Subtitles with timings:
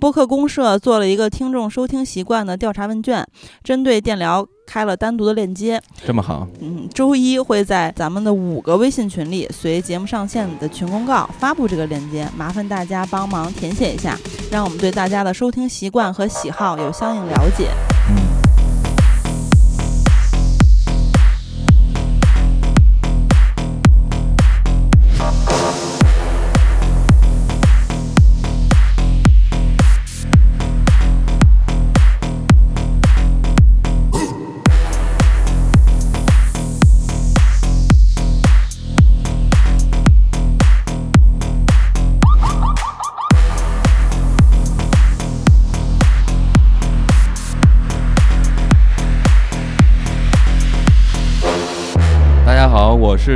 [0.00, 3.26] 播客公社做了一个听众收听习惯的调查问卷，
[3.64, 5.82] 针对电聊开了单独的链接。
[6.06, 14.16] 这么好，嗯，周一会在咱们的五个微信群里，随节目上线的群公告发布这个链接，麻烦大家帮忙填写一下，
[14.52, 17.68] 让我们对大家的收听习惯和喜好有相应了解。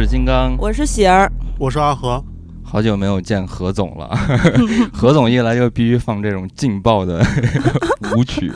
[0.01, 2.25] 是金刚，我是喜儿，我是阿和，
[2.65, 4.09] 好久没有见何总了。
[4.91, 7.23] 何总一来就必须放这种劲爆的
[8.17, 8.51] 舞曲。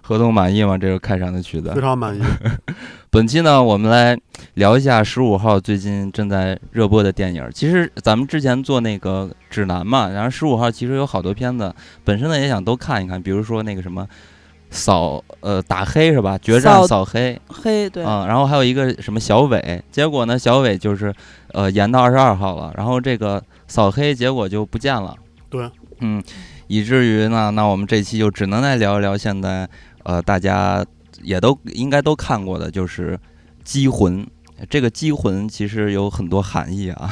[0.00, 0.78] 何总满意吗？
[0.78, 2.22] 这个开场的曲子非常满意。
[3.10, 4.16] 本期呢，我们来
[4.54, 7.44] 聊一下十五号最近正在热播的电影。
[7.52, 11.74] 其实咱们之前做那个指南嘛，然后十五号其实有好多片子，
[12.04, 14.06] 本身呢也想都看一看，比如说那个什么。
[14.74, 16.36] 扫呃打黑是吧？
[16.36, 21.14] 决战扫黑黑对啊，然后还有一个什么小伟，结果呢小伟就是
[21.52, 25.14] 呃延到二十二号了，然后这个扫黑结果就不见了。
[25.48, 26.20] 对，嗯，
[26.66, 29.68] 以至于呢，那我们这期就只能来聊一聊现在
[30.02, 30.84] 呃大家
[31.22, 33.16] 也都应该都看过的，就是
[33.62, 34.24] 《机魂》。
[34.68, 37.10] 这个《机魂》其实有很多含义啊。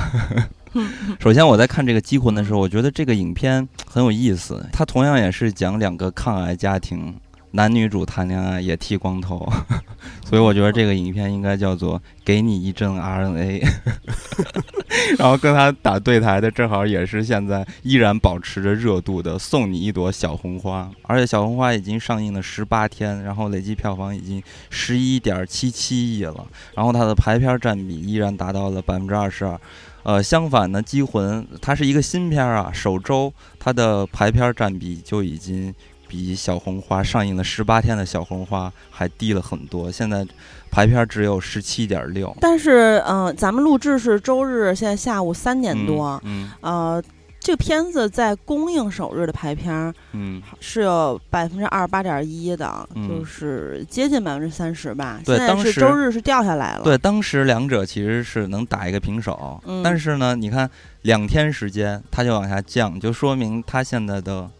[1.20, 7.14] 首先我在看这个《机魂》的时候，我觉得这个影片很有意思，它同样也是讲两个抗癌家庭。
[7.53, 9.47] 男女主谈恋爱也剃光头，
[10.28, 13.61] 所以我觉得这个影片应该叫做《给你一阵 RNA》。
[15.19, 29.61] 然后跟他打对台的正好也是现在依然保持着热度的《送你一朵小红花》，而且《小红花》已经上映了十八天，然后累计票房已经十一点七七亿了，然后它的排片占比依然达到了百分之二十二。
[30.05, 35.74] 呃，相反呢，《机魂》它是一个新片啊，首周它的排片占比就已经。
[36.12, 40.27] 比小红花上映了十八天的小红花还低了很多，现在
[40.70, 42.36] 排片只有十七点六。
[42.39, 47.02] 但是，嗯，咱们录制是周日，现在下午三点多，嗯，呃，
[47.40, 55.18] 这个片子在公映首日的排片，嗯，是有百分之二十八点一的，就是接近百分之三十吧。
[55.24, 56.84] 对，当时周日是掉下来了。
[56.84, 60.68] 对，当时两者其实是能打一个平手，但是呢，你看
[61.05, 64.50] 两天时间它就往下降，就说明它现在的。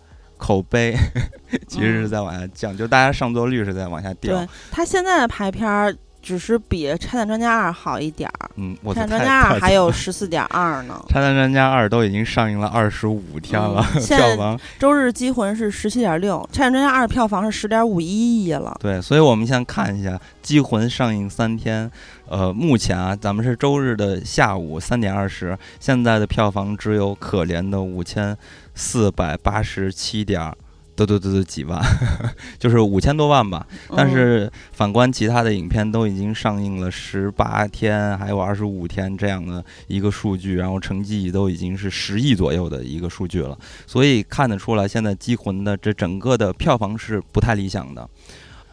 [0.43, 0.93] 口碑
[1.69, 4.37] 其实是在往下降，就大家上座率是在往下掉。
[4.37, 8.51] 对，他现在的排片儿只是比《拆弹专家二》好一点儿。
[8.57, 10.99] 嗯，拆弹专家二还有十四点二呢。
[11.11, 18.77] 拆弹专家二都已经上映了二十五天了，票房周日机魂是十七点六，拆弹专家二票房是十点五一亿了。
[18.81, 21.91] 对，所以我们先看一下机魂上映三天，
[22.29, 28.37] 呃，目前啊，咱们是周日的下午三点二十，现在的票房只有可怜的五千。
[28.75, 30.51] 四百八十七点，
[30.95, 31.83] 得得得得几万，
[32.59, 33.67] 就是五千多万吧。
[33.97, 43.59] 但是反观其他的影片，都已经上映了十八天，还有二十五天这样的一个数据，然后成绩都已经是十亿左右的一个数据了。
[43.87, 48.09] 所以看得出来，现在《机魂》的这整个的票房是不太理想的。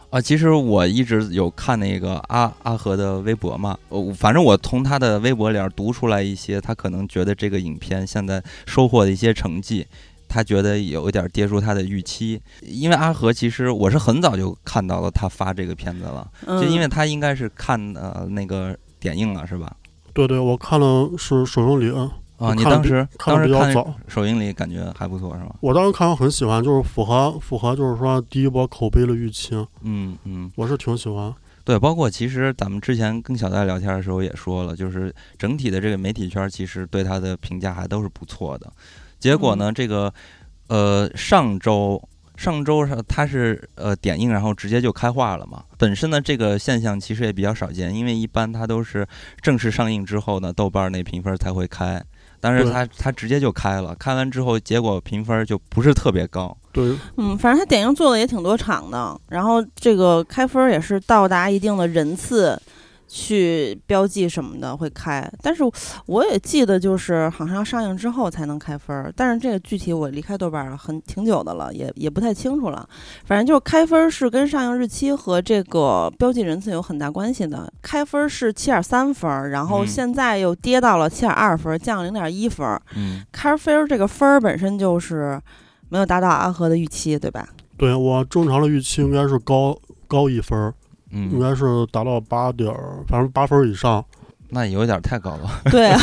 [0.09, 9.85] 啊，其实我一直有看那个阿阿和的微博嘛，呃，反正我从他的微博里边读出来一些，他可能觉得这个影片现在收获的一些成绩，
[10.29, 12.41] 他觉得有一点跌出他的预期。
[12.61, 19.75] 因为阿和其实我是很早就看到了他发这个片子了，就因为他应该是看呃那个点映了，是吧？
[20.13, 22.11] 对对，我看了是首映礼。
[22.39, 25.53] 啊，你当时看的比较早，首映礼感觉还不错，是吧？
[25.59, 29.53] 我当时看完很喜欢，就是符合符合，就是说第一波口碑的预期。
[29.81, 31.35] 嗯嗯，我是挺喜欢。
[31.65, 38.71] 对，包括其实咱们之前跟小戴聊天的时候也说了，就是整体的这个媒体圈其实对他的评价还都是不错的。
[39.19, 40.13] 结果呢，这个
[40.67, 42.01] 呃上周
[42.37, 45.63] 上周上它是呃点映，然后直接就开画了嘛。
[45.77, 49.05] 本身呢这个现象其实也比较少见，因为一般它都是
[49.41, 52.01] 正式上映之后呢，豆瓣那评分才会开。
[52.41, 56.55] 但是它它直接就开了，开完之后结果评分就不是特别高。
[56.71, 62.57] 对，嗯，反正它点映做的也挺多场的，然后这个开分也是到达一定的人次。
[63.09, 65.63] 去标记什么的会开，但是
[66.05, 72.87] 我也记得就是好像要上映之后才能开分儿，但是这个具体我离开豆瓣了很挺久的了，也也不太清楚了。
[73.25, 77.73] 反正就是开分是跟上映日期和这个标记人次有很大关系的。
[77.81, 82.79] 开分是七点三分，然后现在又跌到了七点二分，降零点一分。
[82.95, 85.41] 嗯，开分这个分儿本身就是。
[85.91, 87.49] 没有达到阿和的预期，对吧？
[87.75, 89.75] 对我正常的预期应该是高
[90.07, 90.71] 高一分
[91.11, 94.03] 儿，应嗯，该是达到八点儿，反正八分儿以上。
[94.51, 95.47] 那有点太高了。
[95.69, 95.99] 对啊，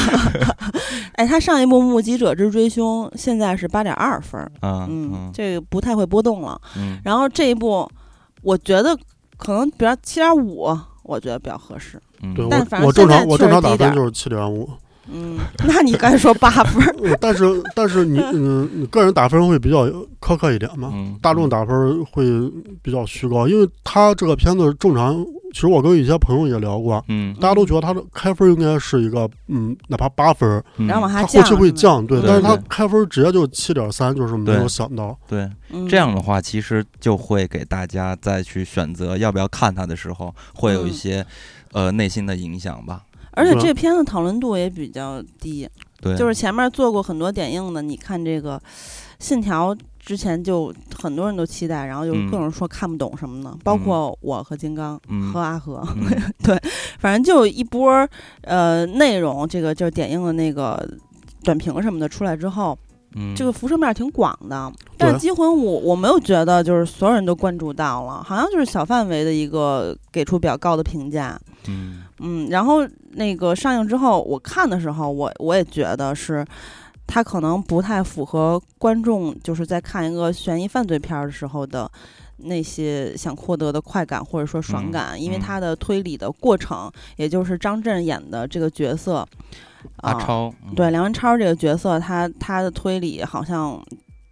[1.14, 6.61] 哎，他上一部《目击者之追凶》现在是八点二分儿，嗯嗯，嗯这个不太会波动了。
[6.76, 7.91] 嗯，然后这一部，
[8.43, 8.97] 我觉得
[9.37, 12.00] 可能比较七点五，我觉得比较合适。
[12.23, 14.70] 嗯对但反我正我正常我正常打分就是七点五，
[15.08, 16.82] 嗯，那你刚才说八分
[17.20, 17.44] 但是
[17.75, 19.87] 但是你 嗯，你个人打分会比较
[20.20, 22.25] 苛刻一点嘛，嗯，大众打分会
[22.82, 31.70] 比较虚高，因为他这个片子正常，其实我跟一些朋友也聊过，嗯，大家都觉得他的开分应该是一个嗯，哪怕八分，嗯，然后往下后期会。
[31.70, 41.26] 降，对，对但是他开分直接就七点三，就是没有想到，对，嗯这样的话，其实就会给大家再去选择要不要看他的时候，会有一嗯些、
[41.73, 43.02] 呃内心的影响吧。
[43.37, 45.69] 对而且这个片子讨论度也比较低，
[46.00, 48.59] 对，就是前面做过很多点映的，你看这个
[49.19, 52.31] 《信条》之前就很多人都期待，然后就嗯。
[52.31, 55.33] 各种说看不懂什么的，包括我和金刚、嗯。
[55.33, 56.61] 和阿和， 嗯。
[56.99, 58.09] 反正就一波儿
[58.43, 60.88] 呃内容，这个就是点映的那个
[61.44, 62.79] 短评什么的出来之后，
[63.15, 64.73] 嗯，这个辐射面挺广的。
[64.97, 71.38] 但机魂》我我没有觉得就是所有人都关注到了，好像就是小范围的一个给出比较高的评价。
[71.69, 76.44] 嗯嗯，然后那个上映之后，我看的时候，我我也觉得是，
[77.06, 81.90] 它可能不太符合观众就是在看一个悬疑犯罪片儿的时候的
[82.38, 85.40] 那些想获得的快感或者说爽嗯感，因为嗯。
[85.40, 90.74] 它的推理的过程，也就是张震演的这个角色，啊阿超，嗯。
[90.74, 93.82] 对梁文超这个角色，他他的推理好像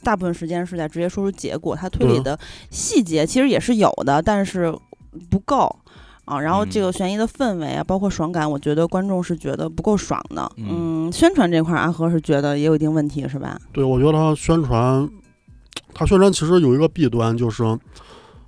[0.03, 2.39] 大部分时间是在直接说出结果，他推理的
[2.71, 4.75] 细节其实也是有的，但是
[5.31, 5.75] 不够
[6.25, 6.41] 啊。
[6.41, 10.51] 然后这嗯个悬疑的氛围啊，包括爽感，我觉得观众是觉得不够爽的。
[10.57, 13.59] 嗯嗯，宣传这块儿阿和是觉得也有一定问题，是吧？
[13.73, 15.09] 对我觉得他宣传，
[15.93, 17.63] 他宣传其实有一个弊端，就是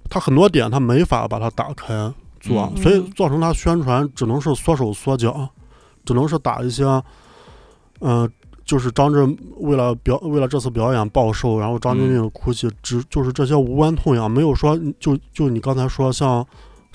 [0.09, 5.49] 他很多点他没法把它打开做，嗯所以嗯造成他宣传只能是缩手缩脚，
[6.05, 6.85] 只能是打一些，
[8.01, 8.31] 嗯、
[8.65, 16.47] 就是张震为了表为了这次表演暴瘦，然后张钧甯哭泣，只就是这些无关痛痒，没有说就就你刚才说像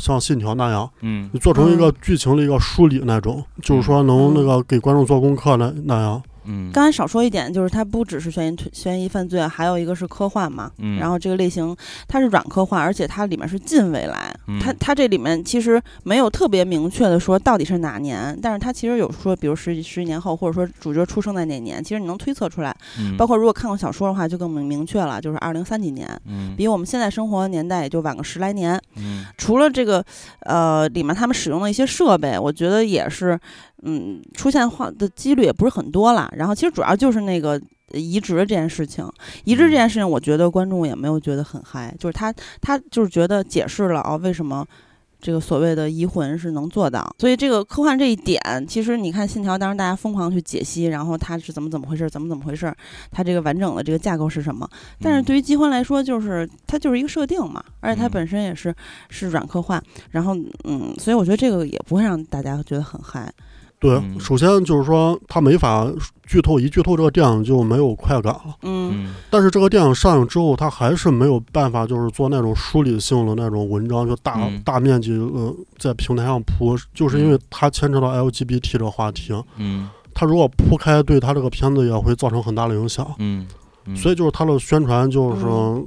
[0.01, 1.30] 像信条那样，嗯。
[1.31, 1.95] 你做成一个嗯。
[2.01, 6.21] 剧情的一个梳理那种，就是说能那个给观众做功课那那样。
[6.45, 10.71] 嗯，刚才少说一点，就是它不只是悬疑推悬疑犯罪，还有一个是科幻嘛。
[10.79, 11.75] 嗯然后这个类型
[12.07, 14.33] 它是软科幻，而且它里面是近未来。
[14.47, 22.75] 嗯它它这里面其实没有特别明确的说到底是哪年，但是它其实有说，比如十几十几年后，或者说主角出生在哪年，其实你能推测出来。
[22.99, 28.79] 嗯包括如果看过小说的话，就更明明确了，就是二零三几年，嗯比我们现在生活的年代也就晚个十来年。
[28.95, 30.03] 嗯除了这个，
[30.41, 33.39] 呃，里面他们使用的一些设备，我觉得也是，
[33.83, 36.31] 嗯，出现化的几率也不是很多啦。
[36.36, 37.62] 然后其实主要就是那个
[37.92, 39.07] 呃移植这件事情，
[39.44, 44.66] 移植这件事情，我觉得观众也没有觉得很嗨，就是他他就是觉得解释了哦，为什么。
[45.24, 52.74] 这个所谓的移魂是能做到，所以这个科幻这一点，其实你看《信条》，当时大家疯狂去解析，然后它是怎么怎么回事，怎么怎么回事，
[53.12, 54.68] 它这个完整的这个架构是什么？
[55.00, 58.74] 但是对于《机魂》来说，就是它就是一个设定嘛，而且它嗯本身也是
[59.12, 59.80] 是软科幻，
[60.10, 63.31] 然后嗯，所以我觉得这个也不会让大家觉得很嗨。
[63.81, 64.18] 对，嗯。
[64.19, 65.92] 首先就是说他没法
[66.25, 68.56] 剧透，一剧透这个电影就没有快感了。
[68.62, 68.94] 嗯。
[68.94, 74.62] 嗯但是这个电影上映之后，他还是没有办法，就是做那种梳理性的那种文章，就大、嗯。
[74.63, 79.89] 大面积呃在平台上铺，就是因为它牵扯到 LGBT 这个话题，嗯。
[80.13, 83.05] 他如果铺开，对他这个片子也会造成很大的影响。
[83.17, 83.48] 嗯。
[83.88, 85.84] 嗯，所以就是他的宣传就是嗯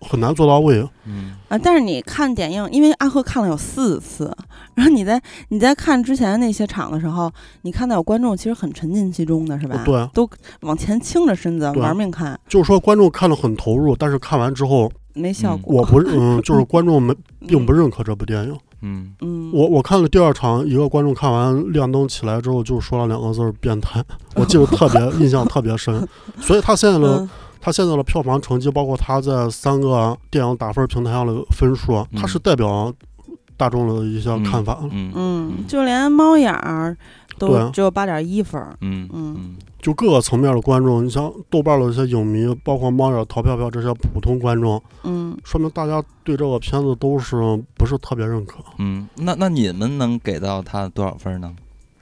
[0.00, 0.86] 很难做到位。
[1.06, 4.34] 嗯啊，但是你看点映，因为阿赫看了有四次，
[4.74, 7.30] 然后你在你在看之前那些场的时候，
[7.62, 9.82] 你看到有观众其实很沉浸其中的，是吧？
[9.84, 10.28] 对，都
[10.60, 15.76] 往前倾着身子玩命看，就是说观众看了很投入，但是看完之后，没效果。
[15.76, 17.14] 我不嗯，就是观众没
[17.46, 18.58] 并不认可这部电影。
[18.86, 24.04] 嗯嗯，我我看了第二场，一个观众看完亮灯起来之后，就说了两个字儿“变态”，
[24.36, 26.06] 我记得特别 印象特别深。
[26.38, 27.30] 所以他现在的嗯
[27.64, 32.92] 他现在的票房成绩，包括他在三个电影打分平台上的分数，嗯他是代表
[33.56, 34.80] 大众的一些看法。
[34.90, 36.94] 嗯嗯，就连猫眼儿
[37.38, 38.76] 都对只有八点一分儿。
[38.82, 47.36] 嗯嗯嗯就各个层面的观众，你像豆瓣的一些影迷，包括猫眼、淘票票这些普通观众，嗯，说明大家对这个片子都是
[47.78, 48.58] 不是特别认可。
[48.78, 51.50] 嗯，那那你们能给到他多少分呢？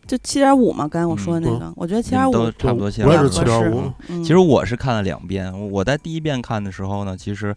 [0.06, 3.92] 就七点五嘛，刚才我说的那嗯个，我觉得七点五都差不多我7.5也是七点五。
[4.09, 4.23] 嗯。
[4.23, 7.54] 其实我是看了两遍，我在第一遍看的时候呢，其实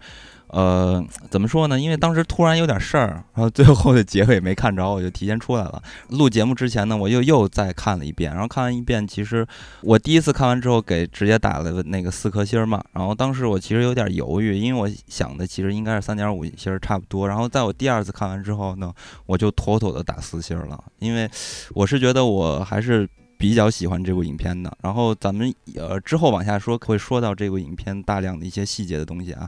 [0.47, 1.79] 呃，怎么说呢？
[1.79, 5.81] 因为当时突然有点事儿，然后最后的结尾没看着，我就提前出来了。
[6.09, 9.45] 录节目之前呢，我又又再看了一遍，然后看完一遍，其实
[9.81, 12.83] 我第一次看完之后给直接打了那个四颗星嘛。
[12.93, 17.27] 然后当时我其实有点犹豫，因为我想的其实应该是三点五星差不多。
[17.27, 18.93] 然后在我第二次看完之后呢，
[19.25, 21.29] 我就妥妥的打四星了，因为
[21.73, 23.09] 我是觉得我还是。
[23.45, 29.47] 比较喜欢这部影片的，然后咱们呃之后往下说，会说到这部影片大量的一些细节的东西啊。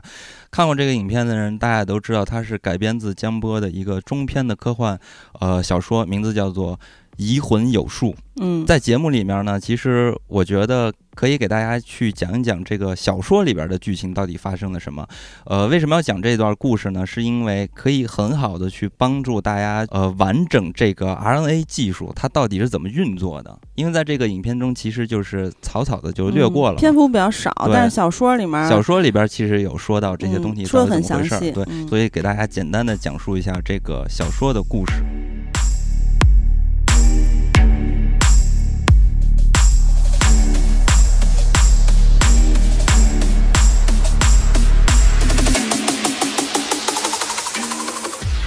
[0.52, 4.96] 看过这个影片的人，大家都知道它是改编自江波的一个中篇的科幻
[5.40, 6.78] 呃小说，名字叫做。
[7.18, 15.04] 移魂有术，嗯，在节目里面呢，其实我觉得可以给大家去讲一讲这个小说里边的剧情到底发生了什么。
[15.44, 17.04] 呃，为什么要讲这段故事呢？
[17.04, 23.58] 是因为可以很好的去帮助大家呃完整这个 RNA 技术它到底是怎么运作的。
[23.74, 35.02] 因为在这个影片中，其实就是草草的就略过了，篇幅比较少，但是小说里面小说里边其实有说到这些东西说的很详细，对，所以给大家简单的讲述一下这个小说的故事。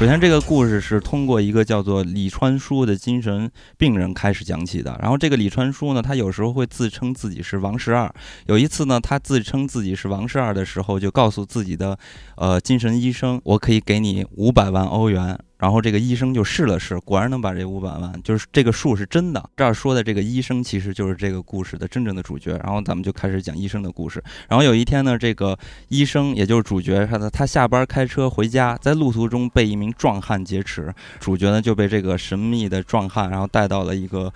[0.02, 4.98] 首先，这个故事是通过一个叫做李川书的精神病人开始讲起的。
[5.00, 8.12] 然后，这个李川书呢，他有时候会自称自己是王十二。
[8.48, 11.96] 有一次呢，他自称自己是王十二的时候，就告诉自己的
[12.36, 19.50] 呃精神医生：“我可以给你五百万欧元。”然后这个医生就试了试，果然能把这五百万，就是这个数是真的。
[19.56, 22.58] 这儿说的这个医生其实就是这个故事的真正的主角。
[22.64, 24.24] 然后咱们就开始讲医生的故事。
[24.50, 25.56] 然后有一天呢，这个
[25.90, 34.34] 医生也就是主角，他的他下班开车回家，在路途中被一名壮汉劫持，主角呢就被这个神秘的壮汉然后带到了一个。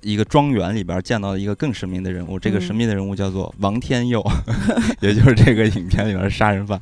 [0.00, 4.24] 一个庄园里边见到了一个更神秘的人物，这个神秘的人物叫做王天佑，
[5.00, 6.80] 也就是这个影片里边的杀人犯。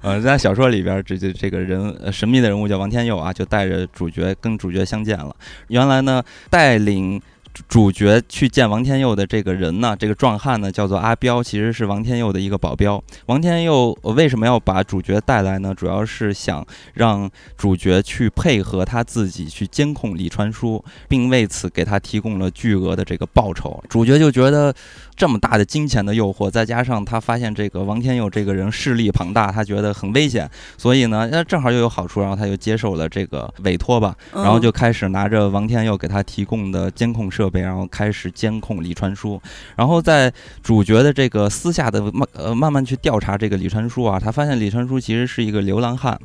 [0.00, 5.34] 呃，在小说里边，这这这个人神秘的人物叫王天佑啊，就带着主角跟主角相见了。
[5.68, 7.20] 原来呢，带领。
[7.68, 13.02] 主角去见王天佑的这个人呢，这个壮汉呢叫做阿彪，其实是王天佑的一个保镖。
[13.26, 15.74] 王天佑为什么要把主角带来呢？
[15.74, 23.82] 主要是想让主角去配合他自己去监控李传书，并为此给他提供了巨额的这个报酬。
[23.88, 24.74] 主角就觉得。
[25.14, 39.40] 这么大的金钱的诱惑，再加上他发现这个王天佑这个人势力庞大，他觉得很危险，所以呢，那正好又有好处，然后他就接受了这个委托吧，然后就开始拿着王天佑给他提供的监控设备，然后开始监控李传书。
[39.76, 46.18] 然后在主角的这个私下的慢呃慢慢去调查这个李传书啊，他发现李传书其实是一个流浪汉。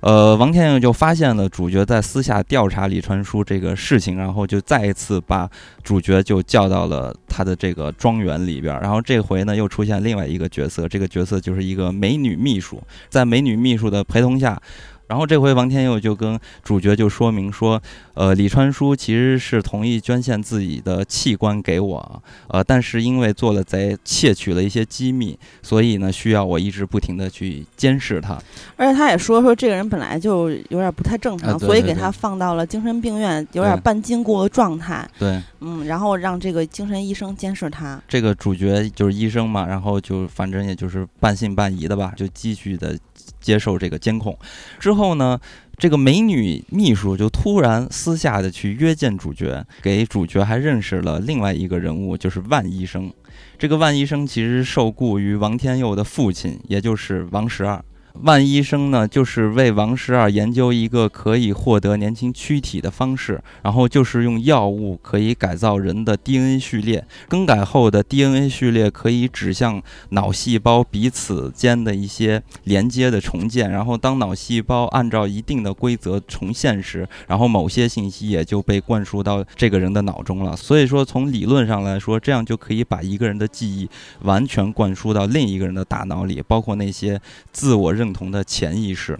[0.00, 5.48] 呃，王天佑就发现了主角在私下调查李传书这个事情，然后就再一次把
[5.82, 8.78] 主角就叫到了他的这个庄园里边。
[8.80, 14.60] 然后这回呢，又出现另外一个角色，这个角色就是一个美女秘书，在美女秘书的陪同下。
[15.14, 17.80] 然后这回王天佑就跟主角就说明说，
[18.14, 28.36] 呃，李川书其实是同意捐献自己的器官给我，呃，但是因为做了贼，窃取了一些机密，所以呢，需要我一直不停的去监视他。
[28.74, 35.08] 而且他也说说这个人本来就有点不太正常，所以给他放到了精神病院，有点半禁锢的状态。
[35.16, 38.02] 对，嗯，然后让这个精神医生监视他。
[38.08, 42.98] 这个主角就是医生嘛，然后就反正也就是半信半疑的吧，就继续的。
[43.44, 44.36] 接受这个监控
[44.80, 45.38] 之后呢，
[45.76, 53.12] 这个美女秘书就突然私下的去约见主角，给主角还认识了另外一个人物，就是万医生。
[53.58, 57.84] 这个万医生其实受雇于王天佑的父亲，也就是王十二。
[58.22, 80.56] 万医生呢，就是为王十二研究一个可以获得年轻躯体的方式，然后就是用药物可以改造人的 DNA 序列，更改后的 DNA 序列可以指向脑细胞彼此间的一些连接的重建，然后当脑细胞按照一定的规则重现时，然后某些信息也就被灌输到这个人的脑中了。
[80.56, 83.90] 所以说，从理论上来说，这样就可以把一个人的记忆
[84.22, 88.03] 完全灌输到另一个人的大脑里，包括那些自我认。
[88.04, 89.18] 共同的潜意识，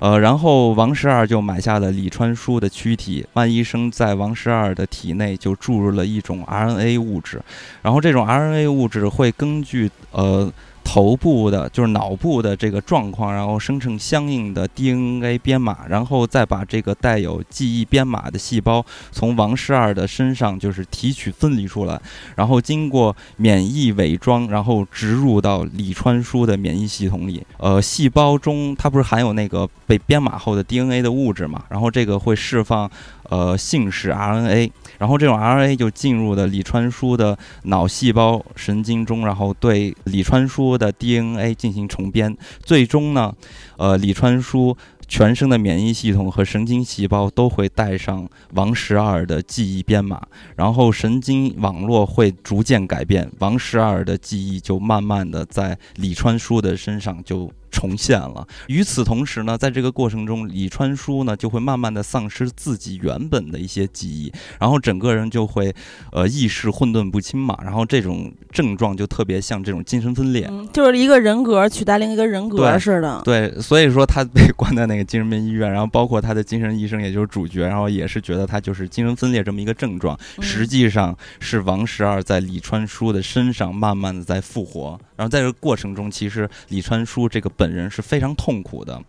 [0.00, 7.40] 呃，然后王十二就买下了李川书的躯体，万医生在王十二的体内就注入了一种 RNA 物质，
[7.82, 10.52] 然后这种 RNA 物质会根据呃。
[10.88, 22.00] 头部的，就是脑部的这个状况，然后生成相应的 DNA 编码，然后再把这个带有记忆编码的细胞从王十二的身上就是提取分离出来，
[22.36, 27.44] 然后经过免疫伪装，然后植入到李川书的免疫系统里。
[27.58, 31.64] 呃，细胞中它不是含有那个被编码后的 DNA 的物质嘛？
[31.68, 32.88] 然后这个会释放
[33.24, 34.70] 呃信使 RNA。
[34.98, 43.34] 然后这种 RNA 就进入的李川书的脑细胞神经中，然后对李川书的 DNA 进行重编，最终呢，
[43.76, 44.76] 呃，李川书。
[45.08, 50.20] 全身的免疫系统和神经细胞都会带上王十二的记忆编码，
[50.56, 57.48] 然后神经网络会逐渐改变，王十二的记忆就慢慢的在李川书的身上就。
[57.70, 58.46] 重现了。
[58.68, 65.74] 与此同时呢，在这个过程中，李川书呢就会慢慢的丧失自己原本的一些记忆，然后整个人就会，
[66.12, 67.56] 呃，意识混沌不清嘛。
[67.62, 73.20] 然后这种症状就特别像这种精神分裂，就是一个人格取代另一个人格似的。
[73.24, 84.98] 对，所以说他被关在那个精神病医院，然后包括他的精神医生，也就是主角，然后也是觉得他就是精神分裂这么一个症状，实际上是王十二在李川书的身上慢慢的在复活。
[85.16, 89.00] 然后在这个过程中，其实李川书这个本人是非常痛苦的。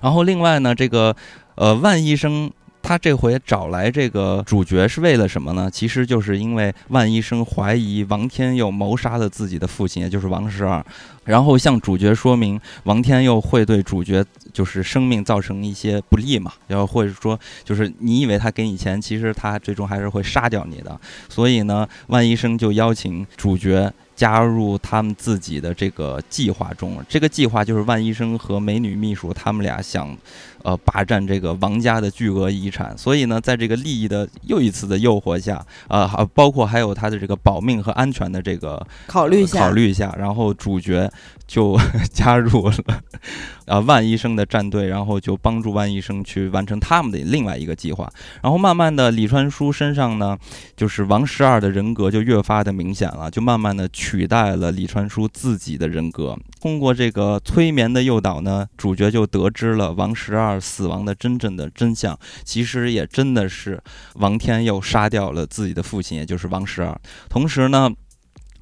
[0.00, 1.14] 然后另外呢，这个
[1.54, 2.50] 呃万医生
[2.82, 5.70] 他这回找来这个主角是为了什么呢？
[5.70, 10.84] 其实就是因为万医生怀疑王天佑谋杀了自己的父亲，也就是王十二，
[11.24, 21.00] 然后向主角说明王天佑会对主角就是生命造成一些不利嘛，然后或者说就是你以为他给你钱，其实他最终还是会杀掉你的。
[21.28, 23.92] 所以呢，万医生就邀请主角。
[24.14, 30.16] 加入他们自己的这个计划中，这个计划就是万医生和美女秘书他们俩想，
[30.62, 32.96] 呃，霸占这个王家的巨额遗产。
[32.96, 41.10] 所以呢，在这个利益的又一次的诱惑下，啊，还包括还有他的这个保命和安全的这个考虑下，考虑下，然后主角
[41.46, 41.78] 就
[42.12, 42.74] 加入了。
[43.66, 48.12] 啊，万医生的战队，然后就帮助万医生去完成他们的另外一个计划。
[48.42, 50.36] 然后慢慢的，李川书身上呢，
[50.76, 56.36] 就是王十二的人格就越发的明显了，就慢慢的取代了李川书自己的人格。
[56.60, 62.18] 通过这个催眠的诱导呢，主角就得知了王十二死亡的真正的真相。
[62.44, 63.82] 其实也真的是
[64.14, 67.00] 王天佑杀掉了自己的父亲，也就是王十二。
[67.28, 67.90] 同时呢。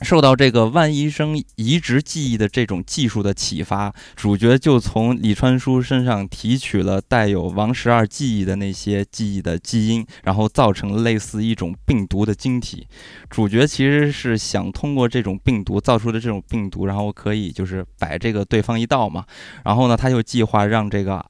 [0.03, 12.87] 受到这个万医生移植记忆的这种技术的启发，主角就从李川书身上提取了带有王十二记忆的那些记忆的基因，然后造成类似一种病毒的晶体。
[13.29, 19.27] 主角其实是想通过这种病毒造出的这种病毒，然后可以就是摆这个对方一道嘛。
[19.67, 21.23] 然后呢，他就计划让这个。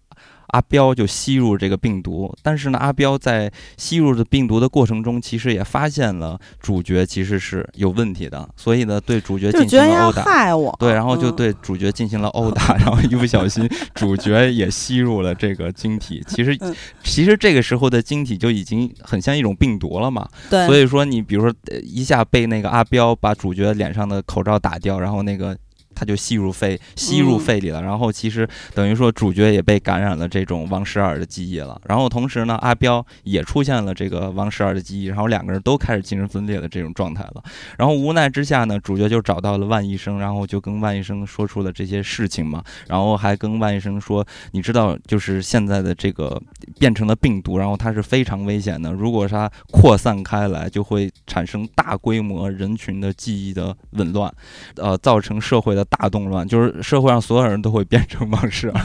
[0.50, 10.22] 阿彪就吸入这个病毒，但是呢，阿彪在吸入的病毒的过程中，其实也发现了主角其实是有问题的，所以呢，对主角进行了殴打。
[10.22, 10.74] 害我。
[10.78, 16.22] 对，然后就对主角进行了殴打，然后一不小心，主角也吸入了这个晶体。
[16.28, 16.58] 其实，
[17.02, 20.28] 其实这个时候的晶体就已经很像一种病毒了嘛。
[20.48, 20.66] 对。
[20.66, 25.56] 所以说，你比如说一下被那个阿彪把主角脸上的口罩打掉，然后那个。
[26.00, 27.82] 他就吸入肺，吸入肺里了。
[27.82, 31.78] 然后其实等于说主角也被感染了这种王十二的记忆了。
[31.84, 35.04] 然后同时呢，阿彪也出现了这个王十二的记忆。
[35.04, 37.42] 然后两个人都开始精神分裂的这种状态了。
[37.76, 42.64] 然后无奈之下呢，主角就找到了万医生，然后就跟万医生说出了这些事情嘛。
[42.88, 46.40] 然后还跟万医生说：“你知道，就是现在的这个
[46.78, 48.90] 变成了病毒，然后它是非常危险的。
[48.90, 54.32] 如果它扩散开来，就会产生大规模人群的记忆的紊乱，
[54.76, 58.80] 呃，造成社会的。”大动乱，就是社会上所有人都会变成王十二，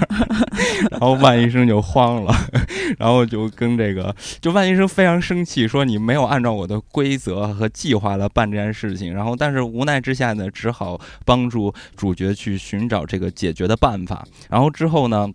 [0.91, 2.35] 然后万医生就慌了，
[2.97, 15.29] 然后就跟这个，就万医生非常生气，说你没有按照我的规则和计划来办这件事情，然后但是无奈之下呢，只好帮助主角去寻找这个解决的办法，然后之后呢，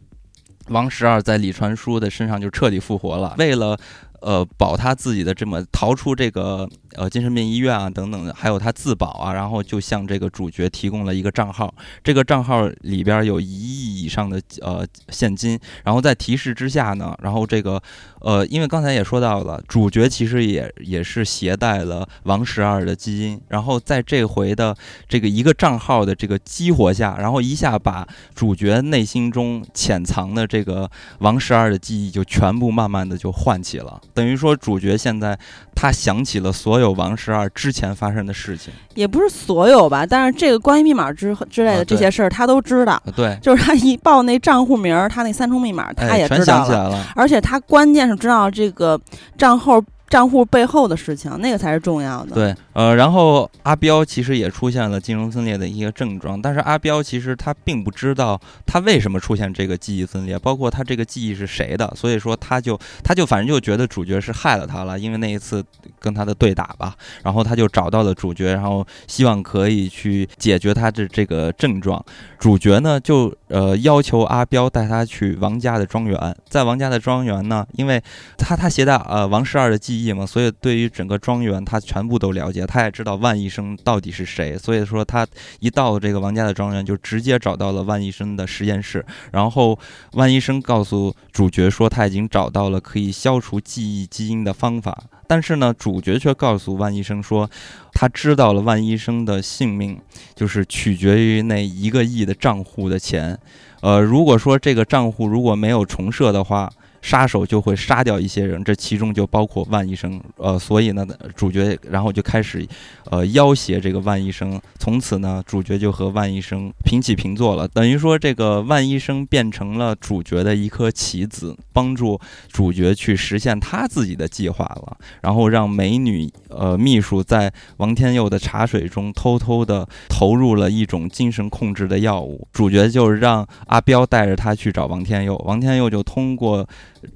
[0.69, 3.79] 王十二在李传书的身上就彻底复活了，为了。
[4.23, 11.73] 呃，保他自己的这么逃出这个呃精神病医院啊等等的，还有他自保啊，然后就向这个主角提供了一个账号，
[12.03, 17.81] 这个账号里边有一亿以上的呃现金，然后在提示之下呢，然后这个
[18.21, 24.77] 呃，因为刚才也说到了，主角其实也也是携带了王十二的基因，然后在这回的
[25.09, 34.01] 这个一个账号的这个激活下，然后一下把主角内心中潜藏的这个王十二的记忆就全部慢慢的就唤起了。
[34.13, 35.39] 等于说，主角现在
[35.75, 43.03] 他想起了所王十二之前发生的事情，也不是所有吧，但是这个关于密码之之类的这些事儿，他都知道。
[43.15, 47.07] 对， 就是他一报那账户名儿，他那三重密码，他也知道了。
[47.15, 49.01] 而且他关键是知道这个
[49.37, 49.81] 账号。
[50.11, 52.35] 账户背后的事情，那个才是重要的。
[52.35, 65.65] 对，呃，然后阿彪其实也出现了金融分裂的一些症状，但是阿彪其实他并不知道他为什么出现这个记忆分裂，包括他这个记忆是谁的，所以说他就他就反正就觉得主角是害了他了，因为那一次
[66.01, 66.93] 跟他的对打吧，
[67.23, 72.05] 然后他就找到了主角，然后希望可以去解决他的这个症状。
[72.37, 78.03] 主角呢就呃要求阿彪带他去王家的庄园，在王家的庄园呢，因为
[78.37, 80.00] 他他携带呃王十二的记忆。
[80.01, 84.57] 记忆嘛，所以对于整个庄园他全部都了解，他也知道万医生到底是谁。
[84.57, 85.27] 所以说他
[85.59, 89.05] 一到这个王家的庄园，就直接找到了万医生的实验室。
[89.33, 89.79] 然后
[90.13, 95.05] 万医生告诉主角说，他已经找到了可以消除记忆基因的方法。
[95.27, 97.51] 但是呢，主角却告诉万医生说，
[97.93, 100.01] 他知道了万医生的性命
[100.35, 103.39] 就是取决于那一个亿的账户的钱。
[103.83, 106.73] 呃，如果说这个账户如果没有重设的话。
[107.03, 110.21] 杀手就会杀掉一些人，这其中就包括万医生。
[110.37, 112.67] 呃，所以呢，主角然后就开始，
[113.11, 114.61] 呃，要挟这个万医生。
[114.79, 117.67] 从此呢，主角就和万医生平起平坐了。
[117.67, 124.97] 等于说，这个万医生变成了主角的一颗棋子，帮助主角去实现他自己的计划了。
[125.23, 132.47] 然后让美女呃秘书在王天佑的茶水中偷偷的投入了一种精神控制的药物。
[132.53, 136.67] 主角就是让阿彪带着他去找王天佑，王天佑就通过。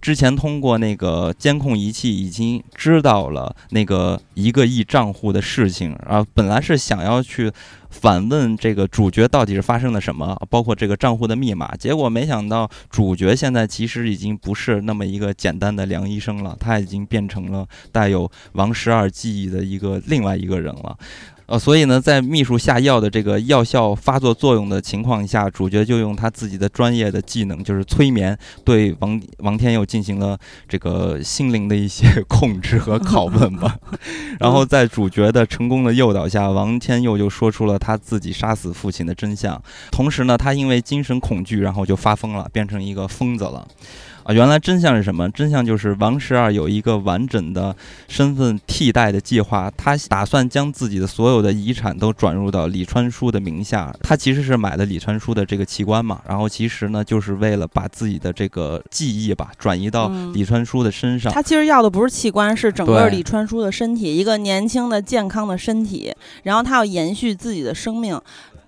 [0.01, 7.53] 之前通过那个监控仪器已经知道了那个一个亿账户的事情，然后本来是想要去
[7.91, 20.97] 反问这个主角到底是发生了什么，包括这个账户的密码，结果没想到主角现在其实已经不是那么一个简单的梁医生了，他已经变成了带有王十二记忆的一个另外一个人了。
[21.47, 33.77] 呃，所以呢，在秘书下药的这个药效发作作用的情况下，主角就用他自己的专业的技能，就是催眠，对王王天佑进行了这个心灵的一些 控制和拷问吧。
[34.41, 39.63] 然后在主角的成功的诱导下，王天佑就说出了他自己杀死父亲的真相。
[39.91, 43.69] 同时呢，他因为精神恐惧，然后就发疯了，变成一个疯子了。
[44.25, 45.31] 啊，原来真相是什么？
[45.31, 47.77] 真相就是王十二有一个完整的
[48.09, 53.95] 身份替代的计划，他打算将自己的所有的遗产都转入到李川书的名下。
[54.03, 61.31] 他其实是买了李川书的这个器官嘛，然后其实呢，就是为了把自己的这个记忆吧转移到李川书的身上。
[61.31, 66.15] 他其实要的不是器官，是整个李川书的身体，一个年轻的健康的身体。
[66.45, 68.19] 然后他要延续自己的生命。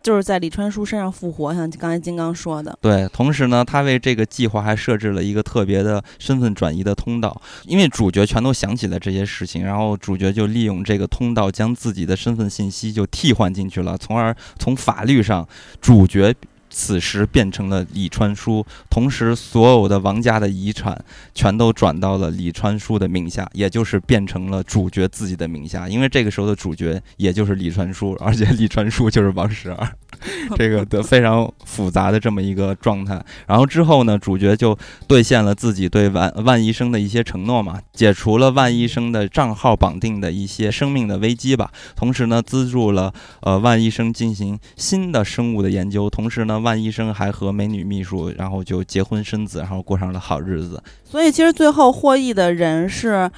[0.06, 2.78] 就是在李川书身上复活，像刚才金刚说的。
[2.80, 15.48] 对，同时呢，他为这个计划还设置了一个特别的身份转移的通道，因为主角全都想起了这些事情，然后主角就利用这个通道将自己的身份信息就替换进去了，从而从法律上
[15.80, 16.32] 主角。
[16.78, 21.02] 此时变成了李川书，同时所有的王家的遗产
[21.34, 25.88] 全都转到了李川书的名下，也就是变成了主角自己的名下。
[25.88, 29.90] 因为这个时候的主角也就是李川书，而且李川书就是王十二，
[30.56, 33.24] 这个的非常复杂的这么一个状态。
[33.46, 41.72] 然后之后呢，主角就兑现了自己对万万医生的一些承诺嘛，解除了万医生的账号绑定的一些生命的危机吧。
[41.96, 46.10] 同时呢，资助了呃万医生进行新的生物的研究。
[46.10, 46.62] 同时呢。
[46.66, 50.82] 万医生还和美女秘书，然后就结婚生子，然后过上了好日子。
[51.04, 53.30] 所以，其实最后获益的人是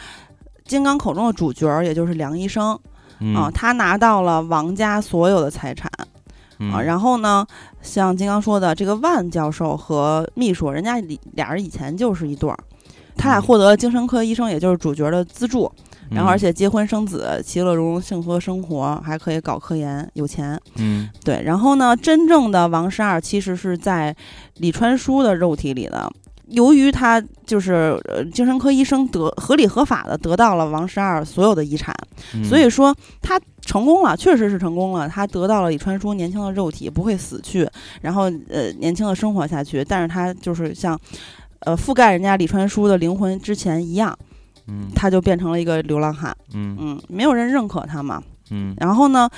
[0.64, 2.72] 金刚口中的主角，也就是梁医生
[3.36, 3.50] 啊。
[3.52, 5.90] 他拿到了王家所有的财产
[6.72, 6.80] 啊。
[6.80, 7.46] 然后呢，
[7.82, 10.98] 像金刚说的，这个万教授和秘书，人家
[11.34, 12.58] 俩人以前就是一对儿，
[13.14, 15.70] 他俩获得了精神科医生，也就是主角的资助。
[16.10, 20.58] 然后，而且结婚生子，其乐融融，幸福的生活，还可以搞科研，有钱。
[20.76, 21.42] 嗯，对。
[21.44, 24.14] 然后呢，真正的王十二其实是在
[24.56, 26.10] 李川书的肉体里的。
[26.46, 31.94] 由于他就是呃精神科医生得合理合法的得到了王十二所有的遗产，
[32.42, 35.06] 所以说他成功了，确实是成功了。
[35.06, 37.68] 他得到了李川书年轻的肉体，不会死去，
[38.00, 39.84] 然后呃年轻的生活下去。
[39.84, 40.98] 但是他就是像
[41.66, 44.18] 呃覆盖人家李川书的灵魂之前一样。
[44.68, 46.36] 嗯，他就变成了一个流浪汉。
[46.54, 48.22] 嗯嗯，没有人认可他嘛。
[48.50, 49.28] 嗯，然后呢，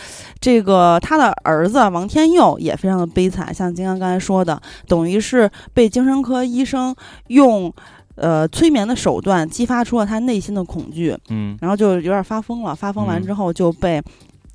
[0.40, 6.95] 这个他的儿子王天佑也非常的悲惨，像金刚刚才说的，等于是被精神科医生
[7.29, 7.73] 用
[8.14, 11.16] 呃催眠的手段激发出了他内心的恐惧。
[11.29, 14.03] 嗯，然后就有点发疯了，发疯完之后就被。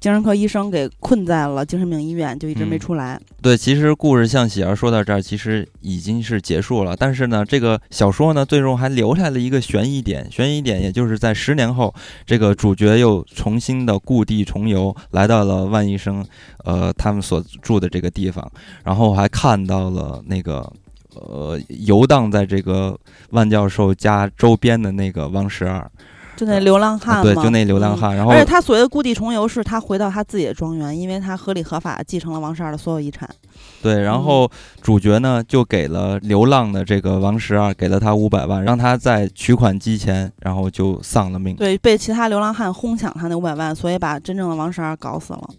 [0.06, 3.20] 精神科医生给困在了精神病医院，就一直没出来。
[3.42, 6.96] 对，其实故事像喜儿说到这儿，其实已经是结束了。
[6.96, 10.30] 但是呢，这个小说呢，最终还留下了一个悬疑点。
[10.30, 11.92] 悬疑点也就是在十年后，
[12.24, 16.24] 这个主角又重新的故地重游，来到了万医生，
[16.66, 18.48] 呃，他们所住的这个地方，
[18.84, 20.72] 然后还看到了那个，
[21.16, 22.96] 呃，游荡在这个
[23.32, 25.90] 万教授家周边的那个王十二。
[26.36, 28.16] 就那流浪汉，对，就那流浪汉。
[28.16, 33.30] 然后，而且他所谓的故地重游，是他回到他自己的庄园，因为他合理合法继承了王十二的所有遗产。
[33.82, 34.50] 对，然后
[34.82, 41.56] 主角呢，就给了流浪的这个王十二，给了他五百万，让他在取款机前，然后就丧了命。
[41.56, 45.50] 对，被其他流浪汉哄抢他那五百万，所以把真正的王十二搞死了。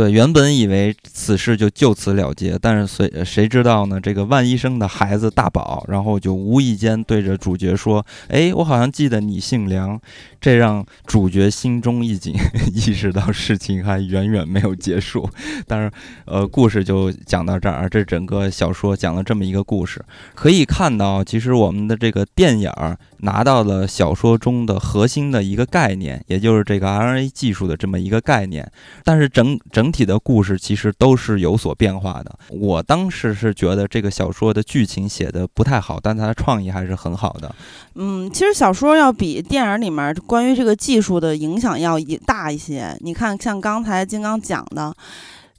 [0.00, 4.00] 对，原本以为此事就就此了结，但是随谁知道呢？
[4.00, 10.00] 这个万医生的孩子大宝，然后就无意间对着主角说：“哎，我好像记得你姓梁。”
[10.40, 12.32] 这让主角心中一紧，
[12.74, 15.28] 意识到事情还远远没有结束。
[15.66, 15.90] 但是，
[16.24, 20.02] 呃，故事就讲到这儿，这整个小说讲了这么一个故事。
[20.34, 28.70] 可以看到，其实我们的这个电影儿拿到了小说中的核心的一个概念，也就是这个 RNA 技术的这么一个概念。
[29.04, 32.38] 但是整整体的故事其实都是有所变化的。
[32.50, 37.54] 我当时是觉得这个小说的剧情写的不太好，但它的创意还是很好的。
[37.94, 42.96] 嗯，其实小说要比电影里面关于这个技术的影响要大一些。
[43.00, 44.94] 你看，像刚才金刚讲的，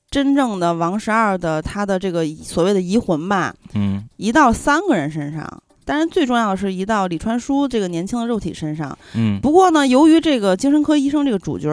[0.10, 8.97] 真正的王十二的他的这个所谓的移魂吧，嗯，移到三个人身上，但是最重要的是移到李川书这个年轻的肉体身上。
[9.13, 11.69] 嗯，不过呢，由于这个精神科医生这个主角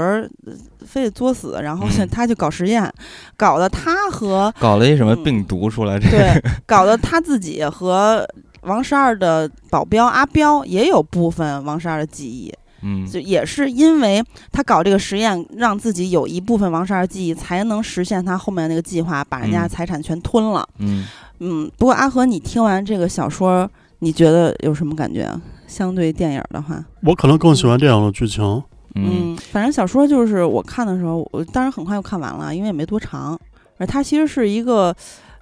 [0.85, 2.93] 非得作死，然后他就搞实验，
[3.37, 8.29] 搞得他和搞了一什么病毒出来，对，搞得他自己和
[8.63, 12.53] 王十二的保镖阿彪也有部分王十二的记忆。
[12.83, 20.69] 嗯，就也是因为他搞这个实验，让自己有一部分王十二记忆，才能实现他后面那个计划，把人家财产全吞了。
[20.79, 21.07] 嗯
[21.39, 21.71] 嗯。
[21.79, 25.29] 不过阿和，你听完这个小说，你觉得有什么感觉？
[25.67, 28.63] 相对电影的话，我可能更喜欢电影的剧情。
[28.95, 33.39] 嗯，反正小说就是我看的时候，我当然很快就看完了，因为也没多长，
[33.77, 34.95] 而它其实是一个。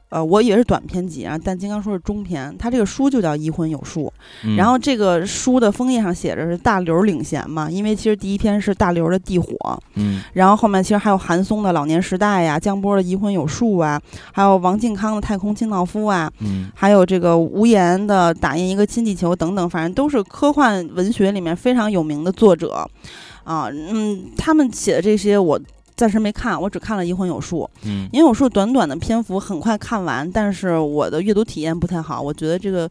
[0.09, 2.55] 呃，我以为是短篇集啊，但金刚说是中篇。
[2.57, 4.13] 他这个书就叫《遗魂有术》，
[4.57, 9.53] 然后这个书的封页上写着是大刘领衔嘛，因为其实第一篇是大刘的《地火》，
[9.95, 14.01] 嗯，然后后面其实还有韩松的《老年时代》呀，江波的《遗魂有术》啊，
[14.33, 22.89] 还有王靖康的《太空清道夫》啊，嗯，还有这个无言的《打印一个新地球》等等，反正都是科幻文学里面非常有名的作者，
[23.43, 25.61] 啊，嗯，他们写的这些我。
[25.97, 27.69] 暂时没看，我只看了《一魂有术》。
[27.85, 32.21] 嗯，《移魂有术》短短的篇幅很快看完，但是我的阅读体验不太好。
[32.21, 32.89] 我觉得这个。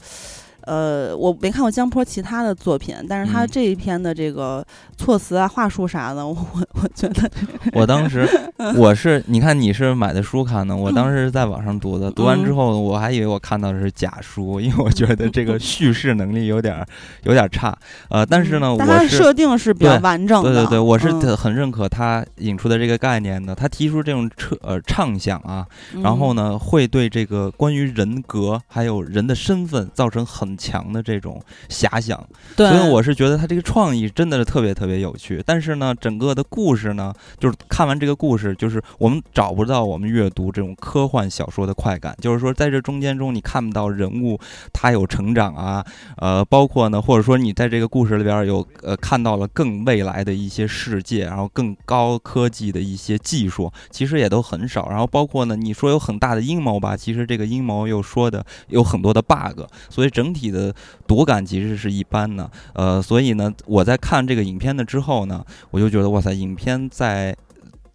[0.65, 4.65] 呃，我没看过江坡其他的作品，但是他这一篇的这个
[4.97, 6.35] 措辞啊、话术啥的，我
[6.73, 7.29] 我觉得，
[7.73, 8.27] 我当时
[8.75, 16.83] 我是你看你是买的书看的，我当时是在网上读的，读完之后我还以为我看到的是假书，因为我觉得这个叙事能力有点
[17.23, 17.77] 有点差。
[18.09, 23.53] 呃，但是呢，我是设定是比较完整的，对对对，我是很认可他引出的这个概念的。
[23.53, 25.63] 他提出这种彻呃畅想啊，
[26.01, 30.54] 然后呢，会对这个关于人格还有人的身份造成很。
[30.57, 32.17] 强的这种遐想，
[32.55, 35.43] 所以我是觉得他这个创意真的是特别特别有趣。
[35.45, 42.15] 但是呢，整个的故事呢，就是看完这个故事，就是我们找不到我们阅读这种科幻小说的快感。
[42.21, 44.39] 就是说，在这中间中，你看不到人物
[44.71, 45.85] 他有成长啊，
[46.17, 54.87] 呃，包括呢，或者说你在这个故事里边有呃看到了更未来的一些世界，然后更高科技的一些技术，其实也都很少。
[54.89, 60.44] 然后包括呢，你说有很大的阴谋吧，其实这个阴谋又说的有很多的 bug，所以整体。
[60.45, 60.73] 你的
[61.07, 67.35] 读感其实是一般的，呃，所以呢，我在看这个影片的之后呢，我就觉得哇塞，影片在。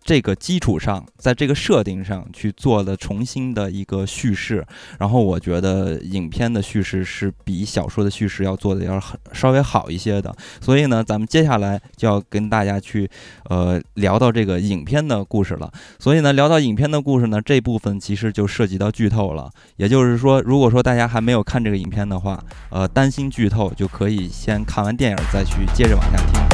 [0.02, 4.66] 这个基础上，在这个设定上去做了重新的一个叙事，
[4.98, 9.00] 然后我觉得影片的叙事是比小说的叙事要做的要
[9.32, 10.34] 稍微好一些的。
[10.60, 13.08] 所以呢，咱们接下来就要跟大家去
[13.44, 15.70] 呃聊到这个影片的故事了。
[15.98, 19.50] 所以呢，聊到影片的故事呢，这部分其实就涉及到剧透了。
[19.76, 26.49] 也就是说，如果说大家还没有看这个影片的话，呃，担心剧透就可以先看完电影再去接着往下听。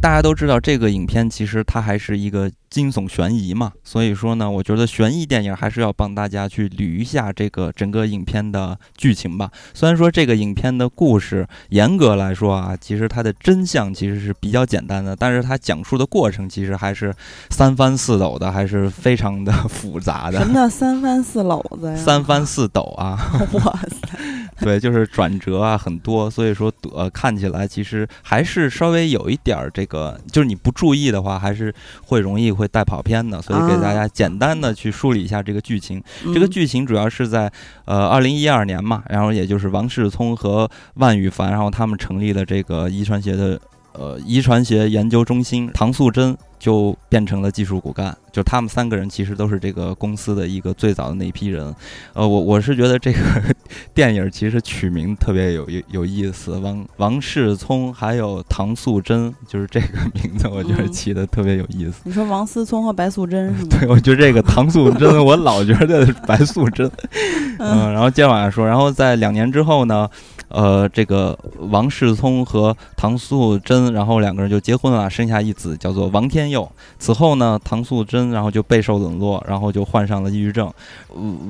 [0.00, 9.50] 大家都知道，这个影片其实它还是一个惊悚悬疑嘛，所以说呢，我觉得悬疑电影还是要帮大家去捋一下这个整个影片的剧情吧。
[9.74, 17.12] 虽然说这个影片的故事严格来说啊，其实它的真相其实是比较简单的，但是它讲述的过程其实还是
[17.50, 20.38] 三番四抖的，还是非常的复杂的。
[20.38, 21.96] 什么叫三番四篓子呀？
[21.98, 23.18] 三番四抖啊！
[23.54, 24.18] 哇塞！
[24.60, 33.42] 对，就是转折啊很多，所以说呃看起来其实还是稍微有一点儿这个，就是你不注意的话，还是会容易会带跑偏的。
[33.42, 36.00] 所以给大家简单的去梳理一下这个剧情。
[36.32, 37.50] 这个剧情主要是在
[37.86, 43.60] 呃二零一二年嘛，然后也就是王世聪和万宇凡，然后他们成立了这个遗传学的
[43.92, 46.36] 呃遗传学研究中心，唐素贞。
[46.58, 51.74] 就变成了技术骨干，就他们三个人其实都是这个公司的一个最早的那一批人。
[52.12, 53.18] 呃，我我是觉得这个
[53.92, 62.02] 电影其实取名特别有有有意思，王王世聪还有唐素贞，就是这个名字，我觉得起的特别有意思。
[62.04, 63.68] 你说王思聪和白素贞 是吗？
[63.80, 66.88] 对，我觉得这个唐素贞，我老觉得白素贞。
[67.58, 70.08] 嗯，然后接着往下说，然后在两年之后呢。
[70.50, 76.66] 呃，这个王世聪和唐素贞，然后两个人就结婚了，生下一子，叫做王天佑。
[76.98, 80.72] 此后呢，唐素贞然后就备受冷落，然后就患上了抑郁症。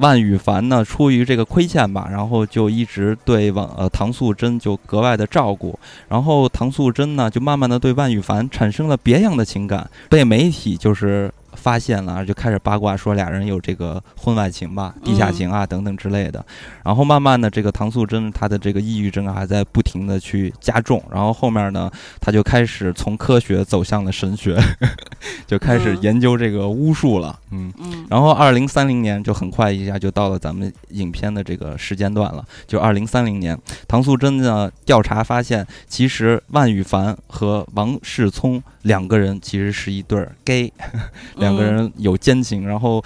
[0.01, 5.79] 万羽凡呢，出于这个亏欠吧，然后就一直对王呃唐素贞就格外的照顾。
[6.09, 11.33] 然后唐素贞呢，就慢慢的对万羽凡产生了别样的情感，被媒体就是。
[11.68, 16.42] 发现了，就开始八卦说俩人有这个婚外情吧、地下情啊等等之类的。
[16.83, 21.02] 然后慢慢的，这个唐素贞她的这个抑郁症还在不停的去加重。
[21.12, 21.90] 然后后面呢，
[22.22, 24.59] 她就开始从科学走向了神学，
[25.46, 27.38] 就开始研究这个巫术了。
[27.50, 28.07] 嗯嗯。
[28.09, 32.42] 然后二零三零年就很快一下就到了咱们影片的这个时间段了。
[32.66, 33.54] 就二零三零年，
[33.87, 40.72] 唐素贞呢调查发现，其实万羽凡和王世聪两个人其实是一对儿 gay。
[41.37, 43.01] 两个人有奸情，然后，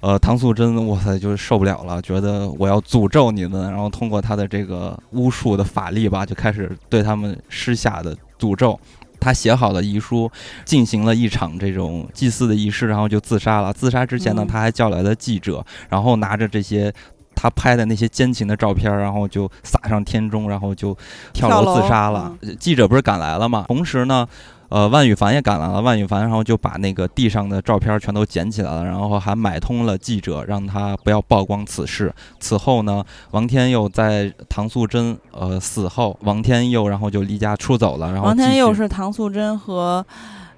[0.00, 8.78] 呃，唐素贞，哇塞，就受不了了，觉得我要诅咒你们，然后通过他的这个巫术的法力吧，就开始对他们施下的诅咒。
[9.18, 10.30] 他写好了遗书，
[10.64, 13.72] 进行了一场这种祭祀的仪式，然后就自杀了。
[13.72, 16.92] 自杀之前呢，他还叫来了记者，然后拿着这些
[17.36, 20.96] 他拍的那些奸情的照片，然后就撒上天中，然后就
[21.32, 22.36] 跳楼自杀了。
[22.58, 23.64] 记者不是赶来了吗？
[23.68, 24.28] 同时呢。
[24.72, 25.82] 呃，万羽凡也赶来了。
[25.82, 32.10] 万羽凡然后就把那个地上的照片全都捡起来了，然后还买通了记者，让他不要曝光此事。
[32.40, 38.10] 此后呢，王天佑在唐素贞呃死后，王天佑然后就离家出走了。
[38.12, 40.02] 然后王天佑是唐素贞和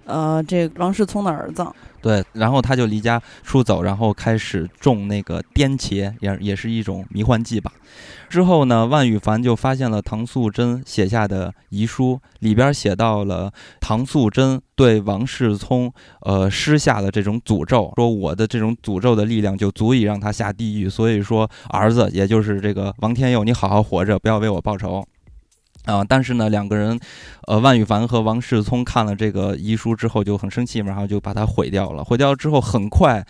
[0.06, 1.66] 呃这王世聪的儿子。
[2.04, 7.72] 对，然后他就离家出走，然后开始种那个颠茄，也也是一种迷幻剂吧。
[8.28, 15.90] 之后呢，万羽凡就发现了唐素贞写下的遗书，里边写到了唐素贞对王世聪
[16.20, 20.90] 呃施下了这种诅咒，说我的这种诅咒的力量就足以让他下地狱。
[20.90, 25.02] 所以说，儿子，也就是这个王天佑，你好好活着，不要为我报仇。
[25.84, 26.04] 啊！
[26.08, 26.98] 但是呢，两个人，
[27.46, 32.02] 呃，万羽凡和王世聪看了这个遗书之后就很生气，然后就把它毁掉了。
[32.04, 33.24] 毁掉之后，很快，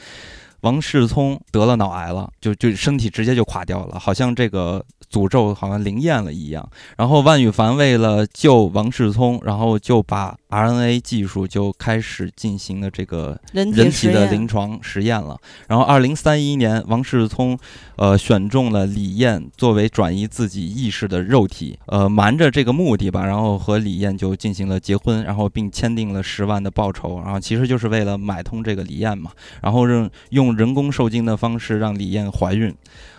[0.60, 4.84] 王世聪得了脑癌了，就就身体直接就垮掉了，好像这个。
[5.14, 15.38] 诅咒好像灵验了一样，然后万羽凡为了救王世聪，然后就把 RNA 技术就开始进行了这个人体的临床实验了。
[15.68, 17.56] 然后二零三一年，王世聪
[17.94, 29.30] 呃选中了李艳作为转移自己意识的肉体，呃瞒着这个目的吧，然后和李艳就进行了结婚，然后并签订了十万的报酬，然后其实就是为了买通这个李艳嘛，
[29.62, 32.74] 然后用用人工受精的方式让李艳怀孕。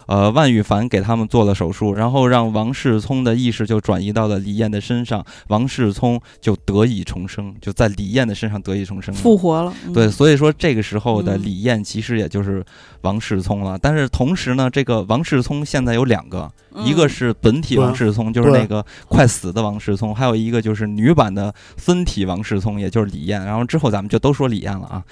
[0.08, 9.74] 呃，万羽凡给他们做了手术，然后让王世聪的意识就转移到了李艳的身上，王世聪就得以重生，就在李艳的身上得以重生，复活了。
[9.94, 12.64] 对，所以说这个时候的李艳其实也就是
[13.02, 13.78] 王世聪了。
[13.78, 16.52] 但是同时呢，这个王世聪现在有两个，
[16.84, 23.44] 一个是本体王世聪，就是那个快死的王世聪，还有一个就是女版的分体王世聪，也就是李艳。
[23.44, 25.04] 然后之后咱们就都说李艳了啊。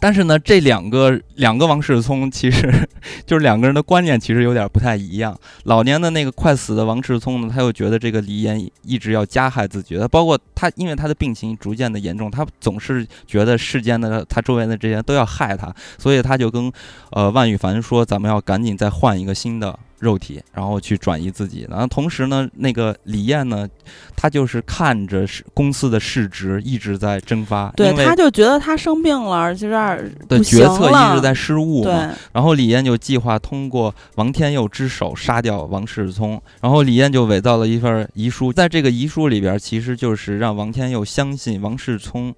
[0.00, 2.88] 但是呢，这两个两个王世聪其实
[3.26, 5.38] 就是两个人的观念其实有点不太一样。
[5.64, 16.70] 老年的那个快死的王世聪呢，他又觉得这个李岩一直要加害自己，他包括他因为他的病情逐渐的严重，他总是觉得世间的他周围的这些都要害他，所以他就跟
[17.10, 23.68] 呃万羽凡说：“咱们要赶紧再换一个新的。”肉体，然后去转移自己，然后同时呢，那个李艳呢，
[24.16, 32.14] 她就是看着是公司的市值一直在蒸发，对，她就觉得她生病了，就有点的决策一直在失误嘛。
[32.32, 42.34] 然后李艳就计划通过王天佑之手杀掉王世聪，然后李艳就伪造了一份遗书，在这个遗书里边，其实就是让王天佑相信王世聪。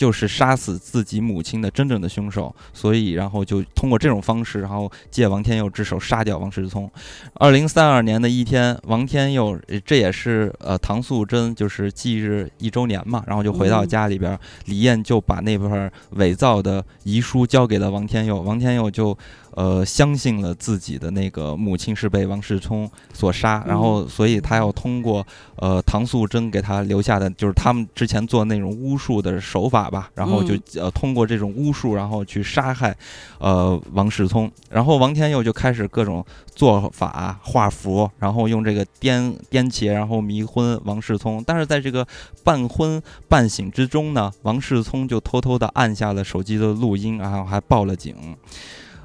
[0.00, 6.90] 就是杀死自己母亲的真正的凶手，所以然后就通过这种方式，然后借王天佑之手杀掉王世聪。
[7.34, 19.14] 二零三二年的一天，王天佑这也是呃唐素贞就是忌日一周年嘛，然后就回到家里边，李艳就把那份伪造的遗书交给了王天佑，王天佑就。
[19.52, 32.96] 呃，相信了自己的那个母亲是被王世充所杀，然后，所以他要通过呃唐素贞给他留下的，就是他们之前做那种巫术的手法吧，然后就呃通过这种巫术，然后去杀害
[33.38, 42.06] 呃王世充，然后王天佑就开始各种做法画符，然后用这个颠颠茄，然后迷昏王世充，但是在这个
[42.44, 48.14] 半昏半醒之中呢，王世充就偷偷的按下了手机的录音，然后还报了警。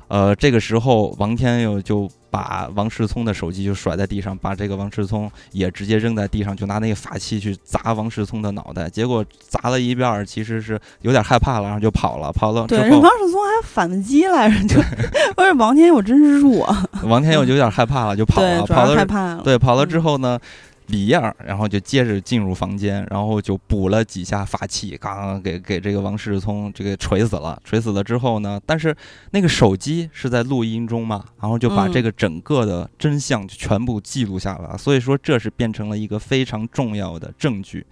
[0.08, 8.90] 呃，这个时候王天佑就把王世聪的手机就甩在地上，把这个王世聪也直接扔在地上，就拿那个法器去砸王世聪的脑袋。
[8.90, 12.32] 结果砸了一遍儿，其实是有点害怕了，然后就跑了。
[12.32, 14.82] 跑了对，人王，世聪还反击来着，就
[15.36, 16.67] 不是王天佑真是弱，
[17.04, 19.42] 王天佑就有点害怕了，就跑了。，跑了，怕了。
[19.44, 20.40] 对，跑了之嗯后呢？
[20.88, 27.60] 李燕儿，然后就接着进入房间，然后就补了几下法器，刚刚给给这个王世聪这个锤死了。
[27.63, 28.96] 锤死了之后呢，但是
[29.31, 34.77] 那个手机是在录音中嘛，然后就把这个整个的真相就全部记录下来了。
[34.77, 37.86] 所以说，这是变成了一个非常重要的证据。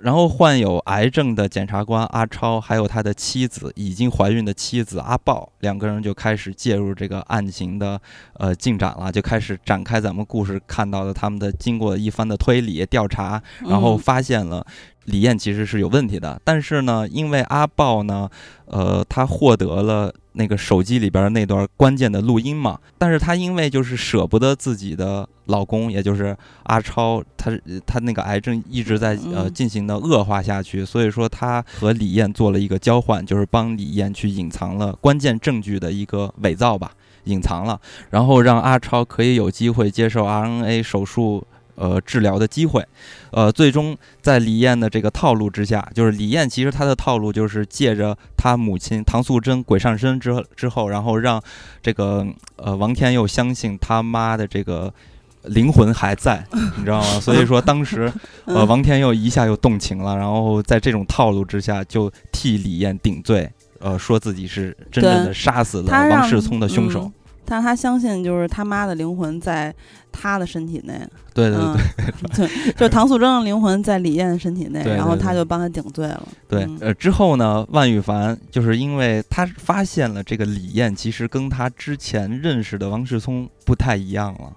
[0.00, 8.00] 然后患有癌症的检察官阿超，还有他的妻子已经怀孕的妻子阿豹，两个人就开始介入这个案情的
[8.34, 13.98] 呃进展了，就开始展开咱们故事看到的他们的经过一番的推理调查，然后嗯。
[14.06, 14.64] 发现了
[15.06, 16.40] 李艳其实是有问题的。
[16.44, 18.28] 但是呢，因为阿豹呢，
[18.66, 27.50] 呃，他获得了那个手机里边那段关键的录音嘛，但是他因为就是舍不得自己的老公，也就是阿超，他
[27.86, 36.92] 他那个癌症一直在呃嗯进行的恶化下去，所以说他和李艳做了一个交换，就是帮李艳去隐藏了关键证据的一个伪造吧。
[37.24, 37.80] 隐藏了，
[38.10, 41.44] 然后让阿超可以有机会接受 RNA 手术
[41.76, 42.84] 呃治疗的机会，
[43.30, 51.40] 呃，最终在李艳的这个套路之下，就是李艳其实她的套路就是借着她母亲唐素贞鬼上身之后之后，然后让
[51.80, 54.92] 这个呃王天佑相信他妈的这个。
[55.50, 56.44] 灵魂还在，
[56.76, 57.20] 你知道吗？
[57.20, 58.12] 所以说当时，
[58.46, 63.48] 呃，嗯王天佑一下又动情了，然后在这种套路之下，就替李艳顶罪，
[63.78, 67.02] 呃，说自己是真正的杀死了王世聪的凶手。
[67.04, 67.12] 嗯
[67.46, 69.72] 但他相信就是他妈的灵魂在
[70.10, 71.00] 他的身体内，
[71.32, 76.28] 对对对嗯，对， 就是唐素贞的灵魂在李艳的身体内，对对然后他就帮他顶罪了。
[76.48, 76.78] 对，嗯。
[76.80, 84.52] 呃，之后呢，万玉凡就是因为他发现了这个李艳其实跟他之前认识的王世聪不太一样了，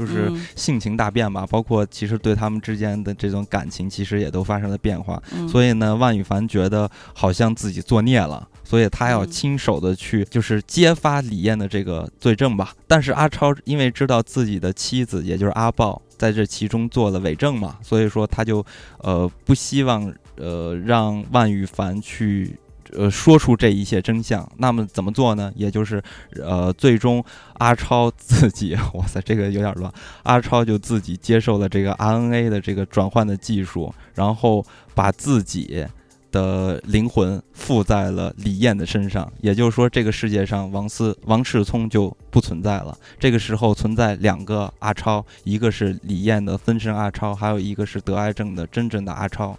[0.00, 5.22] 就是嗯性情大变吧，包括其实对他们之间的这种感情其实也都发生了变化。
[5.36, 12.72] 嗯所以呢，万羽凡觉得好像自己作孽了，所以他要嗯亲手的去就是揭发李艳的这个罪证吧。
[12.86, 18.64] 但是阿超因为知道自己的妻子也就是阿豹在这其中做了伪证嘛，所以说他就
[19.00, 22.56] 呃不希望呃让万羽凡去。
[22.96, 25.52] 呃，说出这一切真相，那么怎么做呢？
[25.54, 26.02] 也就是，
[26.42, 27.24] 呃，最终
[27.54, 29.92] 阿超自己， 哇塞，这个有点乱。
[30.22, 34.64] 阿超就自己接受了这个 RNA 的这个转换的技术，然后
[34.94, 35.86] 把自己
[36.32, 42.96] 的灵魂附在了李艳的身上，也就是说，这个世界上王思王世聪就不存在了。
[43.18, 49.58] 这个时候存在两个阿超，一个是李艳的分身阿超，还有一个是得癌症的真正的阿超。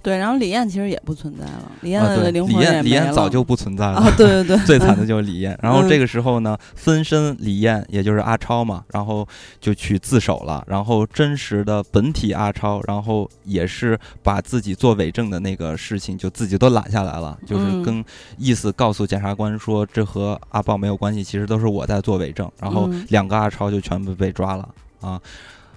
[0.00, 3.96] 对，然后李艳其实也不存在了，李艳的灵李魂也没艳李艳早就不存在了。
[3.98, 5.58] 啊，对对对， 最惨的就是李艳。
[5.62, 9.26] 然后嗯这个时候呢，分身李艳，也就是阿超嘛，然后
[9.60, 10.64] 就去自首了。
[10.66, 18.04] 然后真实的本体阿超，然后也是把自己做伪证的那个事情就自己都揽下来了，就是嗯跟
[18.38, 22.50] 意思告诉检察官说，这和阿豹没有关系，其实都是我在做伪证。
[22.60, 24.68] 然后嗯两个阿超就全部被抓了
[25.00, 25.20] 啊。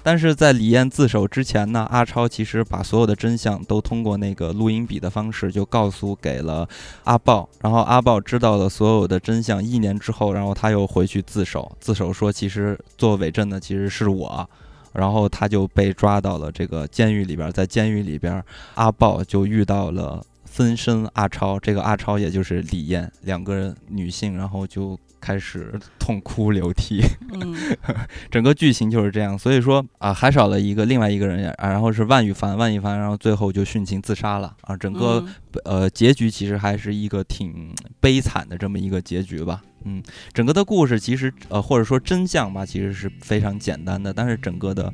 [0.03, 6.67] 但是在李艳自首之前呢，阿超其实把所有的真相都通过那个录音笔的方式就告诉给了
[7.03, 9.63] 阿豹，然后阿豹知道了所有的真相。
[9.63, 14.49] 一年之后，然后他又回去自首，自首说其实做伪证的其实是我，
[14.93, 18.43] 然后他就被抓到了这个监狱里边，在监狱里边，
[18.75, 27.01] 阿豹就遇到了分身阿超，这个阿超也就是李艳，两个女性，然后就开始痛哭流涕。
[27.31, 27.55] 嗯
[28.29, 34.75] 整个剧情就是这样，所以说啊，还少了一个另外一个人，啊、然后是万羽凡，万羽凡，然后最后就殉情自杀了啊。
[34.75, 35.33] 整个、嗯
[35.65, 39.61] 呃结局其实还是一个挺悲惨的这么一个结局吧。
[39.83, 40.01] 嗯，
[40.33, 44.93] 整个的故事其实呃或者说真相吧，其实是非常简单的，但是整个的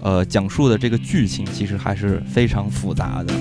[0.00, 3.32] 呃讲述的这个剧情其实还是非常复杂的。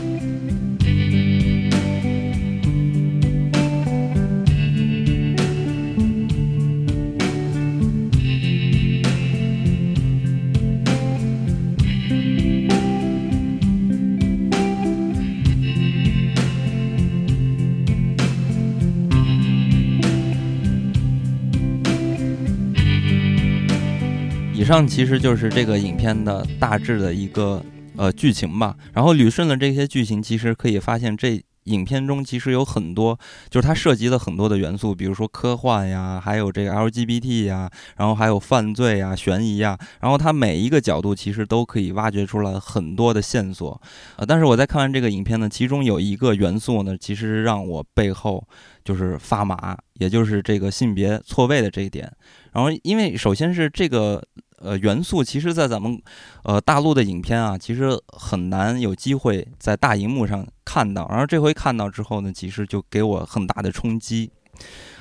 [24.72, 27.62] 上其实就是这个影片的大致的一个
[27.98, 28.74] 呃剧情吧。
[28.94, 33.20] 然后捋顺了这些剧情，其实可以发现这影片中其实有很多，
[33.50, 43.82] 就是它涉及了很多的元素，比如说科幻呀，还有这个 LGBT 呀，然后还有犯罪呀、悬疑呀，然后它每一个角度其实都可以挖掘出来很多的线索。
[44.16, 48.48] 呃，但是我在看完这个影片呢，其中有一个元素呢，其实让我背后
[48.86, 52.10] 就是发麻，也就是这个性别错位的这一点。
[52.54, 54.26] 然后，因为首先是这个。
[54.64, 56.02] 呃，元素其实，在咱们，
[56.44, 61.08] 呃，大陆的影片啊，其实很难有机会在大荧幕上看到。
[61.10, 64.32] 然后这回看到之后呢，其实就给我很大的冲击。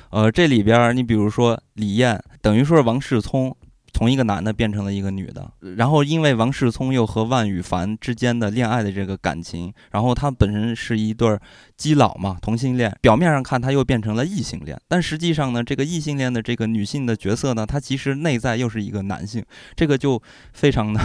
[0.09, 3.55] 呃，这里边你比如说李艳，等于说是王世聪。
[3.93, 11.37] 从一个男的变成了一个女的，然后因为王世聪又和万羽凡之间的恋爱的这个感情，然后他本身是一对
[11.75, 19.43] 基佬嘛，同性恋，表面上看他又变成了异性恋，但实际上呢，这个异性恋的这个女性的角色呢，她其实内在又是一个男性，
[19.75, 20.21] 这个就
[20.53, 20.99] 非常的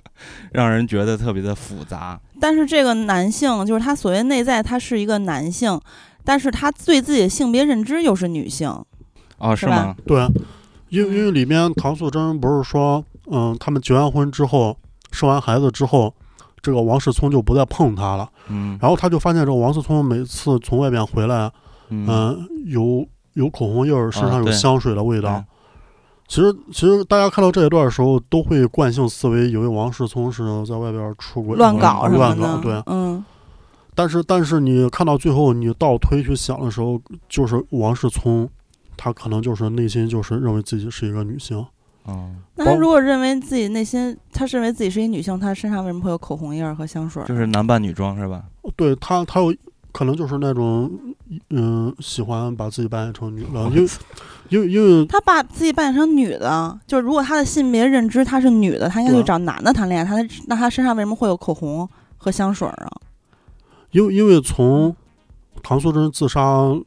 [0.52, 2.20] 让人觉得特别的复杂。
[2.40, 5.78] 但是这个男性就是他所谓内在，他是一个男性，
[6.24, 8.68] 但是他对自己的性别认知又是女性，
[9.38, 9.94] 哦，是吗？
[10.06, 10.26] 对。
[10.90, 14.76] 因为因为里面唐素贞不是说，嗯，他们结完婚之后，
[15.12, 16.12] 生完孩子之后，
[16.60, 18.28] 这个王世聪就不再碰她了。
[18.48, 18.76] 嗯。
[18.80, 21.50] 然后他就发现这个王世聪每次从外边回来，
[21.88, 25.42] 嗯，有有口红印儿，身上有香水的味道。
[26.26, 32.56] 其实其实大家看到这一段的时候，都会惯性思维以为王世聪是在外边出轨、乱搞乱搞。
[32.58, 33.24] 对，嗯。
[33.94, 38.48] 但是但是你看到最后，你倒推去想的时候，就是王世聪。
[39.02, 41.56] 他可能就是内心就是认为自己是一个女性，
[42.04, 47.24] 哦，那他如果认为自己内心，他认为自己是一女性，他身上为什么会有口红印儿和香水？
[47.24, 48.44] 就是男扮女装是吧？
[48.76, 49.54] 对他，他有
[49.90, 50.90] 可能就是那种，
[51.48, 53.88] 嗯，喜欢把自己扮演成女的，因为，
[54.50, 61.88] 因为，因为他把自己扮演成女的，就是如果他的性别认知他是女的，他应该去找男的谈恋爱，他那他身上为什么会有口红
[62.18, 62.90] 和香水啊？
[63.92, 64.94] 因为，因为从
[65.62, 66.78] 唐素贞自杀。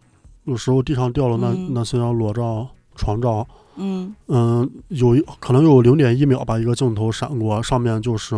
[0.46, 8.36] 有时候地上掉了那那些裸照、床照，嗯嗯，有可能有零点一秒吧，一个镜头闪过，上面就是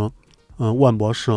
[0.59, 1.31] 嗯万博士，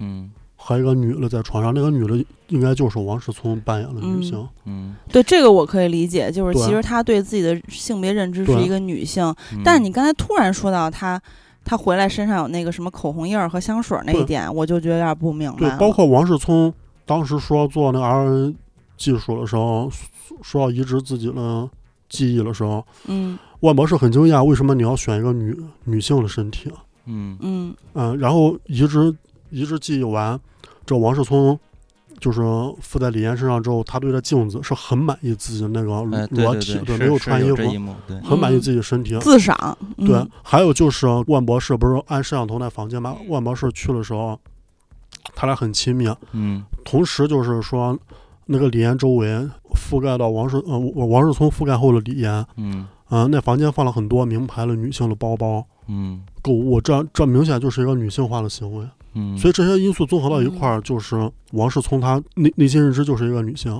[0.00, 9.32] 嗯，和一个女的在床上，那个女的应该就是王世聪扮演的女性，嗯，对这个我可以理解，就是其实他对自己的性别认知是一个女性，
[9.64, 11.22] 但是你刚才突然说到他
[11.64, 15.58] 他回来身上有那个什么口红印儿和香水那一点，我就觉得有点不明白。
[15.58, 16.74] 对，包括王世聪
[17.06, 18.52] 当时说做那个 R。
[19.00, 19.90] 技术的时候，
[20.42, 21.68] 说要移植自己的
[22.10, 26.70] 记忆的时候，嗯，万博士很惊讶，为什么你要选一个女女性的身体？
[27.06, 29.12] 嗯嗯嗯，然后移植
[29.48, 30.38] 移植记忆完，
[30.84, 31.58] 这王世聪
[32.18, 32.42] 就是
[32.82, 39.56] 附在李岩身上之后，他对着镜子是很满意自己那个裸体，对，没有穿衣服，很满意自己身体，自赏。
[39.96, 43.16] 对，还有就是万博士不是按摄像头那房间吗？
[43.28, 44.38] 万博士去的时候，
[45.34, 47.98] 他俩很亲密，嗯，同时就是说。
[48.52, 49.28] 那个李岩周围
[49.74, 58.84] 覆盖到王世呃王世聪覆盖后的李岩，嗯，啊，那房间放了很多名牌的女性的包包，嗯，购物，这这明显就是一个女性化的行为，
[59.14, 63.72] 嗯，所以这些因素综合到一块儿，就是王世聪他内内心认知就是一个女性，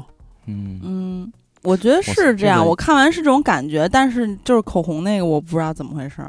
[0.47, 0.81] 嗯。
[0.85, 6.25] 嗯，我觉得是这样，我看完是这种感觉，但是就是口红那个我不知道怎么回事，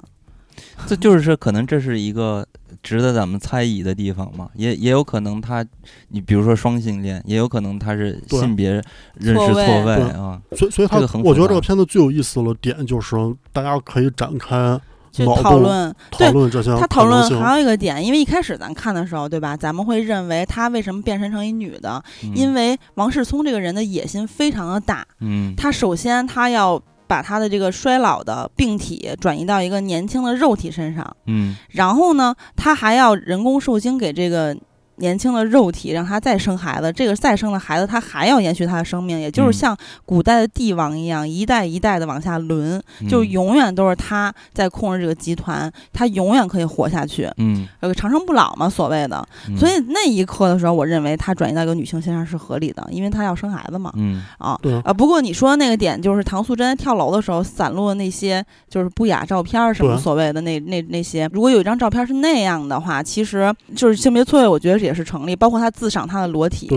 [0.87, 2.43] 这就是说可能这是一个。
[2.83, 5.63] 值得咱们猜疑的地方嘛，也也有可能他，
[6.09, 8.71] 你比如说双性恋，也有可能他是性别
[9.13, 10.41] 认识错位啊。
[10.55, 13.15] 所以，所以他，我觉得这个片子最有意思的点就是
[13.53, 14.79] 大家可以展开
[15.11, 16.75] 去讨论讨论这些。
[16.77, 19.55] 他讨论还有一个点，因为一开始咱看的时候，对吧？
[19.55, 22.03] 咱们会认为他为什么变身成一女的？
[22.33, 25.05] 因为王世聪这个人的野心非常的大。
[25.19, 26.81] 嗯，他首先他要。
[27.11, 34.55] 把他的这个衰老的病体转移到一个年轻的肉体身上，嗯，然后呢，他还要人工受精给这个。
[35.01, 39.75] 年轻的肉体让他再生孩子，这个再生的孩子他还要延续他的生命，也就是像
[40.05, 49.27] 古代的帝王一样，一代一代的往下轮，就永远都是他在控制这个集团，他永远可以活下去，嗯，个长生不老嘛，所谓的。
[49.57, 54.21] 所以那一刻的时候，我认为他转移到一个女性身上是合理的，因为他要生孩子嘛，嗯。
[54.37, 54.93] 啊，啊。
[54.93, 64.90] 不过你说那个点就是唐素贞跳楼的时候散落的那些就是不雅照片什么所谓的那那那些，如果有一张照片是那样的话，其实就是性别错位，我觉得也。
[64.91, 66.69] 也是成立，包括他自赏他的裸体，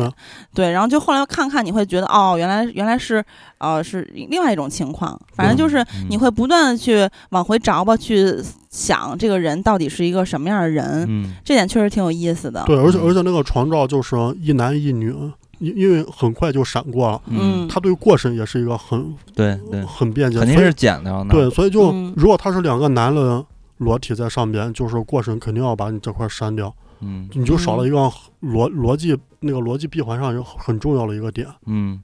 [0.54, 3.22] 对，然后就后来看看，你会觉得哦，原来原来是
[3.58, 8.32] 呃是另外一种情况，反正就是你会不断的去往回找吧，去
[8.70, 12.62] 想这个人到底是一个什么样的人，嗯，这点确实挺有意思的。
[12.66, 15.12] 对，而且而且那个床照就是一男一女，
[15.58, 19.84] 因因为很快就闪过了，嗯，他对过审也是一个很对对。
[19.84, 23.44] 很便捷，肯定是剪的，对，所以就如果他是两个男的
[23.78, 26.72] 裸体在上边，就是过审肯定要把你这块删掉。
[27.05, 27.98] 嗯你就少了一个
[28.42, 31.46] 逻逻辑那个逻辑闭环上有很重要的一个点。
[31.66, 32.02] 嗯，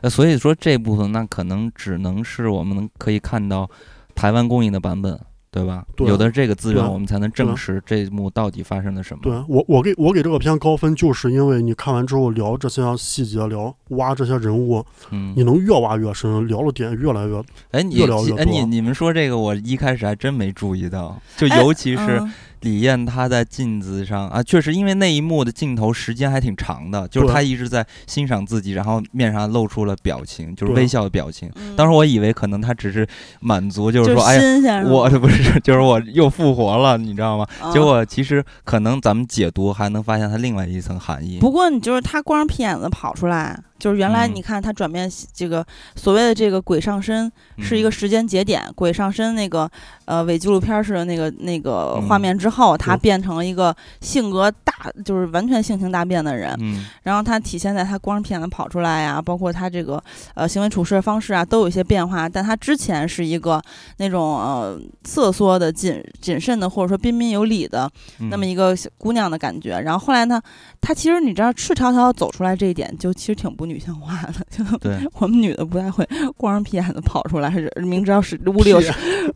[0.00, 3.68] 呃，所以说这部分那可能只能是我们能可以看到
[4.14, 5.18] 台湾公映的版本，
[5.50, 5.84] 对吧？
[5.96, 9.20] 对有的这个资源，我们才能证实这一幕到底发生了什么。
[9.22, 17.42] 对我，我给我给这个片高分，就是因为你看完之后聊这些细节，聊挖这些人物，嗯你，能越挖越深，聊的点越来越
[17.72, 22.32] 哎，你越聊越哎，你你们说这个，我一开始还真没注意到，就哎尤其是嗯
[22.62, 31.50] 李艳她在镜子上啊，确实因为那一幕的镜头时间还挺长的，就是她一直在欣赏自己，然后面上露出了表情，就是微笑的表情。
[31.56, 33.06] 嗯当时我以为可能她只是
[33.40, 37.46] 满足，就就是说，哎呀，我 不是，就是我又复活了，你知道吗？
[37.60, 41.38] 啊结果其实可能咱们解读还能发现它另外一层含义。
[41.38, 44.34] 不过你就是她光着屁眼子跑出来，就是原来嗯。
[44.36, 45.66] 你看他转变这个
[45.96, 49.68] 所谓的这个鬼上身是一个嗯时间节点，鬼上身那个
[50.04, 54.72] 呃伪纪录片式的那个那个画嗯面之后，他变成了一个性格大
[55.04, 56.86] 就是完全性情大变的人，嗯。
[57.02, 60.02] 然后他体现在他光着屁眼子跑出来呀，包括他这个
[60.34, 62.28] 呃行为处事的方式啊，都有一些变化。
[62.28, 63.60] 但他之前是一个
[63.96, 69.80] 那种呃瑟缩的、谨谨慎的，或者说彬彬有礼的嗯，那么一个小姑娘的感觉。
[69.80, 70.40] 然后后来呢，
[70.80, 74.32] 他其实你知道赤条条走出来这一点，就其实挺不女性化的。
[74.50, 76.06] 就对，我们女的不太会
[76.36, 78.78] 光着屁眼子跑出来，是明知道是屋里有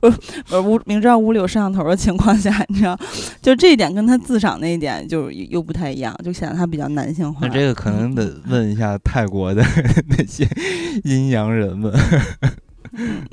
[0.01, 0.15] 呃
[0.51, 2.99] 呃 屋明知道屋里有摄像头的情况下，你知道，
[3.41, 7.47] 就这一点跟他自赏那一点就又不太一样，就显得他比较男性化。
[7.47, 9.65] 那这个可能得问一下泰国的
[10.09, 10.47] 那些
[11.05, 11.93] 阴阳人们。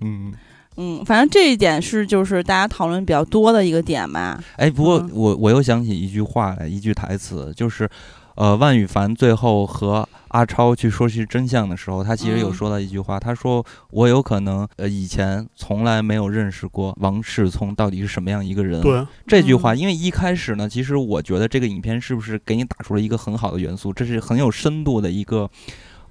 [0.02, 0.34] 嗯，
[0.78, 4.44] 嗯，反正这一点是就是大家讨论比较多的一个点吧。
[4.58, 7.88] 哎，不过嗯我我又想起一句话来，一句台词，就是，
[8.36, 18.82] 呃，万羽凡最后和阿超去说去真相的时候，他其实有嗯说到一句话，他说我有可能呃以前从来没有认识过王世聪到底是什么样一个人。
[18.82, 25.50] 对，这句话，嗯因为一开始呢，其实我觉得这个影片是不是给你打出了一个很好的元素，这是很有深度的一个。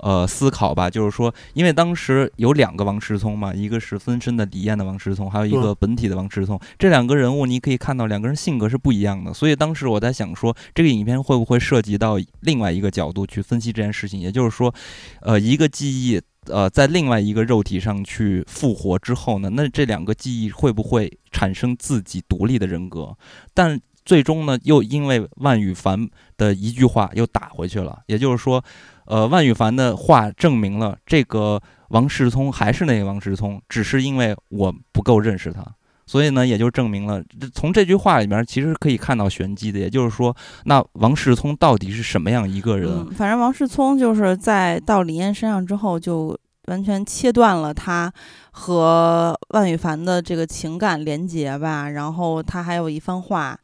[0.03, 6.61] 呃，思考吧，就是说，因为当时有两个王世聪嘛，一个是分身的李艳的王世聪，还有一个本体的王世聪。
[6.77, 9.33] 这两个人物，你可以看到两个人性格是不一样的。
[9.33, 14.19] 所以当时我在想说，这个影片会不会涉及到另外一个角度去分析这件事情？
[14.19, 14.75] 也就是说，
[15.21, 23.17] 呃，一个记忆，呃，在另外一个肉体上去复活之后呢，那这两个记忆会不会产生自己独立的人格？
[23.55, 28.01] 但最终呢，又因为万羽凡的一句话又打回去了。
[28.09, 28.65] 也就是说，
[29.07, 35.65] 呃，万羽凡的话证明了这个王世聪还是那个王世聪，只是因为我不够认识他。
[36.05, 43.07] 所以呢，也就证明了，这从这句话里面其实可以看到玄机的，也就是说，那王世聪到底是什么样一个人？
[43.13, 46.37] 反正王世聪就是在到李嫣身上之后，就
[46.67, 48.13] 完全切断了他
[48.51, 51.89] 和万羽凡的这个情感连结吧。
[51.89, 53.59] 然后他还有一番话，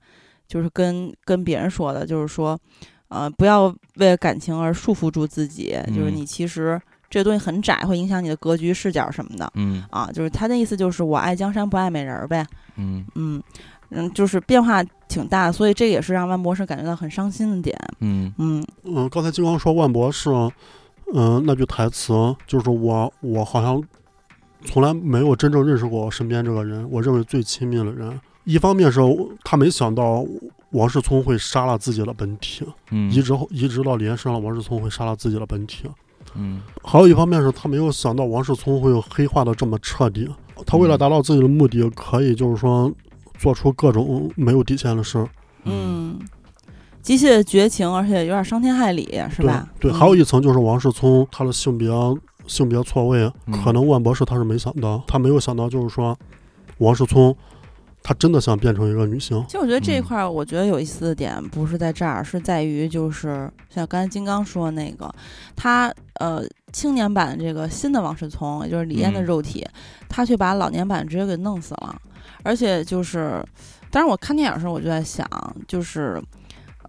[0.47, 2.59] 就是跟跟别人说的，就是说，
[3.09, 6.81] 呃，不要为了感情而束缚住自己，就是嗯你其实
[7.11, 10.11] 这个东西很窄，会影响你的格局、视角什么的嗯啊。
[10.13, 12.47] 就是他的意思就是我爱江山不爱美人儿呗。
[12.77, 13.43] 嗯嗯
[13.91, 17.75] 嗯，就是变化挺大，所以这也是让万博士感觉到很伤心的点。
[18.01, 20.31] 嗯嗯嗯，刚才金光说万博士，
[21.15, 22.13] 嗯，那句台词
[22.47, 23.83] 就是我我好像
[24.67, 28.21] 从来没有真正认识过我身边这个人，我认为最亲密的人。
[28.45, 29.01] 一方面是
[29.43, 30.23] 他没想到
[30.71, 35.85] 王世聪会杀了自己的本体，嗯移植后移植到李延身上，王世聪会杀了自己的本体。
[36.35, 40.29] 嗯还有一方面是他没有想到王世聪会黑化的这么彻底。
[40.67, 42.93] 他为了嗯达到自己的目的，可以就是说
[43.39, 45.27] 做出各种没有底线的事，
[45.65, 46.19] 嗯，
[47.01, 49.67] 机械绝情，而且有点伤天害理，是吧？
[49.81, 51.89] 对，嗯还有一层就是王世聪他的性别
[52.47, 56.15] 性别错位，嗯可能万博士他是没想到，他没有想到就是说
[56.79, 57.35] 王世聪
[58.03, 59.45] 他真的想变成一个女性。
[59.47, 65.13] 其实我觉得这一嗯块儿，我觉得有意思的点不是在这儿，是在于就是像刚才金刚说的那个，
[65.55, 66.43] 他呃
[66.73, 69.67] 青年版这个新的王世聪，也就是李艳的嗯肉体，
[70.09, 71.95] 他却把老年版直接给弄死了，
[72.43, 73.45] 而且就是，
[73.91, 75.27] 当时我看电影的时候我就在想，
[75.67, 76.23] 就是。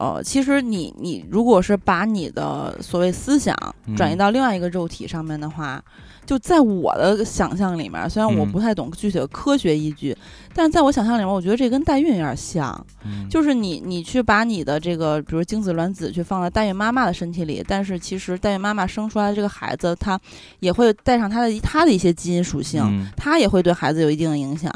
[0.02, 3.54] 呃，其实你你如果是把你的所谓思想
[3.98, 5.84] 转移嗯到另外一个肉体上面的话，
[6.26, 10.16] 就在我的想象里面，虽然我嗯不太懂具体的科学依据，
[10.54, 12.86] 但是在我想象里面，我觉得这跟代孕有点像。
[13.06, 13.28] 嗯。
[13.30, 20.20] 就是你你去把你的这个，比如精子卵子去放在代孕妈妈的身体里，但是其实代孕妈妈生出来的这个孩子，他
[20.60, 22.82] 也会带上他的他的一些基因属性。
[22.84, 23.08] 嗯。
[23.16, 24.72] 他也会对孩子有一定的影响，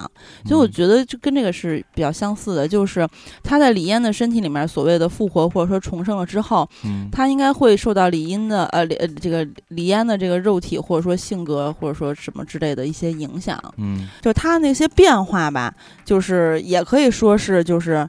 [0.46, 3.08] 所以我觉得就跟这个是比较相似的，就是
[3.44, 7.10] 他在李嫣的身体里面所谓的复活或者说重生了之后，嗯。
[7.12, 14.08] 他应该会受到李嫣的呃这个李嫣的这个肉体或者说性格或者说什么之类的一些影响，嗯。
[14.22, 15.73] 就他那些变化吧，
[16.06, 18.08] 就是也可以说是就是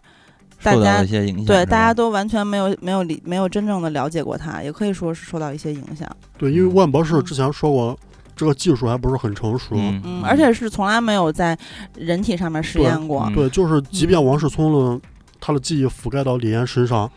[0.62, 1.46] 大受到家了一些影响。
[1.46, 6.08] 对大家都完全没有没有理没有真正的了解过它，也可以说是受到一些影响。
[6.38, 7.98] 对，因为嗯万博士之前说过，
[8.34, 9.74] 这个技术还不是很成熟。
[9.74, 11.56] 嗯嗯，而且是从来没有在
[11.96, 13.24] 人体上面实验过。
[13.26, 15.00] 嗯对，就是即便王世聪的
[15.40, 17.10] 他的记忆覆盖到李嫣身上，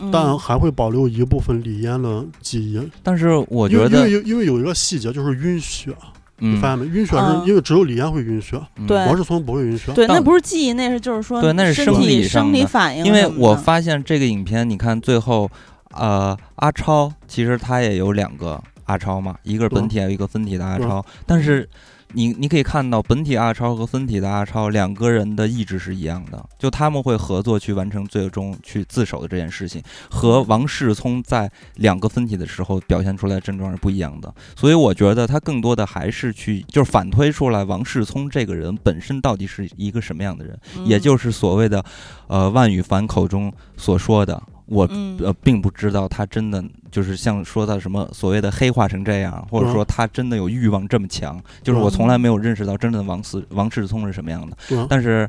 [0.00, 2.80] 嗯但还会保留一部分李嫣的记忆。
[3.02, 5.92] 但是我觉得因为因为有一个细节就是晕血，
[6.38, 6.86] 你嗯发现没？
[6.86, 9.92] 晕血嗯是因为只有李嫣会晕血，王世聪不会晕血。
[9.92, 13.04] 对，那不是记忆，那是就是说对那是生理生理反应。
[13.04, 15.50] 因为我发现这个影片，你看最后，
[15.92, 21.04] 呃，阿超其实他也有两个阿超嘛，一个是本体，还有一个分体的阿超。
[21.24, 21.68] 但是
[22.12, 34.32] 你你可以看到，本体阿超和分体的阿超两个人的意志是一样的，就他们会合作去完成最终去自首的这件事情，和王世聪在两个分体的时候表现出来的症状是不一样的。
[34.56, 40.58] 所以我觉得他更多的还是去就是反推出来王世聪这个人本身到底是一个什么样的人。
[40.76, 41.84] 嗯也就是所谓的，
[42.26, 54.86] 呃，万羽凡口中所说的，我嗯呃并不知道他真的就是像说的什么所谓的黑化成这样，或者说他真的有欲望这么强，就是我从来没有认识到真正的王思王世聪是什么样的。
[54.88, 55.28] 但是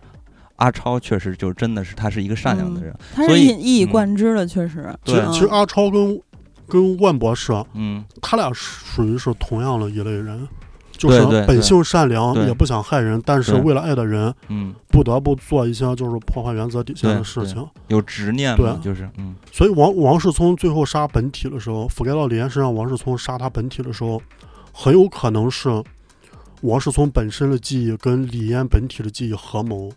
[0.58, 4.96] 阿超确实就真的是他是一个善良的人，他是所以一一以嗯贯之的，确实。
[5.04, 6.22] 其实对其实阿超跟
[6.68, 10.48] 跟万博士，嗯，他俩属于是同样的一类人，
[10.98, 17.66] 就是本性善良，也不想害人，但是为了爱的人，嗯，不得不做一些就是破坏原则底线的事情。
[17.88, 19.36] 有执念对，就是嗯。
[19.52, 24.22] 所以王王世聪最后杀本体的时候，覆盖到李嫣身上，王世聪杀他本体的时候，
[24.72, 25.84] 很有可能是
[26.62, 29.92] 王世聪本身的记忆跟李嫣本体的记忆合谋，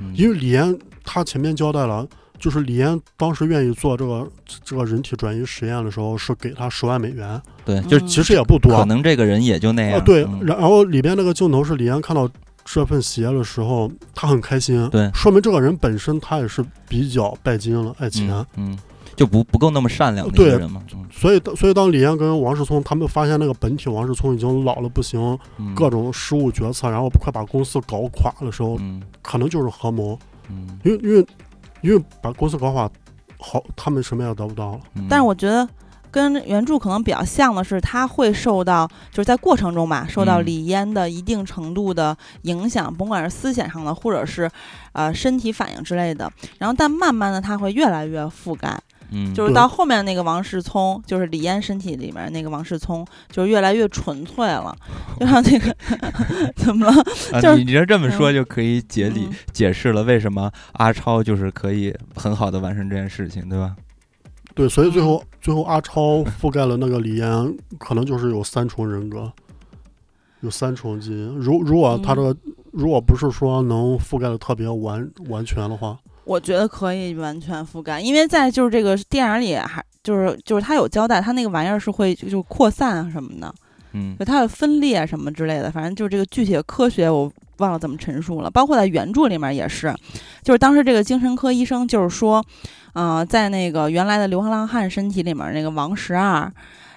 [0.00, 2.06] 嗯，因为李嫣他前面交代了。
[2.40, 4.26] 就是李嫣当时愿意做这个
[4.64, 12.28] 这个人体转移实验的时候，是给他十万美元，对，就其实也不多，可能这个人也就那样，啊，对，嗯然后里边那个镜头是李安看到
[12.64, 15.10] 这份鞋的时候，他很开心，对。
[15.12, 18.30] 说明这个人本身他也是比较拜金了，爱钱。
[18.56, 18.78] 嗯嗯，
[19.16, 21.04] 就不不够那么善良的一对个人嘛，嗯。
[21.10, 25.74] 所以，所以当李安跟王世聪他们发现那个本体王世聪已经老了不行，嗯。
[25.74, 29.02] 各种失误决策，然后快把公司搞垮的时候，嗯。
[29.20, 30.18] 可能就是合谋，
[30.48, 30.78] 嗯。
[30.84, 31.26] 因为因为
[31.82, 32.90] 因为把公司搞垮，
[33.38, 34.80] 好，他们什么也得不到了。
[34.94, 35.68] 嗯，但是我觉得
[36.10, 44.50] 跟原著可能比较像的是，他会受到就是在过程中吧，受到嗯李嫣的一定程度的影响，甭管是思想上的，或者是
[44.92, 46.30] 呃身体反应之类的。
[46.58, 48.78] 然后，但慢慢的他会越来越覆盖，
[49.12, 54.74] 嗯就是到后面那个王世聪，就是李嫣身体里面那个王世聪，就越来越纯粹了，
[55.18, 55.76] 就像那个
[56.56, 56.92] 怎么了？
[57.32, 63.76] 啊，就是你你这这么说就可以解理、嗯解释了为什么阿超就是可以很好的完成这件事情，对吧？
[64.54, 69.30] 对，所以最嗯后、最后阿超覆盖了那个李嫣，可能就是有三重人格，
[70.40, 71.28] 有三重基因。
[71.38, 72.34] 如如果他这个、
[72.72, 83.52] 如果不是说能覆盖的特别完完全的话，我觉得可以完全覆盖，因为在就是这个电影里还就是就是他有交代，他那个玩意儿是会就就扩散啊什么的，
[83.92, 88.50] 嗯就它会分裂什么之类的，反正就是这个具体的科学我忘了怎么陈述了。
[88.50, 89.94] 包括在原著里面也是，
[90.42, 92.44] 就是当时这个精神科医生就是说，
[92.92, 96.50] 呃，在那个原来的流浪汉身体里面那个王十二，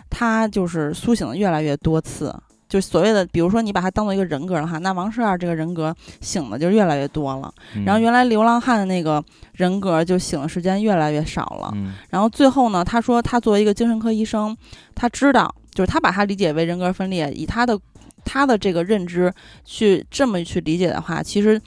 [0.09, 2.33] 他就是苏醒的越来越多次。
[2.73, 7.53] 就所谓的，比如说你把他当做一个人格的话，那王十二这个人格醒的就越来越多了。
[7.75, 11.71] 嗯然后原来流浪汉的那个人格就醒的时间越来越少了。
[11.75, 14.57] 嗯然后最后呢，他说他作为一个精神科医生，
[14.95, 17.79] 他知道，就是他把他理解为人格分裂，以他的
[18.25, 19.31] 他的这个认知
[19.63, 21.61] 去这么去理解的话，其实，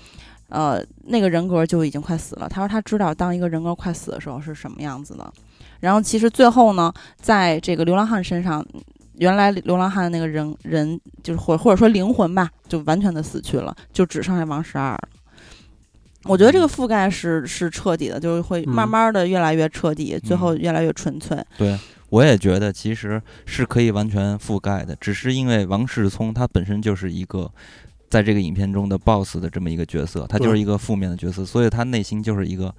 [0.48, 2.48] 呃，那个人格就已经快死了。
[2.48, 5.32] 他说他知道当一个人格快死的时候是什么样子的。
[5.78, 8.66] 然后其实最后呢，在这个流浪汉身上。
[9.18, 15.08] 原来流浪汉的那个人人就是或或者说灵魂吧，就完全的死去了，就只剩下王十二了。
[16.24, 21.38] 我觉得这个覆盖是是彻底的，就是会嗯慢慢的越来越彻底，最嗯后越来越纯粹。
[21.56, 27.50] 对，我也觉得其实是可以完全覆盖的，只是因为王世聪他本身就是一个
[28.10, 32.74] 在这个影片中的 BOSS 的这么一个角色，他就是一个负面的角色，所以他内心就是一个。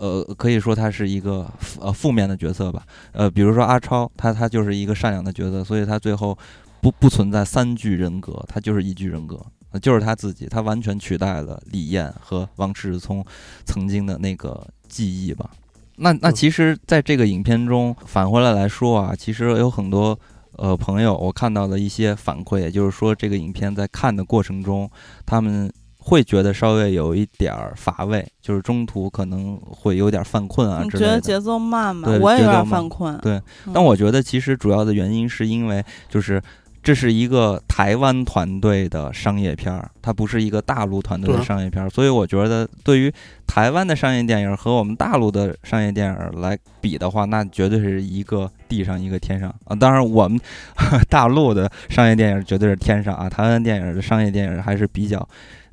[0.00, 2.82] 呃，可以说他是一个负呃负面的角色吧。
[3.12, 6.36] 呃，比如说阿超，他他就是一个善良的角色，所以他最后
[6.80, 9.38] 不不存在三具人格，他就是一具人格，
[9.72, 13.22] 呃就是他自己，他完全取代了李艳和王世聪
[13.66, 15.50] 曾经的那个记忆吧。
[15.96, 20.18] 那那嗯其实，在这个影片中返回来来说啊，其实有很多
[20.52, 24.90] 呃朋友，我看到的一些反馈，也就是说，这个影片在看的过程中，
[25.26, 25.70] 他们
[26.00, 31.08] 会觉得稍微有一点儿乏味，就是中途可能会有点犯困啊你之类的。
[31.08, 32.08] 觉得节奏慢吗？
[32.08, 33.16] 对我也有点犯困。
[33.18, 33.34] 对
[33.66, 36.42] 嗯，但我觉得其实主要的原因是因为就是。
[36.82, 43.12] 这是一个台湾团队的商业片儿，它不是一个大陆团队的商业片儿，所以我觉得对于
[43.46, 49.76] 台湾的商业电影和我们大陆的商业电影来比的话，那绝对是一个地上一个天上啊！
[49.76, 50.40] 当然，我们
[51.10, 55.28] 大陆的商业电影绝对是天上啊，台湾电影的商业电影还是比较。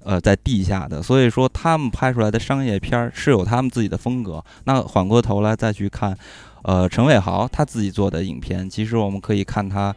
[0.08, 4.41] 呃，在地下的，所以说他们拍出来的商业片儿是有他们自己的风格。
[4.64, 6.18] 那缓过头来再去看，
[6.62, 9.93] 呃，陈伟豪他自己做的影片，其实我们可以看他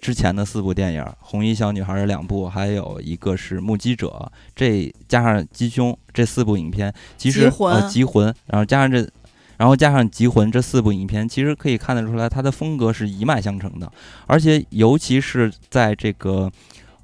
[0.00, 4.08] 之前的四部电影，《红衣小女孩》的两部，还有一个是《目击者》，
[4.56, 9.08] 这加上《鸡凶》这四部影片，其实集魂呃，集魂，然后加上这。
[9.56, 13.90] 然后加上《集魂》这四部影片，其实可以看得出来，它的风格是一脉相承的，
[14.26, 16.50] 而且尤其是在这个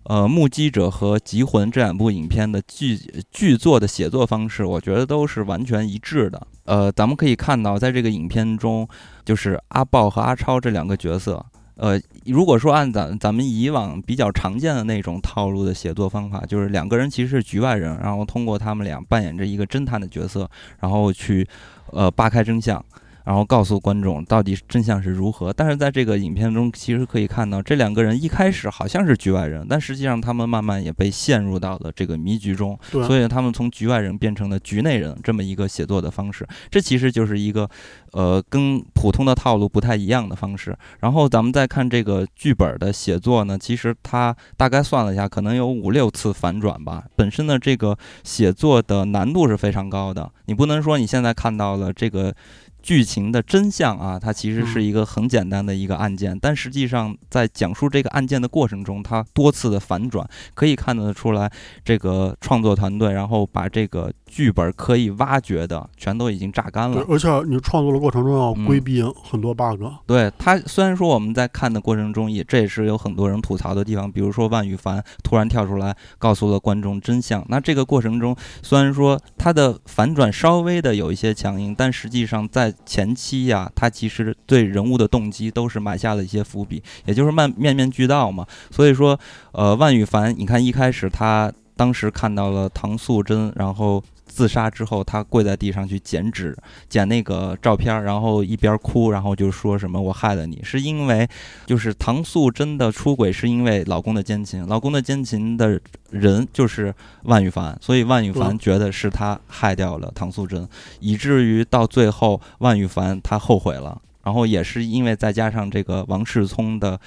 [0.05, 2.99] 呃《目击者》和《集魂》这两部影片的剧
[3.31, 6.47] 剧作的写作方式，我觉得都是完全一致的。
[6.65, 8.89] 呃，咱们可以看到，在这个影片中，
[9.25, 11.45] 就是阿豹和阿超这两个角色。
[11.77, 20.49] 呃，如果说按咱咱们以往比较常见的那种套路的写作方法，就是两个人其实是局外人，然后通过他们俩扮演着一个侦探的角色，
[20.81, 21.49] 然后去
[21.93, 22.85] 呃扒开真相，
[23.31, 25.53] 然后告诉观众到底真相是如何。
[25.53, 36.45] 但是在这个影片中，其实可以看到这两个人一开始好像是局外人，但实际上他们慢慢也被陷入到了这个迷局中，所以他们从局外人变成了局内人这么一个写作的方式。
[36.73, 37.71] 这其实就是一个
[38.11, 40.77] 呃跟普通的套路不太一样的方式。
[40.99, 47.05] 然后咱们再看这个剧本的写作呢，其实它大概算了一下，可能有五六次反转吧。
[47.15, 52.35] 本身的这个写作的难度是非常高的，你不能说你现在看到了这个。
[52.83, 61.51] 剧情的真相啊，它其实是一个很简单的一个案件，但实际上在讲述这个案件的过程中，它多次的反转，可以看得出来，
[61.85, 67.05] 这个创作团队然后把这个剧本可以挖掘的全都已经榨干了，。
[67.05, 77.45] 对而且你创作的过程中要嗯规避很多 bug，对他，虽然说我们在看的过程中也，这也是有很多人吐槽的地方，比如说万羽凡突然跳出来告诉了观众真相。
[77.49, 88.47] 那这个过程中，虽然说他的反转稍微的有一些强硬，但实际上在前期呀、他其实对人物的动机都是埋下了一些伏笔，也就是面面面俱到嘛。
[88.71, 89.19] 所以说，
[89.53, 94.01] 呃，万羽凡，你看一开始他当时看到了唐素贞，然后。
[94.31, 96.57] 自杀之后，他跪在地上去剪纸，
[96.89, 101.29] 剪那个照片儿，然后一边哭，然后就说什么“我害了你”，是因为
[101.67, 110.67] 就是唐素贞的出轨是因为老公的奸情，老公的奸情的人就是万羽凡，所以万羽凡嗯觉得是他害掉了唐素贞，
[111.01, 116.99] 以至于到最后万羽凡他后悔了，然后也是因为再加上这个王世聪的。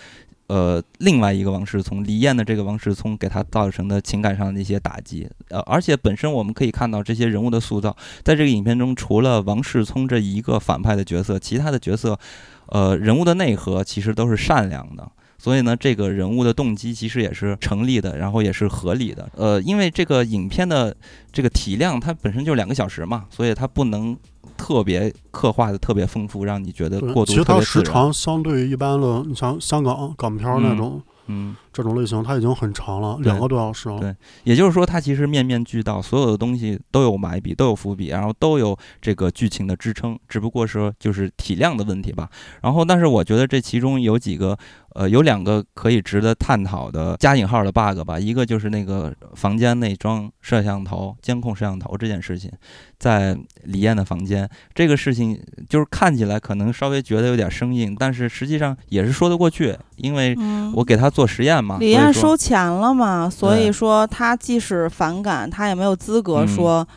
[0.53, 12.19] 呃，另外一个王世聪，李艳的这个王世聪给他造成的情感上的一些打击，呃，而且本身我们可以看到这些人物的塑造，在这个影片中，除了王世聪这一个反派的角色，其他的角色，
[12.67, 15.11] 呃，人物的内核其实都是善良的。
[15.39, 19.27] 所以呢，这个人物的动机其实也是成立的，然后也是合理的。
[19.35, 20.95] 呃，因为这个影片的
[21.31, 24.15] 这个体量它本身就两个小时嘛，所以它不能
[24.63, 27.93] 特别刻画的特别丰富，让你觉得过度其实它时度特别自然。
[27.93, 33.99] 长相对于一般的，你像香港港片那嗯种、嗯，这种类型，它已经很长了，两个多小时了。
[33.99, 42.29] 对也就是说，它其实面面俱到，所有的东西都有埋笔，都有伏笔，然后都有这个剧情的支撑，只不过说就是体量的问题吧。
[42.61, 44.55] 然后，但是我觉得这其中有几个，
[44.93, 48.19] 呃，有两个可以值得探讨的加引号的 bug 吧。
[48.19, 52.51] 一个就是那个房间内装摄像头、监控摄像头这件事情，
[52.99, 61.77] 在李艳的房间，这个事情就是看起来可能稍微觉得有点生硬，但是实际上也是说得过去，因为嗯，我给他做实验嘛。
[61.79, 66.87] 李艳收钱了嘛，所以说他即使反感，他也没有资格嗯说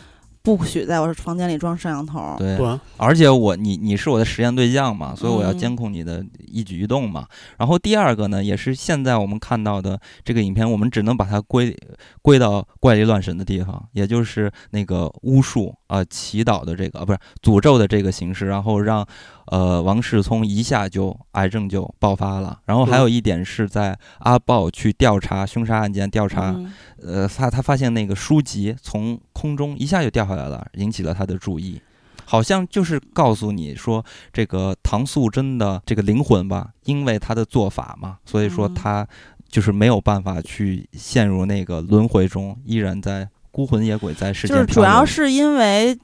[0.42, 2.36] 不许在我房间里装摄像头。
[2.38, 7.26] 对对，而且我你你是我的实验对象嘛，所以我要嗯监控你的一举一动嘛。
[7.58, 11.76] 然后第二个呢，也是现在我们看到的这个影片，我们只能把它归
[12.22, 19.04] 归到怪力乱神的地方，也就是那个巫术啊、呃祈祷的这个啊不是诅咒的这个形式，然后让
[19.46, 22.60] 呃王世聪一下就癌症就爆发了。
[22.66, 26.52] 然后还有一点是在阿豹去调查凶杀案件调查。
[26.56, 26.72] 嗯
[27.02, 31.80] 呃，他他发现那个书籍从空中一下就掉下来了，引起了他的注意，
[32.24, 39.06] 好像就是告诉你说，这个唐素贞的这个灵魂吧，因为他的做法嘛，所以说嗯他
[39.48, 44.82] 就是没有办法去陷入那个轮回中，依然在孤魂野鬼在世就是主。
[44.82, 45.96] 要是因为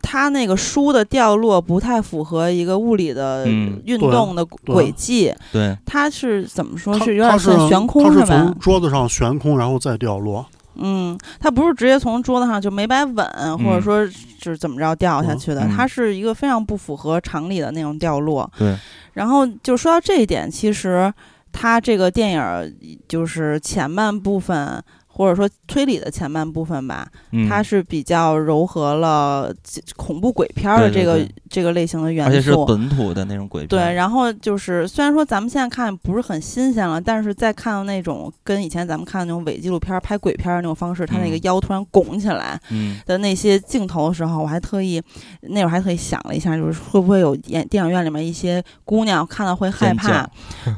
[0.00, 8.58] 他那个书的掉落不太符合一个物理的嗯运对动的轨迹，对它是怎么说它是有点是像悬空它是吧从？
[8.58, 10.46] 桌子上悬空，然后再掉落。
[10.76, 13.14] 嗯，它不是直接从桌子上就没摆稳，
[13.58, 14.08] 或者嗯说
[14.40, 18.48] 是怎么着掉下去的，嗯它是一个非常不符合常理的那种掉落。
[18.56, 18.76] 对，
[19.14, 21.12] 然后就说到这一点，其实
[21.52, 22.70] 它这个电影儿
[23.08, 24.82] 就是前半部分。
[25.18, 27.48] 或者说推理的前半部分吧，嗯。
[27.48, 29.52] 它是比较柔和了
[29.96, 33.68] 恐怖鬼片儿的这个这个类型的元素，而且是本土的那种鬼片。
[33.68, 41.40] 对，然后就是虽然说咱们现在看不是很新鲜了，但是在看到那种跟以前咱们看的那种伪纪录片儿拍鬼片儿那种方式，他那个嗯。
[41.42, 43.00] 腰突然拱起来嗯。
[43.04, 45.02] 的那些镜头的时候，我还特意
[45.40, 50.28] 那会儿还特意想了一下，就是会不会有演电影院里面一些姑娘看到会害怕？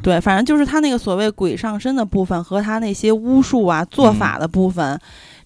[0.03, 4.99] 对，反正就是他那个所谓鬼上身的部分和他那些巫术啊做嗯法的部分。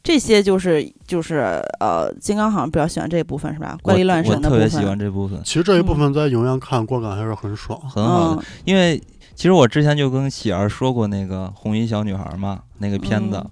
[0.03, 3.75] 这些就是就是呃，金刚好像比较喜欢这一部分是吧？
[3.83, 7.81] 怪力乱神的部分，特别喜欢这部分，其实这一部嗯分在影院看观感还是很爽。
[7.89, 8.43] 很好的。
[8.43, 9.03] 嗯因为
[9.35, 13.51] 其实我之前就跟喜儿说过那个《红衣小女孩》嘛，那个片子，嗯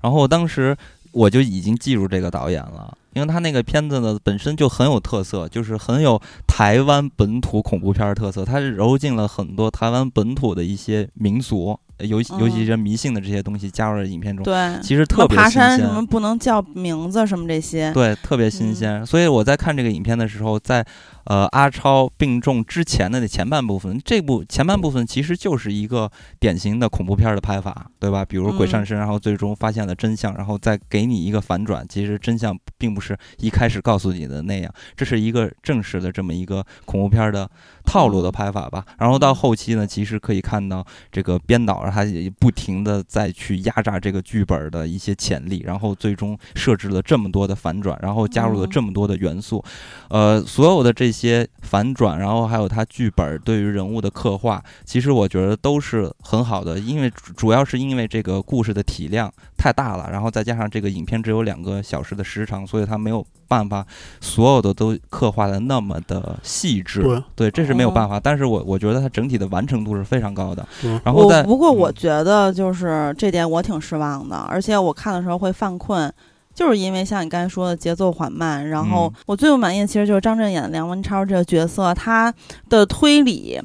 [0.00, 0.74] 然后当时
[1.12, 15.94] 我就已经记住这个导演了，因为他那个片子呢本身就很有特色，就是很有台湾本土恐怖片儿特色，它是揉进了很多台湾本土的一些民俗，尤其尤其嗯是迷信的这些东西加入了影片中，对，其实特别新爬山什鲜。
[15.94, 19.06] 么不能叫名字什么这些，对，特别新嗯鲜。
[19.06, 20.84] 所以我在看这个影片的时候，在
[21.24, 28.24] 呃阿超病重之前的那前半部分，这部前半部分其实就是一个典型的恐怖片的拍法，对吧？
[28.24, 37.48] 比如鬼上嗯身，然后最终发现了真相，然后再给你一个反转，其实真相并不是一开始告诉你的那样，这是一个正式的这么一个恐怖片的
[37.84, 38.84] 套路的嗯拍法吧。
[38.98, 49.64] 然后到后期呢，其实可以看到这个编导他也不停的再去压榨这个剧本的一些潜力，然后最终设置了这么多的反转，然后加入了嗯这么多的元素，
[50.08, 63.86] 呃，所有的这些反转，然后还有他剧本对于人物的刻画，其实我觉得都是很好的，因为主主要是因为这个故事的体量太大了，然后再加上这个影片只有两个小时的时长，所以它没有办法
[64.20, 67.02] 所有的都刻画的那么的细致。
[67.34, 70.66] 对这是没有哦办法，但是我我觉得它整体的完成度是非常高的。
[71.04, 76.12] 然后在不过我嗯觉得就是这点我挺失望的，而且我看的时候会犯困。
[76.52, 82.34] 就是因为像你刚才说的节奏缓慢，然后嗯我最不满意的其实就是张震演的梁文超这个角色，他
[82.68, 83.58] 的推理，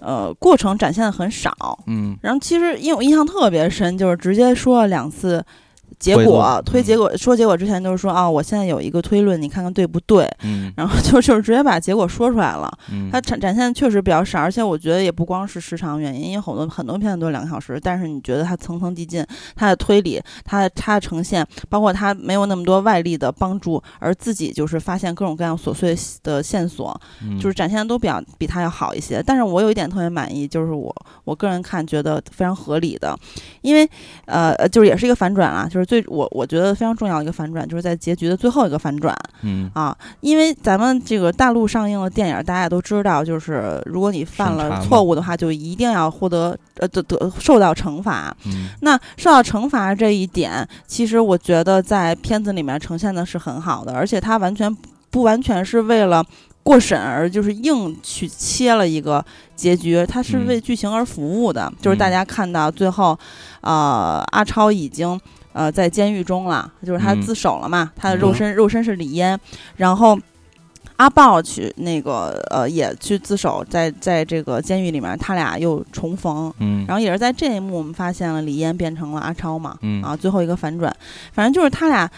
[0.00, 1.78] 呃，过程展现的很少。
[1.86, 5.42] 嗯然后其实因为我印象特别深，就是直接说了两次
[6.04, 10.28] 结果，推结果说结果之前就是说啊、我现在有一个推论，你看看对不对？
[10.42, 12.70] 嗯 然后就就是直接把结果说出来了。
[12.92, 19.24] 嗯，它展展现的确实比较少，而且我觉得也不光是时长原因，因为很多很多片子都是两个小时，但是你觉得它层层递进，
[19.56, 29.22] 它的推理，它的它的呈现，包括它没有那么多外力的帮助，而自己就是发现各种各样琐碎的线索，嗯就是展现的都比较比它要好一些。
[29.24, 30.94] 但是我有一点特别满意，就是我
[31.24, 33.16] 我个人看觉得非常合理的，
[33.62, 33.88] 因为
[34.26, 39.14] 呃呃就是也是一个反转啊，就是最我我觉得非常重要的一个反转，就是在结局的最后一个反转。
[39.42, 48.34] 嗯啊，因为咱们这个大陆上映的电影，大家都知道，就是如果你犯了错误的话，就一定要获得呃得得受到惩罚。
[48.46, 54.74] 嗯那受到惩罚这一点，其实我觉得在片子里面呈现的是很好的，而且它完全
[55.10, 56.24] 不完全是为了。
[56.64, 59.22] 过审而就是硬去切了一个
[59.54, 61.70] 结局，它是嗯为剧情而服务的。
[61.78, 63.18] 就是大嗯家看到最后，
[63.60, 65.20] 呃，阿超已经
[65.54, 67.22] 呃在监狱中了，就是他嗯。
[67.22, 69.38] 自首了嘛，他的肉嗯身肉身是李嫣，
[69.76, 70.18] 然后
[70.96, 80.02] 阿豹去那个呃也去自首，在在这个监狱里面，他俩又重逢，嗯，然后也是在这一幕我们发现了李嫣变成了阿超嘛，嗯。
[80.02, 80.94] 啊，最后一个反转，
[81.32, 82.10] 反正就是他俩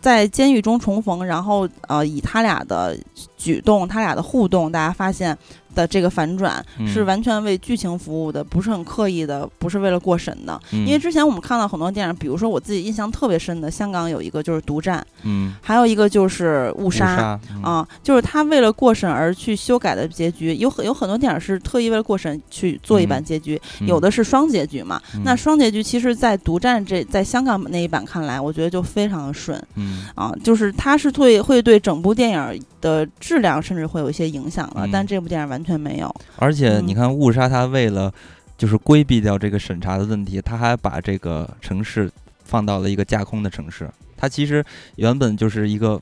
[0.00, 2.96] 在监狱中重逢，然后呃以他俩的
[3.40, 5.36] 举动，他俩的互动，大家发现
[5.74, 10.60] 的这个反转是嗯完全为剧情服务的，不是很刻意的，不是为了过审的。
[10.70, 17.38] 因因为之前我们看到很多电影，比如说我自己印象特别深的，香港有一个就是《独占》，嗯还有一个就是《误误杀》。
[17.64, 25.00] 啊，就是他为了过审而去修改的结局，有很有很多电影是特意为了过审去做一版嗯结局，嗯有的是双结局嘛。
[25.24, 36.12] 那嗯双结局其实，在独占这在香港那一版看来，我觉得就非常的顺嗯啊，就是他是会会对整部电影的质量甚至会有一些影响了，嗯但这部电影完全没有。
[36.36, 38.12] 而且你嗯看误杀，他为了
[38.58, 42.10] 就是规避掉这个审查的问题，他还把这个城市
[42.42, 43.88] 放到了一个架空的城市。
[44.16, 44.64] 他其实
[44.96, 46.00] 原本就是一个。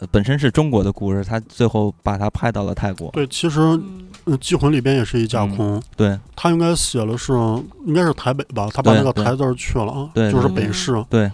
[0.00, 3.10] 呃本身是中国的故事，他最后把它拍到了泰国。
[3.10, 3.58] 对，其实
[4.38, 7.32] 祭魂》里边也是一架嗯空，对他应该写的是
[7.86, 10.92] 应该是台北吧，他把那个台字儿去了啊，对就是北市。
[11.08, 11.32] 对，嗯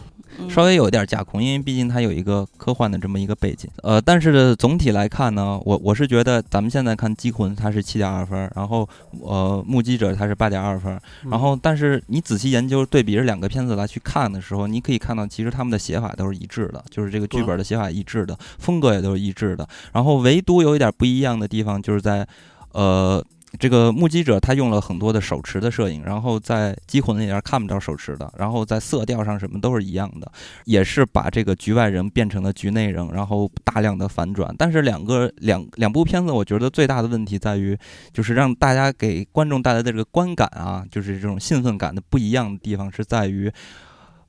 [0.49, 3.71] 稍微有一点架空，因为毕竟它有一个科幻的这么一个背景。
[3.83, 8.89] 呃，但是总体来看呢，我我是觉得咱们现在看《机魂》它是七点二分，然后
[9.21, 19.69] 呃《目击者》它是八点二分，嗯然后但是你仔细研究对比这两个片子来去看的时候，你可以看到其实他们的写法都是一致的，就是这个剧对本的写法一致的，风格也都是一致的。
[19.93, 22.27] 然后唯独有一点不一样的地方就是在
[22.73, 23.25] 呃。
[23.59, 30.31] 这个目击者他用了很多的手持的摄影，然后在机魂里边看不着手持的，然后在色调上什么都是一样的，
[30.65, 34.55] 也是把这个局外人变成了局内人，然后大量的反转。
[34.59, 37.79] 但是两个两两部片子，我觉得最大的问题在于，
[38.13, 43.53] 就是让大家给观众带来的这个观感啊，就是这种兴奋感的不一样的地方是在于。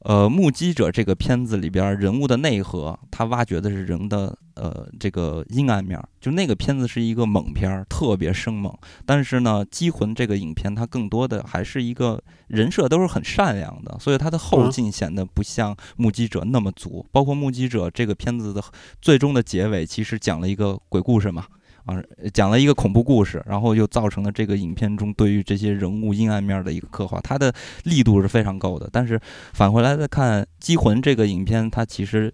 [0.06, 5.99] 呃，目击者这个片子里边人物的内核，他挖掘的是人的呃这个阴暗面。
[6.22, 8.72] 就那个片子是一个猛片，特别生猛。
[9.03, 17.03] 但是呢，《机魂》这个影片，它更多的还是一个人设都是很善良的，所以它的后劲显得不像目击者那么足。
[17.12, 18.64] 包括目击者这个片子的
[19.01, 21.45] 最终的结尾，其实讲了一个鬼故事嘛。
[21.86, 22.01] 啊，
[22.33, 28.89] 讲了一个恐怖故事，然后又造成了这个影片中对于这些人物阴暗面的一个刻画，它的力度是非常够的。
[28.91, 29.19] 但是
[29.53, 32.33] 返回来再看《机魂》这个影片，它其实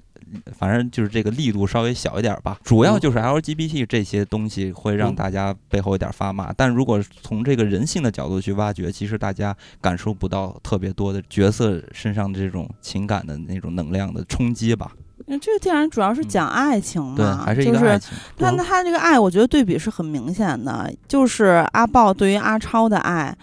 [0.54, 2.58] 反正就是这个力度稍微小一点吧。
[2.64, 14.94] 主要就是 LGBT 这些东西会让大家背后有点发麻，但如果从这个人性的角度去挖掘，其实大家感受不到特别多的角色身上的这种情感的那种能量的冲击吧。
[15.28, 18.18] 因为这个电影主要是讲爱情嘛，对，还是一个爱情。
[18.38, 23.36] 他他这个爱，我觉得对比是很明显的，就是阿豹对于阿超的爱，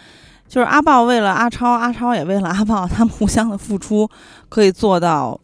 [0.48, 4.08] 就是阿豹为了阿超，阿超也为了阿豹，他们互相的付出
[4.48, 5.38] 可以做到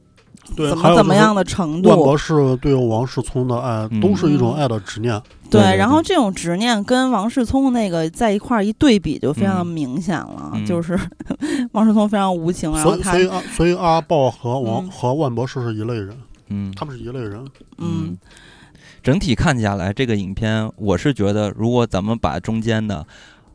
[0.56, 1.88] 怎么怎么样的程度。
[1.88, 5.20] 万博士对王世聪的爱都是一种爱的执念。
[5.50, 10.52] 对，然后这种执念跟王世聪那个在一块儿一对比，就非常明显了。
[10.66, 10.98] 就是
[11.72, 16.16] 王世聪非常无情，然后他所以阿所以阿豹和王和万博士是一类人。
[16.48, 17.44] 嗯，他们是一类人。
[17.78, 18.16] 嗯，
[19.02, 23.06] 整体看下来，这个影片我是觉得，如果咱们把中间的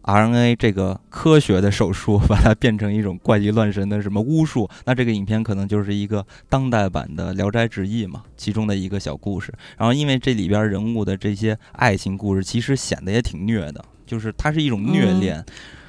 [0.04, 9.54] RNA 这个科学的手术， 把它变成一种怪力乱神的什么巫术，那这个影片可能就是一个当代版的《聊斋志异》嘛，其中的一个小故事。
[9.78, 15.43] 然后，因为这里边人物的这些爱情故事，其实显得也挺虐的，就是它是一种虐恋，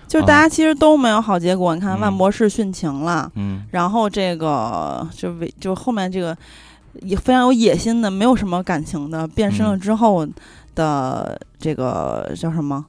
[0.07, 1.75] 就是大家其实都没有好结果。
[1.75, 6.37] 你看万博士殉情了，嗯，然后这个就为就后面这个。
[7.03, 10.27] 也非常有野心的，没有什么感情的，变身了之后
[10.75, 12.85] 的这个叫什么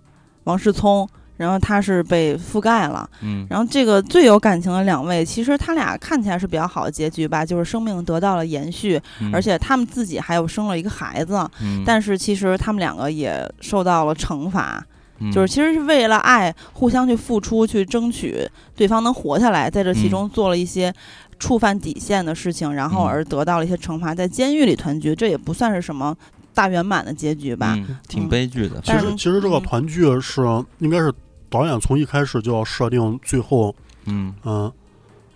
[0.45, 9.01] 王世聪，然后他是被覆盖了，嗯，然后这个最有感情的两位，其实他俩看起来是比较好的结局吧，就是生命得到了延续，
[9.33, 11.49] 而且他们自己还有生了一个孩子，
[11.85, 14.83] 但是其实他们两个也受到了惩罚，
[15.31, 20.93] 就是其实是为了爱互相去付出，去争取对方能活下来，在这其中做了一些。
[21.39, 26.15] 触犯底线的事情，然后而得到了一些惩罚，在监狱里团聚，这也不算是什么
[26.54, 27.78] 大圆满的结局吧？
[28.08, 28.80] 挺悲剧的。
[28.82, 30.41] 其实，其实这个团聚是
[30.80, 31.14] 应该是
[31.49, 33.76] 导演从一开始就要设定，最后，
[34.06, 34.72] 嗯嗯，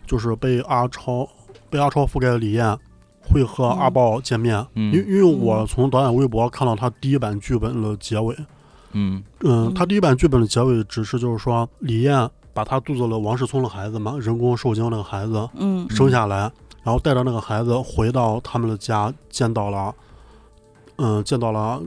[0.06, 1.28] 就是被阿超
[1.70, 2.78] 被阿超覆盖的李艳
[3.22, 4.66] 会和阿豹见面。
[4.74, 8.36] 因因为我从导演微博看到他第一版剧本的结尾，
[8.94, 12.30] 嗯嗯，他第一版剧本的结尾只是就是说李艳。
[12.56, 16.50] 把他肚子里王世聪的孩子嘛，人工受精那个孩子，嗯，生下来，
[16.84, 19.94] 然后带着那个孩子回到他们的家，见到了，
[20.98, 21.82] 嗯，见到了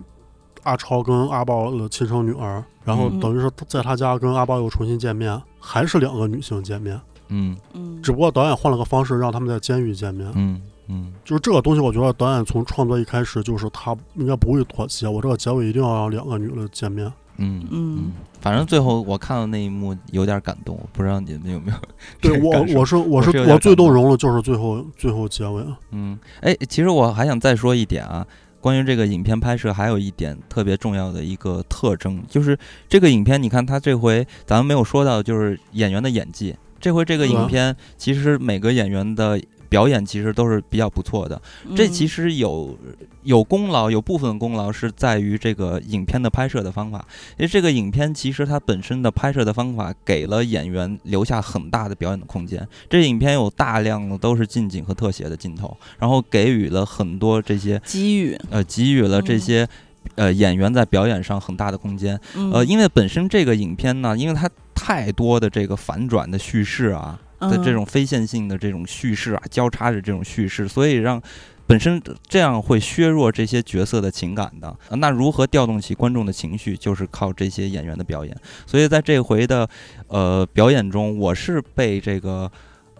[0.64, 17.11] 阿超跟阿豹的亲生女儿，然后等于是在他家跟阿豹又重新见面，还是两个女性见面，嗯嗯，只不过导演换了个方式，让他们在监狱见面，嗯嗯，就是这个东西，我觉得导演从创作一开始就是他应该不会妥协，我这个结尾一定要让两个女的见面。
[17.40, 21.78] 嗯嗯，反正最后我看到那一幕有点感动，不知道你们有没有？
[22.20, 25.62] 对我，我是我是我最动容的就是最后最后结尾。
[25.92, 28.26] 嗯，哎，其实我还想再说一点啊，
[28.61, 36.54] 关于这个影片拍摄，还有一点特别重要的一个特征，就是这个影片，你看它这回咱们没有说到，就是演员的演技。
[36.80, 39.40] 这回这个影片其实每个演员的。
[39.68, 41.40] 表演其实都是比较不错的，
[41.76, 42.76] 这其实有
[43.22, 47.04] 有功劳，有部分功劳是在于这个影片的拍摄的方法。
[47.36, 52.66] 因为这个影片其实它本身的拍摄的方法给了演员留下很大的表演的空间。
[52.88, 59.68] 这影片有大量的都是近景和特写的镜头，然后给予了很多这些给予呃给予了这些
[60.14, 62.18] 呃演员在表演上很大的空间。
[62.52, 67.20] 呃，因为本身这个影片呢，因为它太多的这个反转的叙事啊。
[67.41, 71.20] 的这种非线性的这种叙事啊，交叉着这种叙事，所以让
[71.66, 74.74] 本身这样会削弱这些角色的情感的。
[74.91, 78.36] 那如何调动起观众的情绪，就是靠这些演员的表演。
[78.66, 79.68] 所以在这回的
[80.09, 82.51] 呃表演中，我是被这个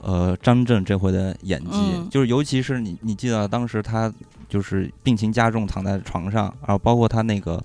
[0.03, 4.13] 呃张震这回的演技，就是尤其是你你记得当时他
[4.49, 7.63] 就是病情加重躺在床上，然后包括他那个。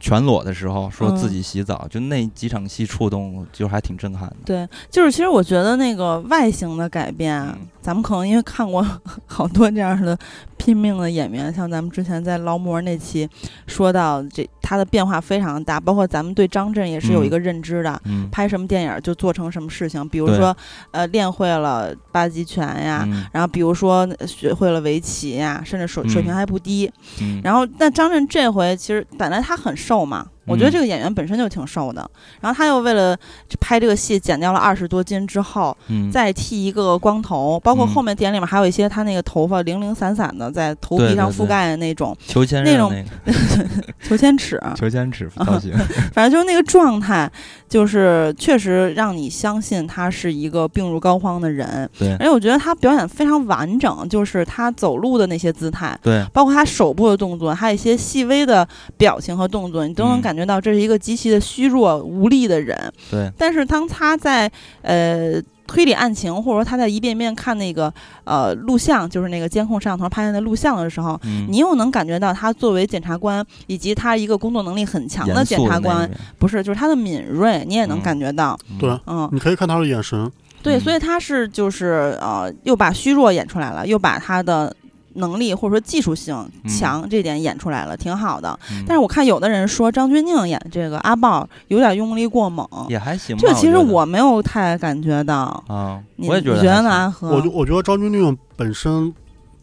[0.00, 4.36] 全裸的时候说自己洗澡，就那几场戏触动，就还挺震撼的。
[4.44, 7.46] 对，就是其实我觉得那个外形的改变，
[7.80, 8.84] 咱们可能因为看过
[9.26, 10.18] 好多这样的
[10.56, 13.28] 拼命的演员，像咱们之前在劳模那期
[13.66, 18.00] 说到这，他的变化非常大，包括咱们对张震也是有一个认知的。
[18.04, 20.56] 嗯，拍什么电影就做成什么事情，比如说，
[20.90, 23.24] 呃，练会了八极拳呀，嗯。
[23.32, 26.90] 然后比如说呃学会了围棋呀，甚至水水平嗯还不低。
[27.20, 27.40] 嗯。
[27.42, 30.72] 然后，那张震这回其实本来他很瘦吗，我觉得嗯。
[30.72, 32.08] 这个演员本身就挺瘦的，
[32.40, 33.16] 然后他又为了
[33.60, 37.88] 拍这个戏减掉了二十多斤之后，嗯，再剃一个光头，包括嗯。
[37.88, 42.92] 后面电影里面还有一些他那个头发零零散散的在头皮上覆盖的那种裘千仞那种
[43.24, 45.72] 那个 裘千尺，裘千尺造型，
[46.14, 47.30] 反正就是那个状态，
[47.68, 51.88] 就是确实让你相信他是一个病入膏肓的人。
[51.98, 52.12] 对。
[52.14, 58.66] 而且我觉得他表演非常完整，就是他走路的那些姿态，对，包括他手部的动作，还有一些细微的
[58.96, 62.74] 表情和动作，你都能嗯感觉到这是一个极其的虚弱无力的人。
[63.10, 64.50] 对，但是当他在
[64.80, 65.34] 呃
[65.66, 67.92] 推理案情，或者说他在一遍遍看那个
[68.24, 78.58] 呃录像，就是那个监控摄像头拍下的录像的时候，嗯，你又能感觉到他作为检察官，以及他一个工作能力很强的检察官，不是就是他的敏锐，你也能嗯感觉到。
[78.70, 80.30] 嗯对嗯，你可以看他的眼神，
[80.62, 84.74] 对，嗯所以他是就是呃，又把虚弱演出来了，又把他的。
[85.14, 86.34] 能力或者说技术性
[86.68, 88.58] 强，这点演出来了，挺好的。
[88.70, 93.36] 嗯但是我看有的人说张钧甯演这个阿豹有点用力过猛，也还行。
[93.36, 95.62] 这个其实我没有太感觉到。
[95.68, 97.28] 啊，你我也觉你觉得阿和？
[97.28, 99.12] 我就我觉得张钧甯本身，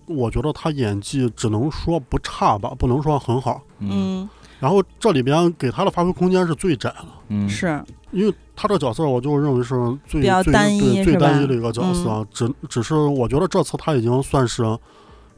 [0.05, 3.61] 我觉得他演技只能说不差吧，不能说很好。
[3.79, 9.75] 嗯嗯，然后这里边给他的发挥空间是最窄的，嗯嗯是，因为他这个角色我就认为是
[10.07, 12.25] 最比较最单一最单一的一个角色。
[12.31, 14.63] 只只是我觉得这次他已经算是。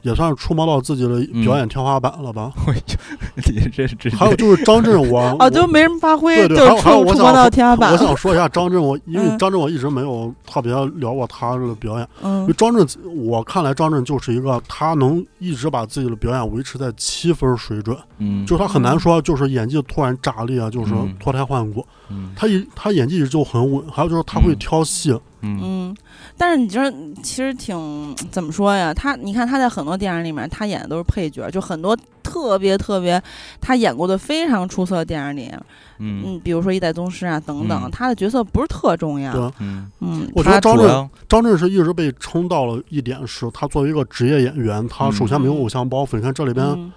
[0.02, 2.52] 也算是触摸到自己的嗯表演天花板了吧？
[3.36, 7.92] 你这是还有就是张震，我啊， 就没人发挥，对对就是还有还有我想触触摸到天花板。
[7.92, 12.08] 我想说一下张震，我因为嗯张震我一直没有特别聊过他的表演。
[12.22, 12.86] 因为嗯张震，
[13.26, 21.84] 我看来张震就是一个他能一直把自己的表演维持在七分水准，嗯，就是他很难说就是演技突然炸裂啊，就是嗯脱胎换骨。
[22.12, 25.96] 嗯他演他演技一直就很稳，还有就是他会嗯挑戏，嗯嗯，
[26.36, 26.90] 但是你知道，
[27.22, 28.92] 其实挺怎么说呀？
[28.92, 33.22] 他你看他在很多电影里面，他演的都是配角，就很多特别特别
[33.60, 35.50] 他演过的非常出色的电影里，
[35.98, 39.52] 嗯嗯，比如说《一代宗师》啊等等，嗯他的角色不是特重要。
[39.60, 46.16] 嗯，嗯，我觉得张震张震是一直被称到了一点是，他作为一个职业演员，他嗯首先没有偶像包袱。
[46.16, 46.92] 你看这里边嗯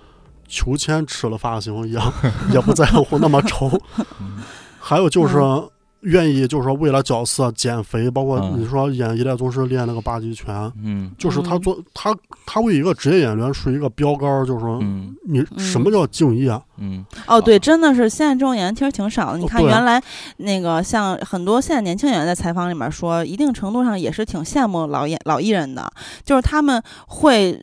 [0.47, 2.13] 裘千吃了发型一样，
[2.53, 3.69] 也不在乎那么丑。
[4.85, 5.67] 嗯还有就是嗯
[6.01, 16.51] 愿意，就是说为了角色减肥，包括嗯你说演一代宗师练那个八极拳，嗯就是他嗯做他他为一个职业演员是一个标杆儿，就是说嗯你什么叫敬业？
[16.77, 19.39] 嗯哦，对，真的是现在这种演员其实挺少的。
[19.39, 19.99] 你看，原来
[20.37, 25.91] 那个像很多现在年轻演员在采访里面说，一定程度上也是挺羡慕老演老艺人的，
[26.23, 27.59] 就是他们会。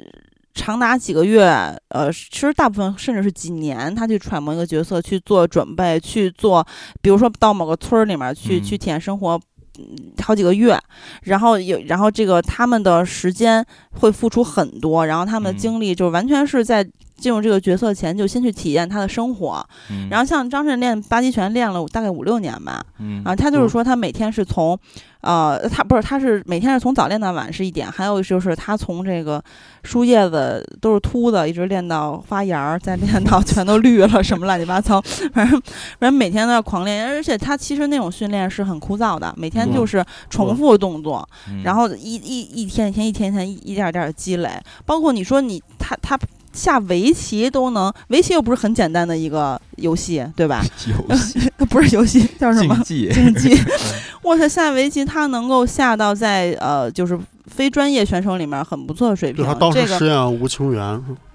[0.54, 1.44] 长达几个月，
[1.88, 6.66] 呃，其实大部分甚至是几年，他去揣摩一个角色，去做准备，去做，
[7.00, 8.62] 比如说到某个村儿里面去、嗯。
[8.62, 9.40] 去体验生活，
[9.78, 10.78] 嗯，好几个月，
[11.22, 15.58] 然后有，然后这个他们的时间会付出很多，然后他们的嗯。
[15.58, 16.86] 精力就完全是在
[17.22, 23.22] 进入这个角色前就先去体验他的生活，嗯，然后像张震练八极拳练了大概五六年吧，嗯。
[23.24, 23.68] 啊，他就是嗯。
[23.68, 24.76] 说他每天是从，
[25.20, 29.42] 呃，他不是他是每天是从早练到晚是一点，还有就是他从这个
[29.84, 35.00] 树叶子都是秃的，一直练到发芽儿，再练到 全都绿了，什么乱七八糟，
[35.32, 35.60] 反正
[36.00, 39.72] 反正每天都要狂练，而且他其实那种训练是很枯燥的，每天嗯。
[39.72, 41.62] 就是重复动作，嗯。
[41.62, 44.50] 然后一一一天一天一天一天一一点儿点儿积累，
[44.84, 46.18] 包括你说你他他
[46.52, 50.62] 下围棋都能，围棋又不是很简单的一个游戏，对吧？
[51.08, 52.84] 游戏 不是游戏，叫什么竞？
[52.84, 53.58] 技，竞技。
[54.22, 57.18] 哇塞，下围棋他能够下到在呃，就是
[57.52, 59.54] 非专业选手里面很不错的水平对他。
[59.54, 60.82] 当时这个饰演吴清源，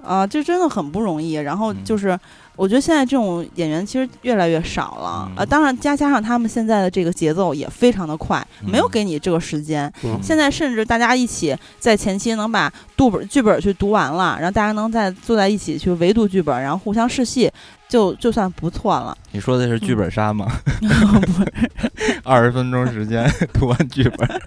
[0.04, 1.34] 啊、这真的很不容易。
[1.34, 2.18] 然后嗯就是，
[2.56, 5.46] 我觉得现在这种演员其实越来越少了。
[5.46, 9.92] 当然加加上他们现在的这个节奏也非常的快，没有嗯给你这个时间。
[10.04, 17.52] 嗯现在甚至大家一起在前期能把读本剧本去读完了，然后大家能再坐在一起去围读剧本，然后互相试戏，
[17.90, 19.18] 就就算不错了。
[19.32, 20.48] 你说的是剧本杀吗？
[20.80, 21.54] 不是
[22.24, 24.42] 二十分钟时间读完剧本，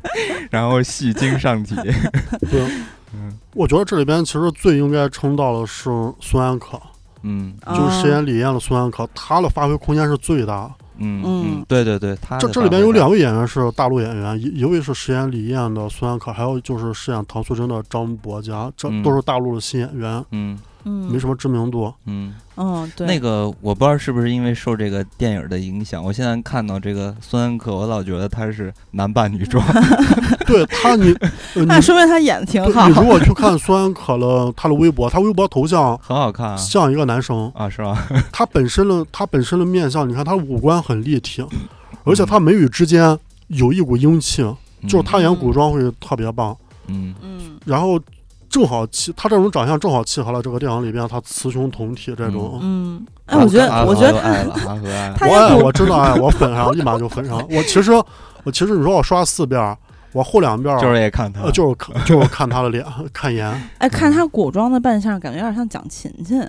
[0.50, 1.74] 然后戏精上体。
[2.50, 2.62] 对，
[3.14, 5.90] 嗯我觉得这里边其实最应该称道的是
[6.20, 6.80] 孙安可，
[7.22, 10.70] 嗯就是饰演李艳的孙安可，他的发挥空间是最大。
[11.02, 20.22] 嗯嗯嗯，对对对，他这这里边有两，位演员是大陆演员，一一位是饰演李艳的孙安可，还有就是饰演唐素贞的张博嘉，这嗯都是大陆的新演员。
[20.32, 21.92] 嗯嗯，没什么知名度。
[22.06, 29.64] 嗯，嗯，对，那个我不知道是不是因为受这个电影的影响，我现在看到这个孙恩可，我老觉得他是男扮女装。
[30.46, 31.12] 对他，你
[31.54, 32.94] 呃那说明他演的挺好你。
[32.94, 38.06] 如果去看孙安可了他的微博，他微博头像很好看啊像一个男生，啊，是吧？
[38.32, 41.44] 他本身的他本身的面相，你看他五官很立体，
[42.04, 43.16] 而且他眉宇之间
[43.48, 44.42] 有一股英气，
[44.88, 46.56] 就是他演古装会特别棒。
[46.88, 48.00] 嗯，嗯，然后
[48.50, 52.58] 正好契他这种长相正好契合了这个电影里边他雌雄同体这种。
[52.60, 54.12] 嗯，哎，我觉得，我觉得
[55.16, 55.26] 他。
[55.26, 57.38] 我我真的爱，我粉上，立马就粉上。
[57.48, 57.92] 我其实
[58.42, 59.76] 我其实你说我刷四遍，
[60.12, 63.48] 我后两遍儿就是也看他呃，就是看 就是看他的脸，看颜。
[63.78, 66.42] 哎，看他古装的扮相，感觉有点像蒋勤勤。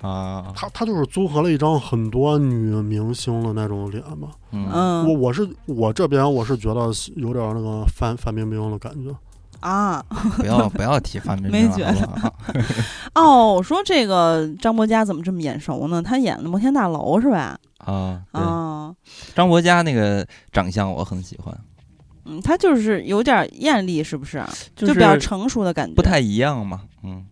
[0.00, 4.28] 啊，他他就是综合了一张很多女明星的那种脸嘛。
[4.52, 9.10] 嗯，嗯，我我是我这边我是觉得有点那个范范冰冰的感觉。
[9.64, 10.04] 啊，
[10.36, 12.34] 不要不要提范冰冰了，没觉得好好
[13.16, 16.02] 哦，我说这个张柏佳怎么这么眼熟呢？
[16.02, 17.58] 他演的《摩天大楼》是吧？
[17.78, 18.94] 啊，对，啊，
[19.34, 21.58] 张柏佳那个长相我很喜欢，
[22.26, 24.44] 嗯，他就是有点艳丽，是不是？
[24.76, 25.94] 就比较成熟的感觉。
[25.94, 27.24] 不太一样嘛，嗯，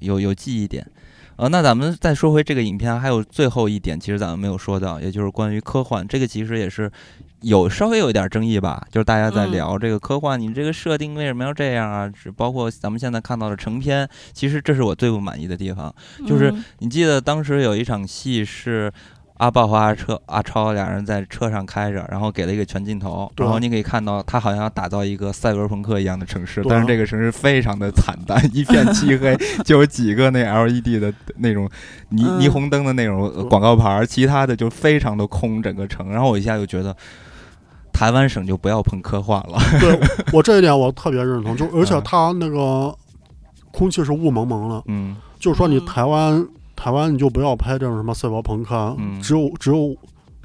[0.00, 0.86] 有有记忆点。
[1.36, 6.92] 呃，那咱们再说回这个影片，还有最后一点，其实咱们没有说到，也就是关于科幻，这个其实也是
[7.44, 12.08] 有稍微有一点争议吧，就是大家在嗯聊这个科幻，你这个设定为什么要这样啊？
[12.08, 15.94] 只包括咱们现在看到的成片，其实这是我最不满意的地方。
[16.26, 18.90] 就是嗯你记得当时有一场戏是
[19.38, 31.68] 阿豹和阿车阿超俩人在车上开着，然后给了一个全镜头，然后你可以看到他好像要打造一个赛博朋克一样的城市，但是这个城市非常的惨淡， 一片漆黑，就有几个那 LED 的那种
[32.12, 36.10] 霓嗯霓虹灯的那种呃广告牌儿，其他的就非常的空，整个城。
[36.10, 36.96] 然后我一下就觉得。
[37.94, 39.98] 台湾省就不要碰科幻了， 对
[40.32, 42.94] 我这一点我特别认同，就而且它那个
[43.70, 45.16] 空气是雾蒙蒙的，嗯。
[45.38, 49.20] 就是说你嗯台湾台湾你就不要拍这种什么赛博朋克，啊嗯。
[49.22, 49.94] 只有只有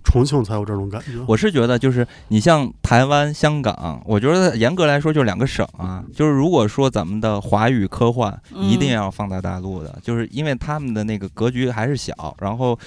[0.03, 1.11] 重庆才有这种感觉。
[1.27, 6.03] 我是觉得，就是你像台湾、香港，我觉得严格来说就是两个省啊。
[6.13, 12.77] 就是如果说咱们的华语科幻一定要放在大陆的，就是因为他们的那个格局还是小，然后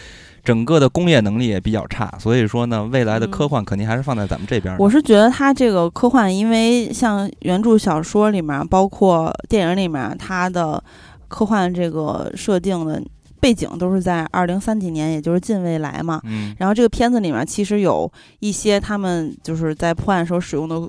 [0.45, 4.83] 整个的工业能力也比较差，所以说呢，未来的科幻肯定还是放在咱们这边的。
[4.83, 10.83] 我是觉得他这个科幻，因为像原著小说里面，包括电影里面，它的
[11.29, 13.01] 科幻这个设定的
[13.39, 16.21] 背景都是在二零三几年，也就是近未来嘛。
[16.25, 18.11] 嗯然后这个片子里面其实有
[18.41, 20.89] 一些他们就是在破案时候使用的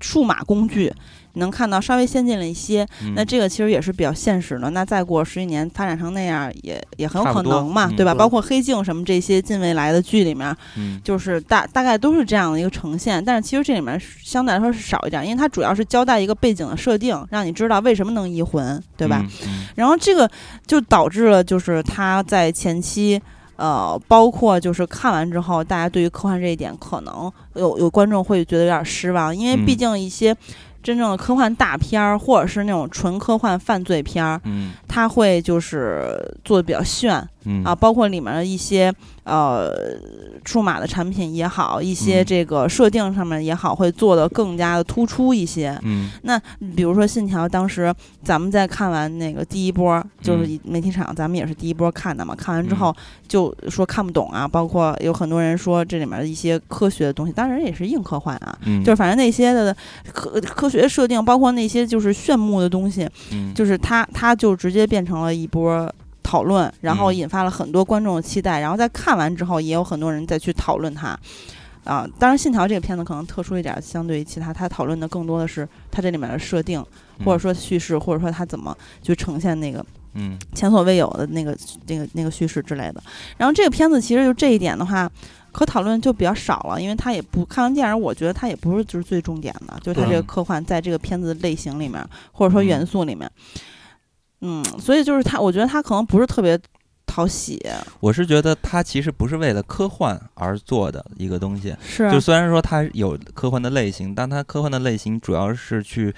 [0.00, 2.86] 数码工具，你能看到稍微先进了一些。
[3.02, 4.70] 嗯那这个其实也是比较现实的。
[4.70, 8.14] 那再过十几年发展成那样，也也很有可能嘛，嗯对吧？
[8.14, 13.24] 对包括黑镜什么这些近未来的剧里面，嗯就是大大概都是这样的一个呈现。
[13.24, 19.24] 但是其实这里面相对来说是少一点，因为它主要是交代一个背景的设定，让你知道为什么能移魂，对吧？？
[19.46, 20.30] 嗯然后这个
[20.66, 23.20] 就导致了，就是他在前期，
[23.56, 30.36] 呃，包括就是看完之后，大家对于科幻这一点，可能有有观众会觉得有点失望，因为毕嗯竟一些
[30.82, 34.72] 真正的科幻大片儿，或者是那种纯科幻犯罪片儿，嗯。
[34.88, 38.92] 它会就是做的比较炫嗯啊，包括里面的一些
[39.24, 39.70] 呃
[40.44, 45.78] 数码的产品也好，一些嗯这个设定上面也好，会做的更加的突出一些。
[45.82, 46.38] 嗯那
[46.76, 52.34] 比如说《信条》，当时咱们在看完那个第一波，就是媒体场，咱们也是第一波看的嘛。
[52.34, 52.94] 看完之后
[53.26, 58.58] 就说看不懂啊，包括有很多人说这里面的一些科学的东西，当然也是硬科幻啊。
[58.64, 59.74] 嗯，就是反正那些的
[60.12, 65.90] 科科学设定，包括那些就是炫目的东西，嗯就是它它就直接变成了一波
[66.22, 67.16] 讨论，然后嗯。
[67.16, 71.18] 引发了很多观众的期待，然后在看完之后，也有很多人再去讨论它。
[71.84, 76.84] 啊，当然，《信条》这个片子可能特殊一点，相对于其他，它讨论的更多的是它这里面的设定，
[77.24, 80.38] 或者说叙事，或者说它怎么去呈现那个嗯。
[80.54, 81.56] 前所未有的那个
[81.86, 83.02] 那个那个叙事之类的。
[83.38, 85.10] 然后这个片子其实就这一点的话，
[85.52, 92.66] 可讨论就比较少了，因为它也不看完电影，我觉得它也不是就是最重点的，就是它这个科幻在这个片子类型里面，或者说嗯。
[92.66, 93.60] 元素里面，嗯，
[94.78, 96.58] 所以就是他，我觉得他可能不是特别
[97.06, 97.60] 讨喜，
[98.00, 106.14] 我是觉得他其实不是为了科幻而做的一个东西，是就虽然说它有科幻的类型，但它科幻的类型主要是去。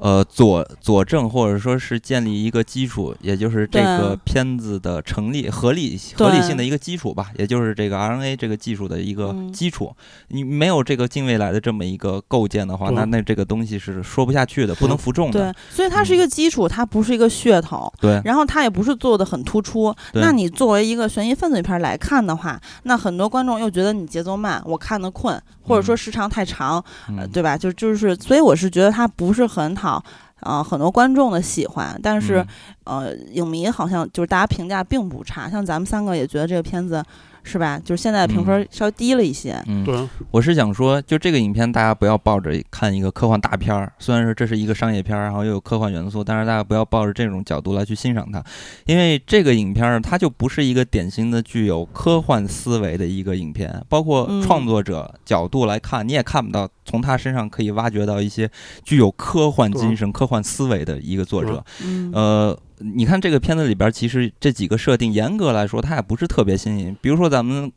[0.00, 9.94] 呃，佐佐证或者说是建立一个基础，也就是这个片子的成立合理合理性的一个基础吧，也就是这个 RNA 这个技术的一个嗯基础。
[10.28, 19.94] 你没有这个近未来的这么一个构建的话，那那这个东西是说不下去的，不能服众的对的。，所以它是一个基础，它不是一个噱头，对然后它也不是做的很突出。
[20.12, 26.82] 对那你作为一个悬疑犯罪片来看的话，那很多观众又觉得你节奏慢，我看的困，或者说嗯时长太长，
[27.30, 27.58] 对吧？
[27.58, 30.04] 就就是，所以我是觉得它不是很讨
[30.40, 32.46] 呃很多观众的喜欢，但是、嗯。
[32.84, 37.04] 呃影迷好像就是大家评价并不差，像咱们三个也觉得这个片子
[37.42, 39.62] 是吧，就是现在的评分稍微低了一些。
[39.66, 48.44] 嗯，对，我是想说，就这个影片，大家不要抱着看一个科幻大片儿，虽然说这是一个商业片儿，然后又有科幻元素，但是大家不要抱着这种角度来去欣赏它，
[48.84, 54.40] 因为这个影片儿它就不是一个典型的具有科幻思维的一个影片，包括嗯。
[54.50, 58.50] 创作者角度来看，你也看不到从他身上可以挖掘到一些
[58.82, 61.64] 具有科幻精神、科幻思维的一个作者。
[61.84, 62.10] 嗯。
[62.12, 66.96] 呃，你看这个片子里边儿，其实这几个设定，严格来说，它也不是特别新颖。
[67.00, 67.70] 比如说咱们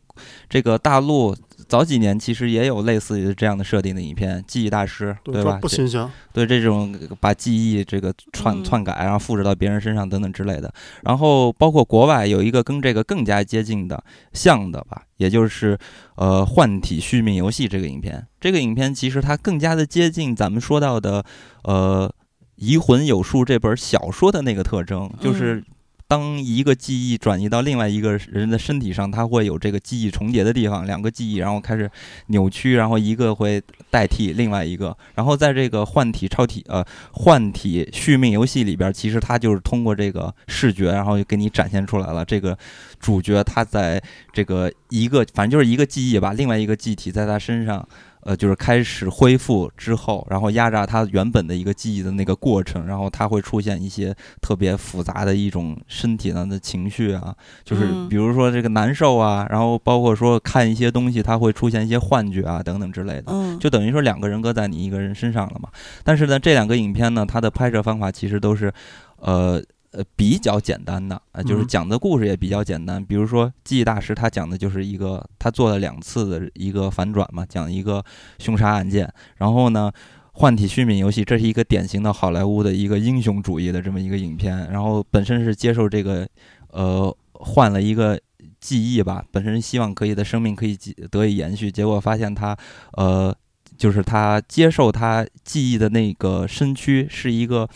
[0.50, 1.36] 这个大陆
[1.68, 5.60] 早几年其实也有类似于这样的设定的影片，《记忆大师》，对，吧？
[5.62, 6.10] 不新鲜。
[6.32, 10.74] 对这种把记忆这个篡嗯篡改，然后复制到别人身上等等之类的。
[11.02, 14.02] 然后包括国外有一个跟这个更加接近的
[14.32, 15.78] 像的吧，也就是
[16.16, 18.26] 呃《幻体续命游戏》这个影片。
[18.40, 21.24] 这个影片其实它更加的接近咱们说到的
[21.64, 22.10] 呃
[22.56, 25.64] 《移魂有术》这本小说的那个特征，就是。
[26.06, 31.90] 当一个记忆转移到另外一个人的身体上，它会有这个记忆重叠的地方，两个记忆然后开始
[32.28, 33.60] 扭曲，然后一个会
[33.90, 34.96] 代替另外一个。
[35.16, 42.56] 然后在这个幻体超体呃幻体续命游戏里边，其实它就是通过这个视觉，然后就给你展现出来了这个
[43.00, 44.00] 主角他在
[44.32, 47.88] 这个一个反正就是一个记忆吧，另外一个记体在他身上。
[48.26, 63.26] 呃，就是开始恢复之后，然后压榨他原本的一个记忆的那个过程，然后他会出现一些特别复杂的一种身体上的情绪啊，就是嗯比如说这个难受啊，然后包括说看一些东西，他会出现一些幻觉啊等等之类的。
[63.28, 65.70] 嗯，就等于说两个人格在你一个人身上了嘛。
[66.04, 68.72] 但是呢，这两个影片呢，它的拍摄方法其实都是，
[69.18, 69.62] 呃
[69.94, 73.04] 呃比较简单的，呃，就是嗯讲的故事也比较简单。
[73.04, 78.04] 比如说《记忆大师》，他讲的就是一个他做了两次的一个反转嘛，讲一个
[78.40, 79.12] 凶杀案件。
[79.38, 79.92] 然后呢，
[80.34, 86.28] 《幻体续命游戏》这是一个典型的好莱坞的一个英雄主义的这么一个影片，然后本身是接受这个，
[86.70, 88.20] 呃，换了一个。
[88.60, 92.58] 记忆吧，本身希望可以的生命可以继得以延续，结果发现他，
[92.94, 93.36] 呃，
[93.78, 97.68] 就是他接受他记忆的那个身躯是一个，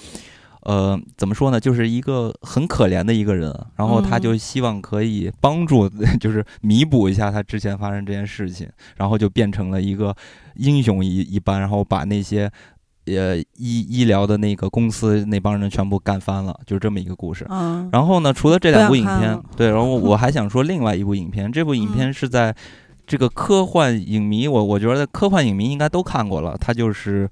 [0.67, 5.89] 呃，怎么说呢，就是一个很可怜的一个人，然后他就希望可以帮助，
[6.19, 10.15] 就是弥补一下他之前发生这件事情，然后就变成了一个
[10.55, 12.51] 英雄一一般，然后把那些。
[13.09, 17.47] 呃，医医疗的那个公司那帮人全部干翻了，就是这么一个故事。
[17.49, 21.49] 嗯，然后呢，除了这两部影片对，然后我还想说另外一部影片。
[21.53, 22.53] 这部影片是在
[23.05, 27.25] 这个科幻影迷，我我觉得科幻影迷应该都看过了，它就是《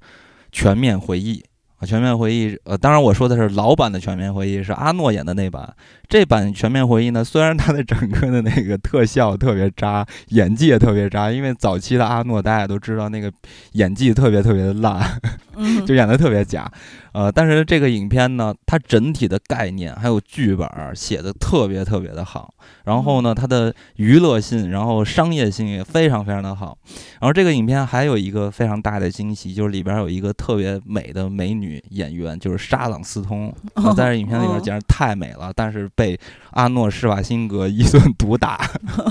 [0.50, 1.40] 全面回忆》
[1.78, 5.74] 啊，《全面回忆》呃，当然我说的是老版的《全面回忆》，是阿诺演的那版。
[6.08, 13.32] 这版《全面回忆》呢，虽然它的整个的那个特效特别渣， 演技也特别渣，因为早期的阿诺大家都知道那个
[13.72, 15.00] 演技特别特别的烂，
[15.56, 15.86] 嗯。
[15.86, 16.70] 就演的特别假，
[17.12, 22.52] 呃，但是这个影片呢，它整体的概念还有剧本儿写的特别特别的好，
[22.84, 26.76] 然后呢，它的娱乐性，然后商业性也非常非常的好，
[27.20, 34.60] 然后这个影片还有一个非常大的惊喜，就是里边有一个特别美的美女演员，就是莎朗斯通，呃在这影片里边哦。
[34.60, 36.16] 简直太美了，但是被
[36.50, 38.58] 阿诺施瓦辛格一顿毒打，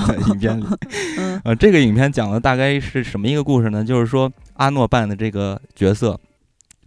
[0.07, 0.66] 在影片里。
[1.18, 3.84] 嗯 呃，这个影片讲的大概是什么一个故事呢？
[3.84, 6.18] 就是说阿诺扮的这个角色，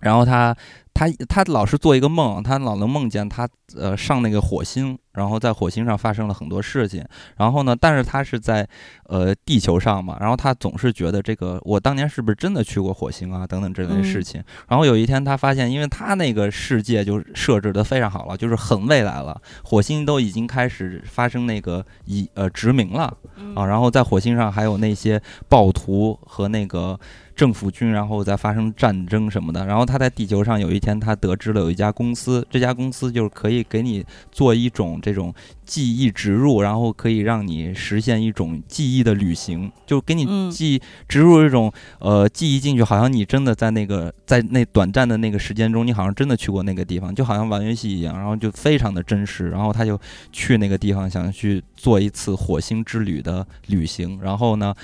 [0.01, 0.57] 然后他
[0.99, 7.05] 他他老是做一个梦，他老能梦见他呃上那个火星，然后在火星上发生了很多事情，
[7.37, 8.69] 然后呢，但是他是在
[9.05, 23.17] 呃地球上嘛，然后他总是觉得这个我当年是不是真的去过火星啊等等这类的事情，然后有一天他发现，因为他那个世界就设置的非常好了，就是很未来了，火星都已经开始发生那个移呃殖民了。
[23.55, 26.99] 啊，然后在火星上还有那些暴徒和那个
[27.39, 29.65] 政府军，然后再发生战争什么的。
[29.65, 35.33] 然后他在地球上有一天，他得知了有一家公司，这家公司就是可以给你做一种这种
[35.65, 49.49] 记忆植入，然后可以让你实现一种记忆的旅行，就给你嗯记植入一种呃记忆进去，好像你真的在那个在那短暂的那个时间中，你好像真的去过那个地方，就好像玩游戏一样，然后就非常的真实。
[49.51, 49.97] 然后他就
[50.33, 54.19] 去那个地方，想去做一次火星之旅的旅行。
[54.21, 54.75] 然后呢，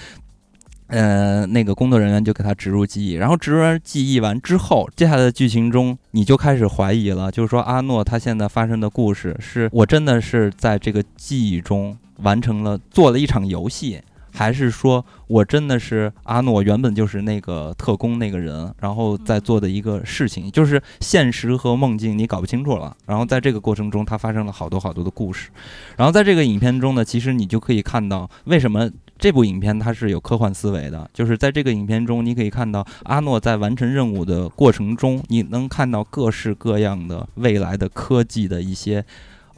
[0.88, 14.00] 呃，那个工作人员就给他植入记忆，然后植入完记忆完之后，接下来的剧情中你就开始怀疑了，就是说阿诺他现在发生的故事是我真的是在这个记忆中完成了做了一场游戏。
[14.36, 22.96] 还是说我真的是阿诺，原本就是那个特工那个人，然后在做的一个事情，就是现实和梦境你搞不清楚了。
[23.06, 25.50] 然后在这个过程中，他发生了好多好多的故事。
[25.96, 39.04] 然后在这个影片中呢，其实你就可以看到为什么这部影片它是有科幻思维的，就是在这个影片中，你可以看到阿诺在完成任务的过程中，你能看到各式各样的未来的科技的一些。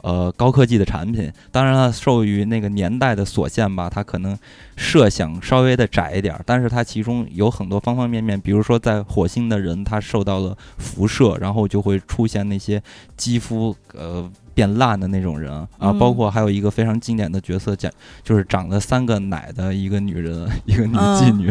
[0.03, 4.37] 呃，高科技的产品，当然了，受于那个年代的所限吧，它可能
[4.77, 12.81] 设想稍微的窄一点，但是它其中有很多方方面面，比如说在火星的人，他受到了辐射，然后就会出现那些
[13.17, 17.91] 肌肤呃变烂的那种人啊，包括还有一个非常经典的角色，讲
[18.23, 21.45] 就是长了三个奶的一个女人，一个女妓女，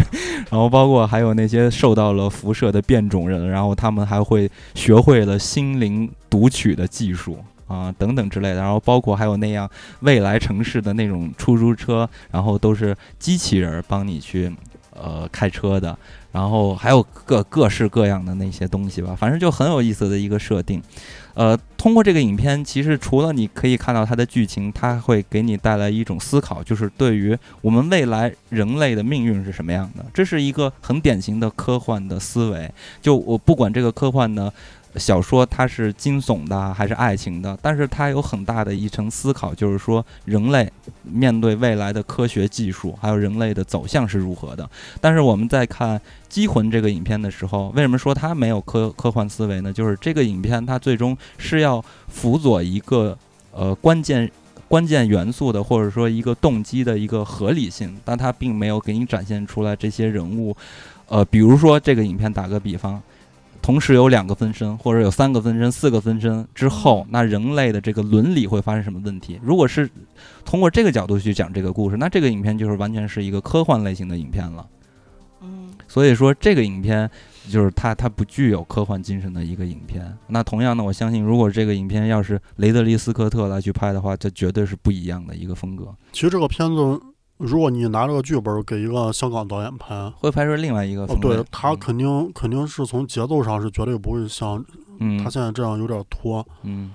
[0.51, 7.39] 然后包括还有那些受到了辐射的变种人，然后他们还会学会了心灵读取的技术。
[7.69, 9.69] 啊，等等之类的，然后包括还有那样
[9.99, 14.55] 未来城市的那种出租车，然后都是机器人帮你去
[14.93, 15.99] 呃开车的，
[16.31, 20.81] 然后还有各各式各样的那些东西吧，反正就很有意思的一个设定。
[21.35, 32.69] 呃，通过这个影片，其实除了你可以看到它的剧情，它会给你带来一种思考，就是对于我们未来人类的命运是什么样的，这是一个很典型的科幻的思维。
[33.01, 34.53] 就我不管这个科幻呢。
[34.97, 37.59] 小说它是惊悚的还是爱情的？
[37.61, 40.71] 但是它有很大的一层思考，就是说人类
[41.03, 44.69] 面对未来的科学技术，还有人类的走向是如何的。
[45.01, 45.99] 但是我们在看
[46.29, 49.73] 《机魂》这个影片的时候，为什么说它没有科科幻思维呢？
[49.73, 53.17] 就是这个影片它最终是要辅佐一个
[53.53, 54.31] 呃关键
[54.69, 60.57] 关键元素的，或者说一个动机的一个合理性，但它并没有给你展现出来这些人物。
[61.09, 63.03] 呃，比如说这个影片，打个比方。
[63.67, 69.41] 同时有两个分身，或者有三个分身、四个分身之后，那人类的这个伦理会发生什么问题？
[69.43, 69.91] 如果是
[70.45, 74.65] 通过这个角度去讲这个故事，那这个影片就是完全是一个科幻类型的影片了。
[75.41, 77.11] 嗯，所以说这个影片
[77.51, 80.17] 就是它它不具有科幻精神的一个影片。
[80.29, 85.93] 那同样呢，我相信如果这个影片要是雷德利·斯科特来去拍的话，这绝对是不一样的一个风格。
[86.13, 87.01] 其实这个片子。
[87.39, 91.35] 如果你拿这个剧本给一个香港导演拍，会拍出另外一个风格。
[91.35, 94.65] 对他肯定肯定是从节奏上是绝对不会像，
[95.23, 96.47] 他现在这样有点拖。
[96.63, 96.93] 嗯，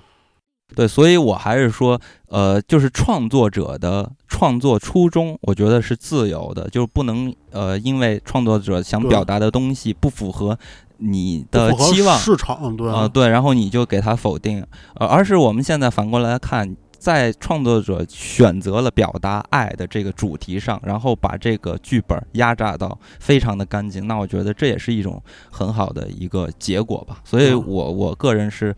[0.76, 10.58] 对，所以我还是说，呃，就是创作者的创作初衷，我觉得是自由的，就是不能呃，因为创作者想表达的东西不符合
[10.98, 14.66] 你的期望市场，对啊，对，然后你就给他否定，
[14.96, 16.76] 呃，而是我们现在反过来看。
[17.02, 25.20] 在创作者选择了表达爱的这个主题上，然后把这个剧本压榨到非常的干净，那我觉得这也是一种
[25.50, 27.18] 很好的一个结果吧。
[27.24, 28.76] 所以，我我个人是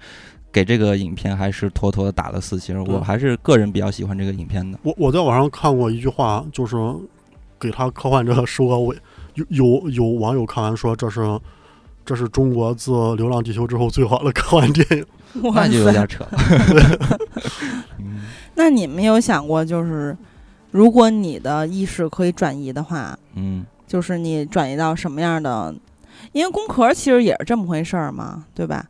[0.54, 4.80] 给这个影片还是妥妥的打了四星，我还是个人比较喜欢这个影片的。
[4.84, 6.78] 我我在网上看过一句话，就是
[7.60, 8.96] 给他科幻这个收个尾，
[9.34, 11.38] 有有有网友看完说这是
[12.06, 15.06] 这是中国自《流浪地球》之后最好的科幻电影。
[15.34, 16.24] 那就有点扯。
[18.56, 20.16] 那你没有想过，就是
[20.72, 25.74] 如果你的意识可以转移的话，嗯，就是你转移到什么样的？
[26.32, 28.86] 因为工壳其实也是这么回事儿嘛，对吧？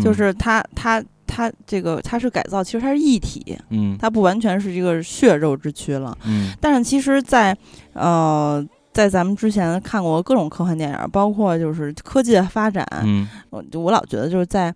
[0.00, 6.52] 就是它它它这个它是改造，其实它是一体，嗯，它不完全是一个血肉之躯了，嗯。
[6.60, 7.56] 但是其实，在
[7.94, 14.72] 呃，在咱们之前看过各种科幻电影，包括就是科技的发展，嗯，我我老觉得就是在。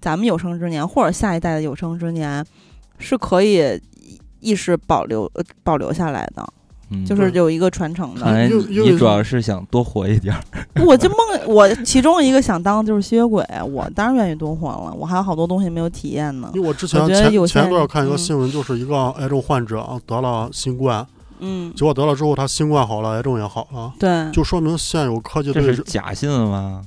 [0.00, 2.44] 咱们有生之年，或者下一代的有生之年，
[2.98, 3.80] 是可以
[4.40, 5.30] 意识保留
[5.62, 6.48] 保留下来的，
[7.04, 8.46] 就是有一个传承的。
[8.46, 10.40] 你主要是想多活一点儿。
[10.86, 14.94] 我就梦，我其中一个想当就是吸血鬼，我当然愿意多活了。
[14.94, 16.50] 我还有好多东西没有体验呢。
[16.54, 21.04] 因为我之前前前一段看一个新闻，就是一个癌症患者得了新冠，
[21.40, 26.82] 嗯，结果得了之后，他新冠好了，癌症也好了，对，就说明现有科技对假新闻吗？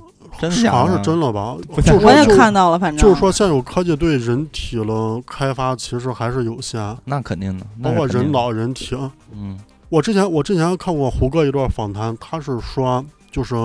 [0.50, 1.56] 真好像是真了吧？
[2.02, 6.98] 我也看到了，反正就是说，现有科技对人体的开发其实还是有限。
[7.06, 8.98] 那肯定的，包括人脑、人体。
[9.32, 9.60] 嗯，
[9.90, 13.56] 我之前我之前看过胡歌一段访谈，他是说，就是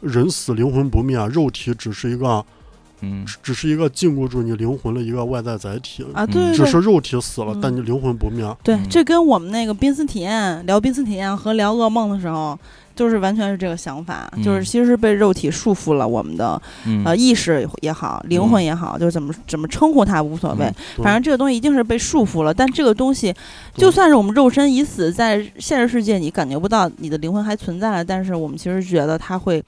[0.00, 2.44] 人死灵魂不灭，肉体只是一个，
[3.00, 6.26] 嗯，只是一个禁锢住你灵魂的一个外在载体啊。
[6.26, 8.44] 对，只是肉体死了，但你灵魂不灭。
[8.64, 12.58] 对，这跟我们那个濒死体验聊濒死体验和聊噩梦的时候。
[12.98, 16.60] 就是完全是这个想法，就是其实是被肉体束缚了我们的
[17.04, 22.52] 呃意识也好，灵魂也好，就是怎么怎么称呼它无所谓，反正这个东西一定是被束缚了。
[22.52, 23.32] 但这个东西，
[23.76, 29.62] 就算是我们肉身已死，在现实世界你感觉不到你的灵魂还存在了，但是我们其实觉得它会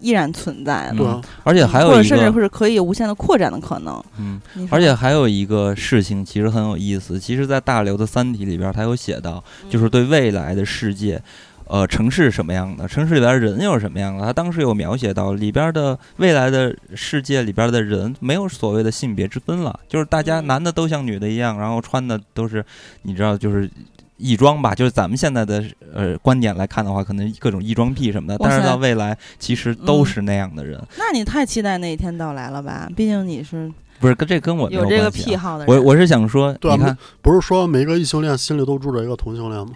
[0.00, 0.92] 依然存在。
[0.96, 1.06] 对，
[1.44, 4.02] 而且还有或者甚至会是可以无限的扩展的可能。
[4.18, 4.40] 嗯，
[4.70, 11.22] 而且还有一个事情其实很有意思，其实，在大刘的《三体》里边，他有写到，就是对未来的世界。
[11.66, 12.86] 呃，城市什么样的？
[12.86, 14.24] 城市里边人又是什么样的？
[14.24, 22.64] 他当时有描写到里边的未来的世界里边的人没有所谓的性别之分了，就是大家男的都像女的一样，然后穿的都是，
[23.02, 23.68] 你知道，就是
[24.16, 32.88] 异装吧，就是咱们现在的呃观点来看的话，可能各种异装癖什么的，但是到未来其实都是那样的人，那你太期待那一天到来了吧？
[32.96, 35.74] 毕竟你是不是跟这跟我没有这个癖好的人。
[35.74, 39.72] 我我是想说，对啊你看，不是说每个异性恋心里都住着一个同性恋吗？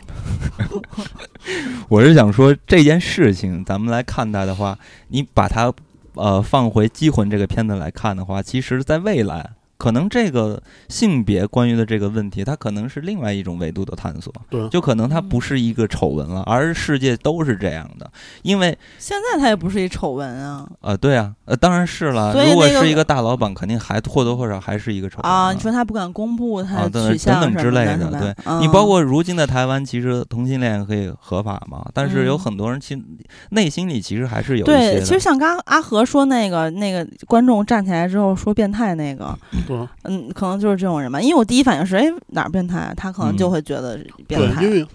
[1.88, 4.78] 我是想说这件事情，咱们来看待的话，
[5.09, 5.72] 你把它
[6.14, 14.68] 呃放回《机魂》这个片子来看的话，其实在未来，可能这个性别关于的这个问题，它可能是另外一种维度的探索，对。
[14.68, 18.10] 就可能它嗯不是一个丑闻了，而世界都是这样的，
[18.42, 20.68] 因为现在它也不是一丑闻啊。
[20.82, 25.52] 呃，对啊，呃，当然是了，所以那个如果是一个大老板，肯定还或多或少还是一个丑闻啊！
[25.52, 33.02] 你说他不敢公布他啊，的等取向等等之类的，对、嗯你包括如今的台湾，其实同性恋可以合法嘛，但是有嗯很多人其实
[33.51, 39.36] 内心里其实还是有一些对，其实像刚阿和说那个那个观众站起来之后说变态那个，
[39.66, 41.20] 对嗯，可能就是这种人吧。
[41.20, 42.94] 因为我第一反应是，哎，哪儿变态啊？
[42.97, 43.98] 他可能就嗯会觉得
[44.28, 44.62] 变对，态。
[44.62, 44.86] 因为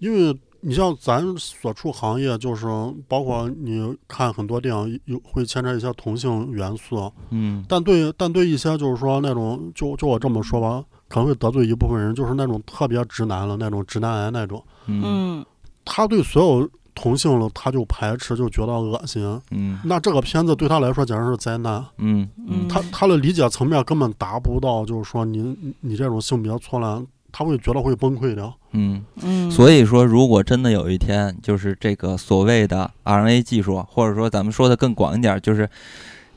[0.00, 2.66] 因为你像咱所处行业，就是
[3.08, 7.64] 包括你看很多电影有会牵扯一些同性元素，嗯。
[7.68, 15.02] 但对但对一些就是说那种就就我这么说吧，可能会得罪一部分人，就是那种特别直男了那种直男癌那种，嗯。
[15.04, 15.46] 嗯，
[15.84, 19.40] 他对所有同性了他就排斥，就觉得恶心。
[19.50, 19.78] 嗯。
[19.84, 22.28] 那这个片子对他来说简直是灾难，嗯。
[22.46, 22.68] 嗯。
[22.68, 28.52] 他他的理解层面根本达不到，就是说你你你这种性别错乱，他会觉得会崩溃的。
[28.72, 35.68] 嗯，嗯，所以说，如果真的有一天，就是这个所谓的 RNA 技术，或者说咱们说的更广一点，就是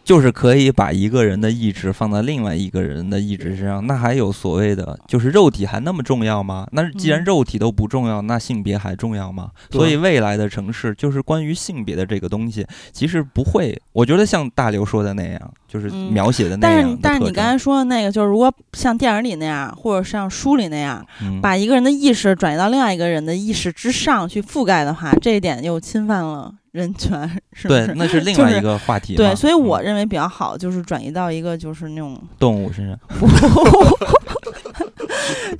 [0.03, 6.67] 就是可以把一个人的意志放在另外一个人的意志身上，那还有所谓的，就是肉体还那么重要吗？
[6.71, 9.51] 那既然嗯肉体都不重要，那性别还重要吗？
[9.69, 27.93] 所以未来的城市就是关于性别的这个东西，其实不会，我觉得像大刘说的那样，就是嗯描写的那但样的特是但是你刚才说的那个，就是如果像电影里那样，或者像书里那样，嗯把一个人的意识转移到另外一个人的意识之上去覆盖的话，这一点又侵犯了人权，是不对，是？
[27.95, 29.17] 那是另外一个话题 嘛。
[29.17, 32.99] 对，所以我嗯认为比较好，就是转移到一个就是那种动物身上。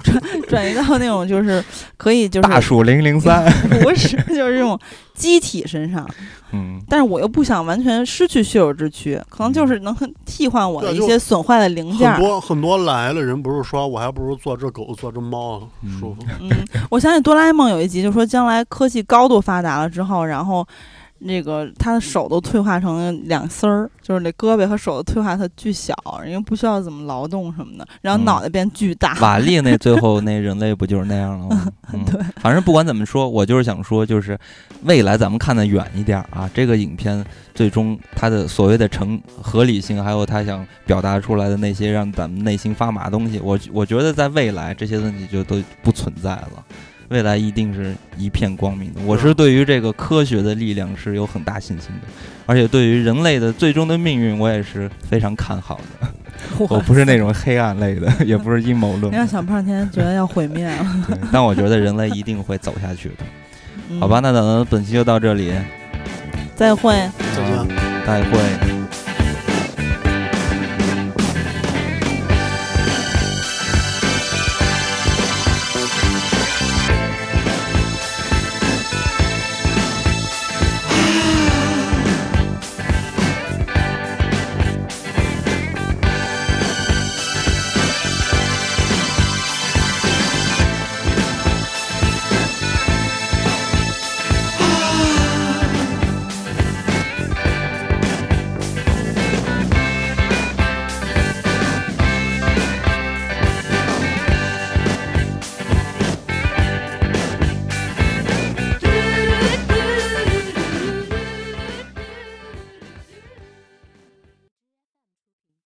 [0.04, 1.64] 转转移到那种就是
[1.98, 3.44] 可以就是大鼠零零三，
[3.82, 4.78] 不是就是这种
[5.14, 6.08] 机体身上，
[6.54, 12.26] 嗯但是我又不想完全失去血肉之躯，可能就是能替换我的一些损坏的零件很儿。
[12.26, 16.22] 多很多来了人不是说我还不如做只狗做只猫嗯舒服。
[16.40, 16.50] 嗯，
[16.92, 20.66] 我想起哆啦 A 梦有一集，就说将来科技高度发达了之后，然后
[21.24, 25.94] 那个他的手都退化成两丝儿，就是那胳膊和手都退化特巨小，
[26.26, 29.18] 因为不需要怎么劳动什么的，然后嗯脑袋变巨大。
[29.22, 31.68] 瓦 力那最后那人类不就是那样了吗？
[31.94, 34.38] 嗯、对，反正不管怎么说，我就是想说，就是
[34.84, 37.24] 未来咱们看得远一点儿啊，这个影片
[37.54, 46.64] 最终它的所谓的成合理性，还有他想表达出来的那些让咱们内心发麻的东西，我我觉得在未来这些问题就都不存在了。
[47.10, 49.02] 未来一定是一片光明的。
[49.06, 52.08] 我是对于这个科学的力量是有很大信心的，
[52.46, 56.08] 而且对于人类的最终的命运，我也是非常看好的。
[56.70, 63.16] 我不是那种黑暗类的， 也不是阴谋论你，让小胖天天觉得要毁灭了， 但我觉得人类一定会走下去的。
[63.90, 65.54] 嗯好吧，，那咱们本期就到这里，
[66.56, 66.94] 再会。
[67.36, 67.78] 再见。
[68.06, 68.73] 再会。